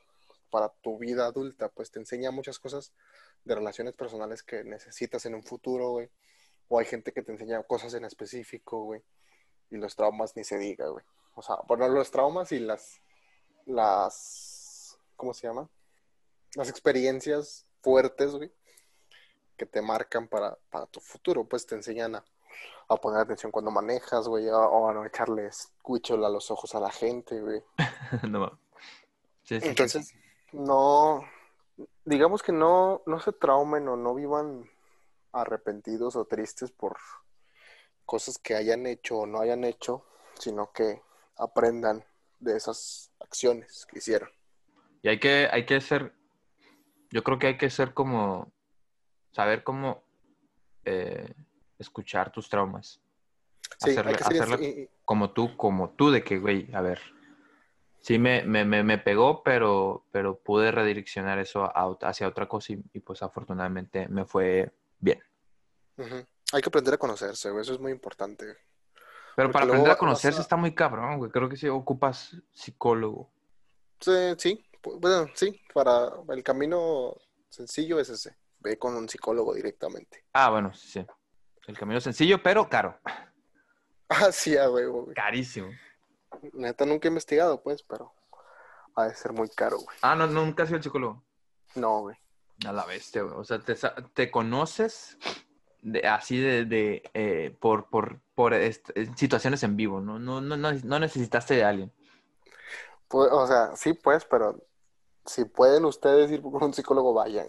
para 0.50 0.68
tu 0.68 0.98
vida 0.98 1.26
adulta, 1.26 1.68
pues 1.68 1.90
te 1.90 1.98
enseña 1.98 2.30
muchas 2.30 2.58
cosas 2.58 2.92
de 3.44 3.54
relaciones 3.54 3.94
personales 3.94 4.42
que 4.42 4.64
necesitas 4.64 5.26
en 5.26 5.34
un 5.34 5.42
futuro, 5.42 5.90
güey. 5.90 6.10
O 6.68 6.78
hay 6.78 6.86
gente 6.86 7.12
que 7.12 7.22
te 7.22 7.32
enseña 7.32 7.62
cosas 7.62 7.94
en 7.94 8.04
específico, 8.04 8.84
güey. 8.84 9.02
Y 9.70 9.76
los 9.76 9.94
traumas 9.96 10.36
ni 10.36 10.44
se 10.44 10.58
diga, 10.58 10.88
güey. 10.88 11.04
O 11.34 11.42
sea, 11.42 11.56
bueno, 11.68 11.88
los 11.88 12.10
traumas 12.10 12.50
y 12.52 12.58
las, 12.58 13.00
las, 13.66 14.98
¿cómo 15.16 15.34
se 15.34 15.46
llama? 15.46 15.68
las 16.56 16.70
experiencias 16.70 17.66
fuertes, 17.82 18.32
güey, 18.32 18.52
que 19.56 19.66
te 19.66 19.82
marcan 19.82 20.26
para, 20.26 20.58
para 20.70 20.86
tu 20.86 21.00
futuro, 21.00 21.44
pues 21.44 21.66
te 21.66 21.74
enseñan 21.74 22.16
a, 22.16 22.24
a 22.88 22.96
poner 22.96 23.20
atención 23.20 23.52
cuando 23.52 23.70
manejas, 23.70 24.26
güey, 24.26 24.48
o, 24.48 24.88
a 24.88 24.94
no 24.94 25.04
echarles 25.04 25.72
cuichol 25.82 26.24
a 26.24 26.30
los 26.30 26.50
ojos 26.50 26.74
a 26.74 26.80
la 26.80 26.90
gente, 26.90 27.40
güey. 27.40 27.62
no. 28.28 28.58
Sí, 29.42 29.60
sí, 29.60 29.68
Entonces, 29.68 30.14
no, 30.56 31.22
digamos 32.04 32.42
que 32.42 32.52
no, 32.52 33.02
no 33.06 33.20
se 33.20 33.32
traumen 33.32 33.86
o 33.88 33.96
no 33.96 34.14
vivan 34.14 34.68
arrepentidos 35.32 36.16
o 36.16 36.24
tristes 36.24 36.70
por 36.70 36.96
cosas 38.06 38.38
que 38.38 38.54
hayan 38.54 38.86
hecho 38.86 39.18
o 39.18 39.26
no 39.26 39.40
hayan 39.40 39.64
hecho, 39.64 40.04
sino 40.38 40.72
que 40.72 41.02
aprendan 41.36 42.04
de 42.40 42.56
esas 42.56 43.10
acciones 43.20 43.86
que 43.86 43.98
hicieron. 43.98 44.30
Y 45.02 45.08
hay 45.08 45.18
que, 45.20 45.48
hay 45.52 45.66
que 45.66 45.80
ser, 45.80 46.14
yo 47.10 47.22
creo 47.22 47.38
que 47.38 47.48
hay 47.48 47.58
que 47.58 47.68
ser 47.68 47.92
como, 47.92 48.50
saber 49.32 49.62
cómo 49.62 50.02
eh, 50.84 51.34
escuchar 51.78 52.32
tus 52.32 52.48
traumas. 52.48 53.00
Sí, 53.78 53.90
Hacerle- 53.90 54.88
como 55.04 55.30
tú, 55.30 55.56
como 55.56 55.90
tú, 55.90 56.10
de 56.10 56.24
que, 56.24 56.38
güey, 56.38 56.74
a 56.74 56.80
ver, 56.80 57.00
sí 58.06 58.20
me, 58.20 58.44
me, 58.44 58.64
me, 58.64 58.84
me 58.84 58.98
pegó, 58.98 59.42
pero, 59.42 60.06
pero 60.12 60.38
pude 60.38 60.70
redireccionar 60.70 61.40
eso 61.40 61.64
a 61.64 61.96
hacia 62.02 62.28
otra 62.28 62.46
cosa 62.48 62.72
y, 62.74 62.80
y, 62.92 63.00
pues 63.00 63.20
afortunadamente 63.20 64.06
me 64.08 64.24
fue 64.24 64.72
bien. 65.00 65.20
Hay 66.52 66.62
que 66.62 66.68
aprender 66.68 66.94
a 66.94 66.98
conocerse, 66.98 67.50
güey, 67.50 67.62
eso 67.62 67.72
es 67.74 67.80
muy 67.80 67.90
importante. 67.90 68.44
Pero 69.34 69.48
Porque 69.48 69.52
para 69.54 69.64
aprender 69.64 69.90
a 69.90 69.98
conocerse 69.98 70.38
a- 70.38 70.42
está 70.42 70.54
muy 70.54 70.72
cabrón, 70.72 71.18
güey. 71.18 71.32
Creo 71.32 71.48
que 71.48 71.56
sí 71.56 71.66
ocupas 71.68 72.36
psicólogo. 72.52 73.28
Sí, 73.98 74.12
sí, 74.38 74.64
bueno, 75.00 75.26
sí, 75.34 75.60
para 75.74 76.12
el 76.28 76.44
camino 76.44 77.16
sencillo 77.48 77.98
es 77.98 78.08
ese, 78.08 78.36
ve 78.60 78.78
con 78.78 78.94
un 78.94 79.08
psicólogo 79.08 79.52
directamente. 79.52 80.22
Ah, 80.32 80.50
bueno, 80.50 80.72
sí, 80.74 80.88
sí. 80.88 81.06
El 81.66 81.76
camino 81.76 82.00
sencillo, 82.00 82.40
pero 82.40 82.68
caro. 82.68 83.00
Ah, 84.08 84.30
sí, 84.30 84.56
a 84.56 84.70
huevo, 84.70 85.02
güey. 85.02 85.16
Carísimo. 85.16 85.72
Neta, 86.52 86.86
nunca 86.86 87.08
he 87.08 87.10
investigado, 87.10 87.62
pues, 87.62 87.82
pero 87.82 88.12
ha 88.94 89.04
de 89.04 89.14
ser 89.14 89.32
muy 89.32 89.48
caro, 89.50 89.78
güey. 89.78 89.96
Ah, 90.02 90.14
no, 90.14 90.26
nunca 90.26 90.62
has 90.62 90.68
sido 90.68 90.78
el 90.78 90.82
psicólogo. 90.82 91.22
No, 91.74 92.00
güey. 92.02 92.16
A 92.66 92.72
la 92.72 92.86
bestia, 92.86 93.22
güey. 93.22 93.34
O 93.36 93.44
sea, 93.44 93.58
te, 93.58 93.74
te 94.14 94.30
conoces 94.30 95.18
de- 95.82 96.06
así 96.06 96.38
de, 96.40 96.64
de, 96.64 97.02
eh, 97.14 97.56
por, 97.60 97.88
por, 97.90 98.20
por 98.34 98.54
situaciones 99.16 99.62
en 99.62 99.76
vivo, 99.76 100.00
¿no? 100.00 100.18
No, 100.18 100.40
no, 100.40 100.56
no, 100.56 100.72
no 100.72 100.98
necesitaste 100.98 101.54
de 101.54 101.64
alguien. 101.64 101.92
Pu- 103.08 103.28
o 103.30 103.46
sea, 103.46 103.76
sí, 103.76 103.92
pues, 103.92 104.24
pero 104.24 104.58
si 105.26 105.44
pueden 105.44 105.84
ustedes 105.84 106.30
ir 106.30 106.40
con 106.40 106.62
un 106.62 106.72
psicólogo, 106.74 107.12
vayan. 107.12 107.48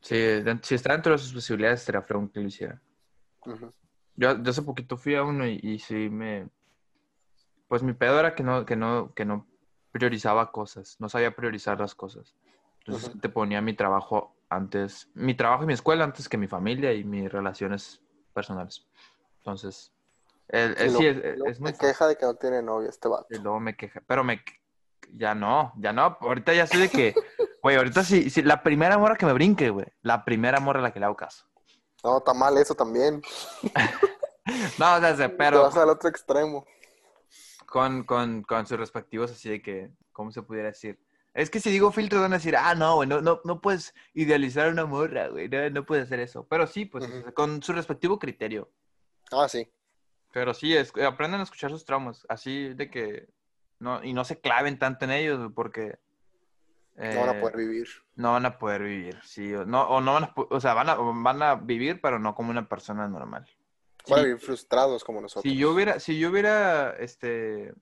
Sí, 0.00 0.16
de- 0.16 0.60
si 0.62 0.74
está 0.74 0.92
dentro 0.92 1.12
de 1.12 1.18
sus 1.18 1.32
posibilidades, 1.32 1.80
estaría 1.80 2.02
fregón 2.02 2.28
que 2.28 2.40
lo 2.40 2.46
hiciera. 2.48 2.80
Yo, 4.16 4.40
yo 4.42 4.50
hace 4.50 4.62
poquito 4.62 4.96
fui 4.96 5.14
a 5.14 5.22
uno 5.24 5.46
y, 5.46 5.58
y 5.62 5.78
sí 5.78 6.08
me... 6.10 6.48
Pues 7.74 7.82
mi 7.82 7.92
pedo 7.92 8.20
era 8.20 8.36
que 8.36 8.44
no, 8.44 8.64
que 8.64 8.76
no, 8.76 9.12
que 9.14 9.24
no 9.24 9.48
priorizaba 9.90 10.52
cosas, 10.52 10.94
no 11.00 11.08
sabía 11.08 11.34
priorizar 11.34 11.80
las 11.80 11.96
cosas. 11.96 12.32
Entonces 12.78 13.10
te 13.20 13.28
ponía 13.28 13.60
mi 13.62 13.74
trabajo 13.74 14.36
antes, 14.48 15.10
mi 15.14 15.34
trabajo 15.34 15.64
y 15.64 15.66
mi 15.66 15.72
escuela 15.72 16.04
antes 16.04 16.28
que 16.28 16.38
mi 16.38 16.46
familia 16.46 16.92
y 16.92 17.02
mis 17.02 17.32
relaciones 17.32 18.00
personales. 18.32 18.86
Entonces, 19.38 19.92
el- 20.46 20.76
el- 20.78 20.86
Y 20.86 20.94
sí, 20.94 21.04
es, 21.04 21.58
muy 21.58 21.72
se 21.72 21.78
queja 21.78 22.06
de 22.06 22.16
que 22.16 22.24
no 22.24 22.34
tiene 22.36 22.62
novia 22.62 22.90
este 22.90 23.08
vato. 23.08 23.26
Y 23.30 23.40
luego 23.40 23.58
me 23.58 23.76
queja, 23.76 24.00
pero 24.06 24.22
me 24.22 24.40
ya 25.12 25.34
no, 25.34 25.72
ya 25.78 25.92
no, 25.92 26.16
ahorita 26.20 26.54
ya 26.54 26.68
soy 26.68 26.82
de 26.82 26.90
que, 26.90 27.16
güey, 27.60 27.74
ahorita 27.74 28.04
sí, 28.04 28.30
sí, 28.30 28.42
la 28.42 28.62
primera 28.62 28.98
morra 28.98 29.16
que 29.16 29.26
me 29.26 29.32
brinque, 29.32 29.70
güey, 29.70 29.86
la 30.02 30.24
primera 30.24 30.60
morra 30.60 30.78
a 30.78 30.82
la 30.84 30.92
que 30.92 31.00
le 31.00 31.06
hago 31.06 31.16
caso. 31.16 31.44
No, 32.04 32.18
está 32.18 32.34
mal 32.34 32.56
eso 32.56 32.76
también. 32.76 33.20
No, 34.78 34.94
o 34.96 35.00
sea, 35.00 35.16
sé, 35.16 35.28
Te 35.28 35.36
pero 35.36 35.62
vas 35.62 35.76
al 35.76 35.88
otro 35.88 36.08
extremo. 36.08 36.66
Con, 37.66 38.04
con, 38.04 38.42
con 38.42 38.66
sus 38.66 38.78
respectivos 38.78 39.30
así 39.30 39.50
de 39.50 39.62
que, 39.62 39.90
¿cómo 40.12 40.30
se 40.32 40.42
pudiera 40.42 40.68
decir? 40.68 40.98
Es 41.34 41.50
que 41.50 41.58
si 41.58 41.70
digo 41.70 41.90
filtros 41.90 42.22
van 42.22 42.32
a 42.32 42.36
decir, 42.36 42.56
ah, 42.56 42.76
no, 42.76 42.96
güey, 42.96 43.08
no, 43.08 43.20
no, 43.20 43.40
no 43.44 43.60
puedes 43.60 43.92
idealizar 44.14 44.68
a 44.68 44.70
una 44.70 44.86
morra, 44.86 45.28
güey, 45.28 45.48
no, 45.48 45.68
no 45.70 45.84
puedes 45.84 46.04
hacer 46.04 46.20
eso. 46.20 46.46
Pero 46.48 46.66
sí, 46.68 46.84
pues, 46.84 47.08
con 47.34 47.60
su 47.60 47.72
respectivo 47.72 48.20
criterio. 48.20 48.70
Ah, 49.32 49.48
sí. 49.48 49.68
Pero 50.32 50.54
sí, 50.54 50.76
es, 50.76 50.92
aprendan 51.04 51.40
a 51.40 51.44
escuchar 51.44 51.70
sus 51.70 51.84
traumas, 51.84 52.24
así 52.28 52.72
de 52.74 52.88
que, 52.88 53.28
no, 53.80 54.02
y 54.04 54.12
no 54.12 54.24
se 54.24 54.40
claven 54.40 54.78
tanto 54.78 55.04
en 55.06 55.10
ellos, 55.10 55.52
porque... 55.54 55.98
No 56.96 57.20
van 57.20 57.28
a 57.28 57.38
eh, 57.38 57.40
poder 57.40 57.56
vivir. 57.56 57.88
No 58.14 58.32
van 58.32 58.46
a 58.46 58.58
poder 58.58 58.82
vivir, 58.84 59.18
sí. 59.24 59.52
O 59.54 59.64
no, 59.66 59.82
o 59.88 60.00
no 60.00 60.14
van 60.14 60.24
a, 60.24 60.34
o 60.36 60.60
sea, 60.60 60.74
van 60.74 60.88
a, 60.88 60.94
van 60.94 61.42
a 61.42 61.56
vivir, 61.56 62.00
pero 62.00 62.20
no 62.20 62.36
como 62.36 62.50
una 62.50 62.68
persona 62.68 63.08
normal. 63.08 63.48
Van 64.08 64.18
a 64.18 64.22
Sí. 64.22 64.26
vivir 64.26 64.40
frustrados 64.40 65.04
como 65.04 65.20
nosotros. 65.20 65.42
Si 65.50 65.56
yo 65.58 65.72
hubiera, 65.72 66.00
si 66.00 66.18
yo 66.18 66.30
hubiera, 66.30 66.90
este, 66.98 67.72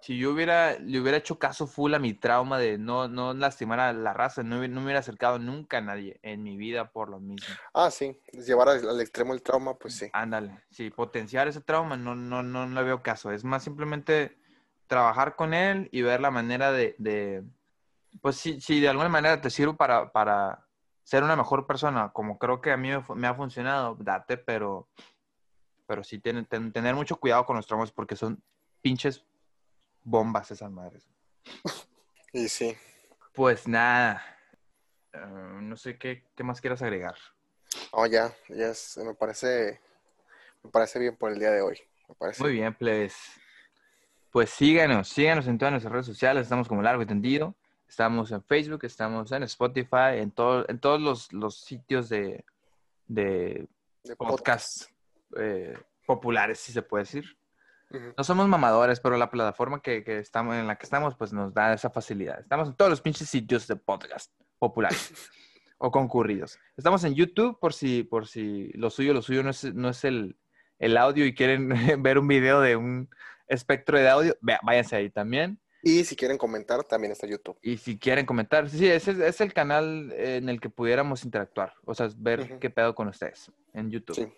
si 0.00 0.18
yo 0.18 0.32
hubiera, 0.32 0.78
le 0.78 1.00
hubiera 1.00 1.18
hecho 1.18 1.38
caso 1.38 1.66
full 1.66 1.94
a 1.94 1.98
mi 2.00 2.14
trauma 2.14 2.58
de 2.58 2.78
no, 2.78 3.06
no 3.08 3.34
lastimar 3.34 3.78
a 3.78 3.92
la 3.92 4.12
raza, 4.12 4.42
no, 4.42 4.58
me 4.58 4.82
hubiera 4.82 4.98
acercado 4.98 5.38
nunca 5.38 5.78
a 5.78 5.80
nadie 5.82 6.18
en 6.22 6.42
mi 6.42 6.56
vida 6.56 6.90
por 6.90 7.08
lo 7.08 7.20
mismo. 7.20 7.54
Ah, 7.72 7.90
sí. 7.90 8.20
Llevar 8.32 8.68
al, 8.68 8.88
al 8.88 9.00
extremo 9.00 9.32
el 9.34 9.42
trauma, 9.42 9.78
pues 9.78 9.94
sí. 9.94 10.10
Ándale, 10.12 10.58
sí, 10.70 10.90
potenciar 10.90 11.46
ese 11.46 11.60
trauma 11.60 11.96
no, 11.96 12.16
no, 12.16 12.42
no, 12.42 12.66
no 12.66 12.80
le 12.80 12.86
veo 12.86 13.02
caso. 13.02 13.30
Es 13.30 13.44
más 13.44 13.62
simplemente 13.62 14.36
trabajar 14.88 15.36
con 15.36 15.54
él 15.54 15.88
y 15.92 16.02
ver 16.02 16.20
la 16.20 16.30
manera 16.30 16.72
de, 16.72 16.96
de 16.98 17.44
pues 18.20 18.36
si, 18.36 18.60
si 18.60 18.80
de 18.80 18.88
alguna 18.88 19.08
manera 19.08 19.40
te 19.40 19.50
sirve 19.50 19.74
para, 19.74 20.12
para 20.12 20.66
ser 21.04 21.22
una 21.22 21.36
mejor 21.36 21.66
persona, 21.66 22.10
como 22.12 22.38
creo 22.38 22.60
que 22.60 22.72
a 22.72 22.76
mí 22.76 22.90
me 23.14 23.26
ha 23.26 23.34
funcionado, 23.34 23.96
date, 23.98 24.36
pero, 24.36 24.88
pero 25.92 26.02
sí 26.02 26.18
ten- 26.20 26.46
ten- 26.46 26.72
tener 26.72 26.94
mucho 26.94 27.16
cuidado 27.16 27.44
con 27.44 27.54
los 27.54 27.66
traumas 27.66 27.92
porque 27.92 28.16
son 28.16 28.42
pinches 28.80 29.26
bombas 30.02 30.50
esas 30.50 30.70
madres. 30.70 31.06
Y 32.32 32.48
sí. 32.48 32.74
Pues 33.34 33.68
nada, 33.68 34.24
eh, 35.12 35.18
no 35.60 35.76
sé 35.76 35.98
qué, 35.98 36.24
qué 36.34 36.42
más 36.42 36.62
quieras 36.62 36.80
agregar. 36.80 37.14
Oh, 37.90 38.06
ya. 38.06 38.34
Ya 38.48 38.68
es- 38.68 38.96
me 38.96 39.12
parece. 39.12 39.82
Me 40.62 40.70
parece 40.70 40.98
bien 40.98 41.14
por 41.14 41.30
el 41.30 41.38
día 41.38 41.50
de 41.50 41.60
hoy. 41.60 41.78
Me 42.08 42.14
parece. 42.14 42.42
Muy 42.42 42.52
bien, 42.54 42.72
plebes. 42.74 43.14
Pues 44.30 44.48
síganos, 44.48 45.08
síganos 45.10 45.46
en 45.46 45.58
todas 45.58 45.72
nuestras 45.72 45.92
redes 45.92 46.06
sociales. 46.06 46.44
Estamos 46.44 46.68
como 46.68 46.80
Largo 46.80 47.02
y 47.02 47.06
Tendido. 47.06 47.54
Estamos 47.86 48.30
en 48.30 48.42
Facebook, 48.42 48.86
estamos 48.86 49.30
en 49.32 49.42
Spotify, 49.42 50.16
en, 50.22 50.30
todo, 50.30 50.64
en 50.70 50.78
todos 50.78 51.02
los, 51.02 51.30
los 51.34 51.58
sitios 51.60 52.08
de, 52.08 52.46
de 53.08 53.68
de 54.04 54.16
podcast 54.16 54.88
eh, 55.38 55.74
populares, 56.06 56.58
si 56.58 56.72
se 56.72 56.82
puede 56.82 57.04
decir. 57.04 57.36
Ujú. 57.90 58.14
No 58.16 58.24
somos 58.24 58.48
mamadores, 58.48 59.00
pero 59.00 59.16
la 59.16 59.30
plataforma 59.30 59.82
que, 59.82 60.02
que 60.02 60.18
estamos, 60.18 60.56
en 60.56 60.66
la 60.66 60.76
que 60.76 60.84
estamos 60.84 61.14
pues 61.16 61.32
nos 61.32 61.52
da 61.52 61.74
esa 61.74 61.90
facilidad. 61.90 62.40
Estamos 62.40 62.68
en 62.68 62.74
todos 62.74 62.90
los 62.90 63.00
pinches 63.00 63.28
sitios 63.28 63.66
de 63.66 63.76
podcast 63.76 64.32
populares 64.58 65.12
o 65.78 65.90
concurridos. 65.90 66.58
Estamos 66.76 67.04
en 67.04 67.14
YouTube 67.14 67.58
por 67.60 67.74
si, 67.74 68.02
por 68.02 68.26
si 68.26 68.70
lo 68.74 68.90
suyo, 68.90 69.12
lo 69.12 69.22
suyo 69.22 69.42
no 69.42 69.50
es, 69.50 69.64
no 69.74 69.90
es 69.90 70.04
el, 70.04 70.36
el 70.78 70.96
audio 70.96 71.26
y 71.26 71.34
quieren 71.34 71.68
ver 72.02 72.18
un 72.18 72.28
video 72.28 72.60
de 72.60 72.76
un 72.76 73.08
espectro 73.46 73.98
de 73.98 74.08
audio, 74.08 74.36
váyanse 74.40 74.96
ahí 74.96 75.10
también. 75.10 75.60
Y 75.82 76.04
si 76.04 76.14
quieren 76.14 76.38
comentar, 76.38 76.84
también 76.84 77.12
está 77.12 77.26
YouTube. 77.26 77.58
Y 77.60 77.76
si 77.76 77.98
quieren 77.98 78.24
comentar, 78.24 78.70
sí, 78.70 78.88
ese 78.88 79.26
es, 79.26 79.40
el 79.40 79.52
canal 79.52 80.12
en 80.16 80.48
el 80.48 80.60
que 80.60 80.70
pudiéramos 80.70 81.24
interactuar, 81.24 81.74
o 81.84 81.92
sea, 81.92 82.08
ver 82.16 82.40
Ujú. 82.40 82.60
qué 82.60 82.70
pedo 82.70 82.94
con 82.94 83.08
ustedes 83.08 83.50
en 83.74 83.90
YouTube. 83.90 84.14
Sí. 84.14 84.32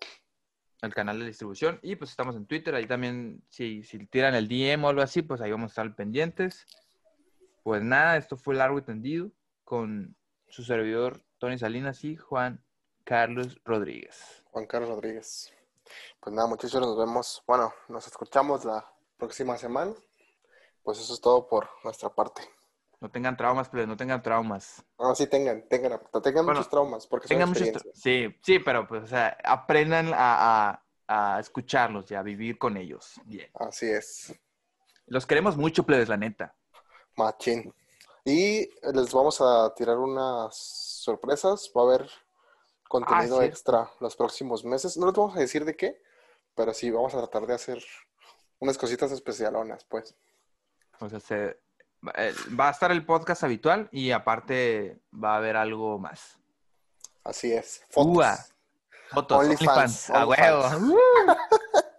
El 0.83 0.95
canal 0.95 1.19
de 1.19 1.27
distribución. 1.27 1.79
Y 1.83 1.97
pues 1.97 2.11
estamos 2.11 2.37
en 2.37 2.47
Twitter. 2.47 2.75
Ahí 2.75 2.87
también, 2.87 3.43
si, 3.49 3.83
si 3.83 4.07
tiran 4.07 4.35
el 4.35 4.49
DM 4.49 4.85
o 4.85 4.89
algo 4.89 5.03
así, 5.03 5.23
pues 5.23 5.41
ahí 5.41 5.51
vamos 5.51 5.71
a 5.71 5.73
estar 5.73 5.97
pendientes. 5.97 6.67
Pues 7.63 7.83
nada, 7.83 8.17
esto 8.17 8.37
fue 8.37 8.55
largo 8.55 8.79
y 8.79 8.83
tendido 8.83 9.31
con 9.65 10.15
su 10.49 10.63
servidor 10.63 11.23
Tony 11.39 11.59
Salinas 11.59 12.05
y 12.05 12.17
Juan 12.17 12.63
Carlos 13.05 13.61
Rodríguez. 13.65 14.45
Juan 14.51 14.67
Carlos 14.67 14.91
Rodríguez. 14.91 15.53
Pues 16.21 16.35
nada, 16.35 16.49
muchachos, 16.49 16.81
nos 16.81 16.97
vemos. 16.97 17.43
Bueno, 17.47 17.73
nos 17.89 18.07
escuchamos 18.07 18.65
la 18.65 18.87
próxima 19.17 19.57
semana. 19.57 19.93
Pues 20.83 20.99
eso 21.01 21.15
es 21.15 21.21
todo 21.21 21.49
por 21.49 21.69
nuestra 21.83 22.11
parte. 22.11 22.43
No 23.05 23.11
tengan 23.11 23.37
traumas, 23.37 23.69
pero 23.69 23.87
no 23.87 23.97
tengan 23.99 24.23
traumas. 24.23 24.83
Ah, 24.99 25.15
sí, 25.15 25.27
tengan, 25.29 25.69
tengan, 25.69 26.01
tengan 26.23 26.45
Bueno, 26.45 26.61
muchos 26.61 26.69
traumas, 26.69 27.07
porque 27.07 27.29
son 27.29 27.39
Tengan 27.39 27.49
muchos 27.49 27.71
experiencias. 27.71 27.97
Sí, 28.03 28.35
sí, 28.43 28.59
pero 28.61 28.87
pues, 28.87 29.05
o 29.05 29.07
sea, 29.07 29.37
aprendan 29.45 30.13
a, 30.15 30.71
a- 30.71 30.85
a 31.37 31.41
escucharlos 31.41 32.11
y 32.11 32.15
a 32.15 32.23
vivir 32.23 32.59
con 32.59 32.77
ellos. 32.77 33.21
Bien. 33.27 33.51
Así 33.55 33.87
es, 33.91 34.33
Los 35.07 35.25
queremos 35.25 35.57
mucho, 35.57 35.85
plebes, 35.87 36.11
la 36.11 36.19
neta. 36.19 36.55
machín. 37.17 37.73
Y 38.25 38.69
les 38.93 39.13
vamos 39.13 39.41
a 39.41 39.73
tirar 39.75 39.99
unas 39.99 40.57
sorpresas. 40.57 41.71
Va 41.77 41.83
a 41.83 41.85
haber 41.85 42.11
contenido 42.89 43.39
sí. 43.41 43.45
extra 43.45 43.91
los 44.01 44.17
próximos 44.17 44.65
meses. 44.65 44.97
No 44.97 45.07
les 45.07 45.15
vamos 45.17 45.37
a 45.37 45.41
decir 45.41 45.65
de 45.65 45.77
qué, 45.77 46.01
pero 46.55 46.75
sí 46.75 46.91
vamos 46.91 47.15
a 47.15 47.19
tratar 47.19 47.47
de 47.47 47.55
hacer 47.55 47.85
unas 48.61 48.79
cositas 48.79 49.13
especialonas, 49.13 49.85
pues. 49.87 50.17
O 51.01 51.09
sea, 51.09 51.21
se- 51.21 51.61
va 52.59 52.69
a 52.69 52.71
estar 52.71 52.91
el 52.93 53.05
podcast 53.05 53.45
habitual 53.45 53.89
y 53.93 54.11
aparte 54.11 55.01
va 55.13 55.35
a 55.35 55.37
haber 55.39 55.57
algo 55.57 55.99
más. 55.99 56.39
Así 57.25 57.53
es. 57.53 57.83
Ua. 57.95 58.37
Fotos, 59.11 59.39
OnlyFans, 59.39 59.69
OnlyFans, 59.69 60.11
a 60.11 60.27
huevo. 60.27 60.65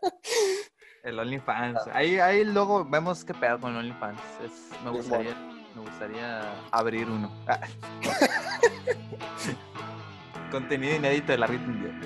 El 1.03 1.19
OnlyFans. 1.19 1.79
Ahí, 1.93 2.19
ahí 2.19 2.43
luego 2.43 2.83
vemos 2.83 3.23
qué 3.23 3.33
pedo 3.33 3.59
con 3.59 3.75
OnlyFans. 3.75 4.19
Es- 4.43 4.83
me 4.83 4.89
gustaría, 4.89 5.35
me 5.75 5.81
gustaría 5.81 6.41
abrir 6.71 7.07
uno. 7.07 7.31
Ah. 7.47 7.59
Contenido 10.51 10.95
inédito 10.95 11.31
de 11.31 11.37
la 11.37 11.47
Rhythm 11.47 11.99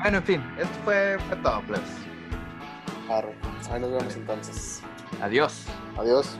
Bueno, 0.00 0.18
en 0.18 0.24
fin, 0.24 0.54
esto 0.58 0.74
fue, 0.84 1.18
fue 1.28 1.36
todo, 1.38 1.60
plebes. 1.62 1.88
Arre. 3.10 3.34
Ahí 3.70 3.80
nos 3.80 3.90
vemos 3.90 4.16
entonces. 4.16 4.82
Adiós. 5.20 5.64
Adiós. 5.98 6.38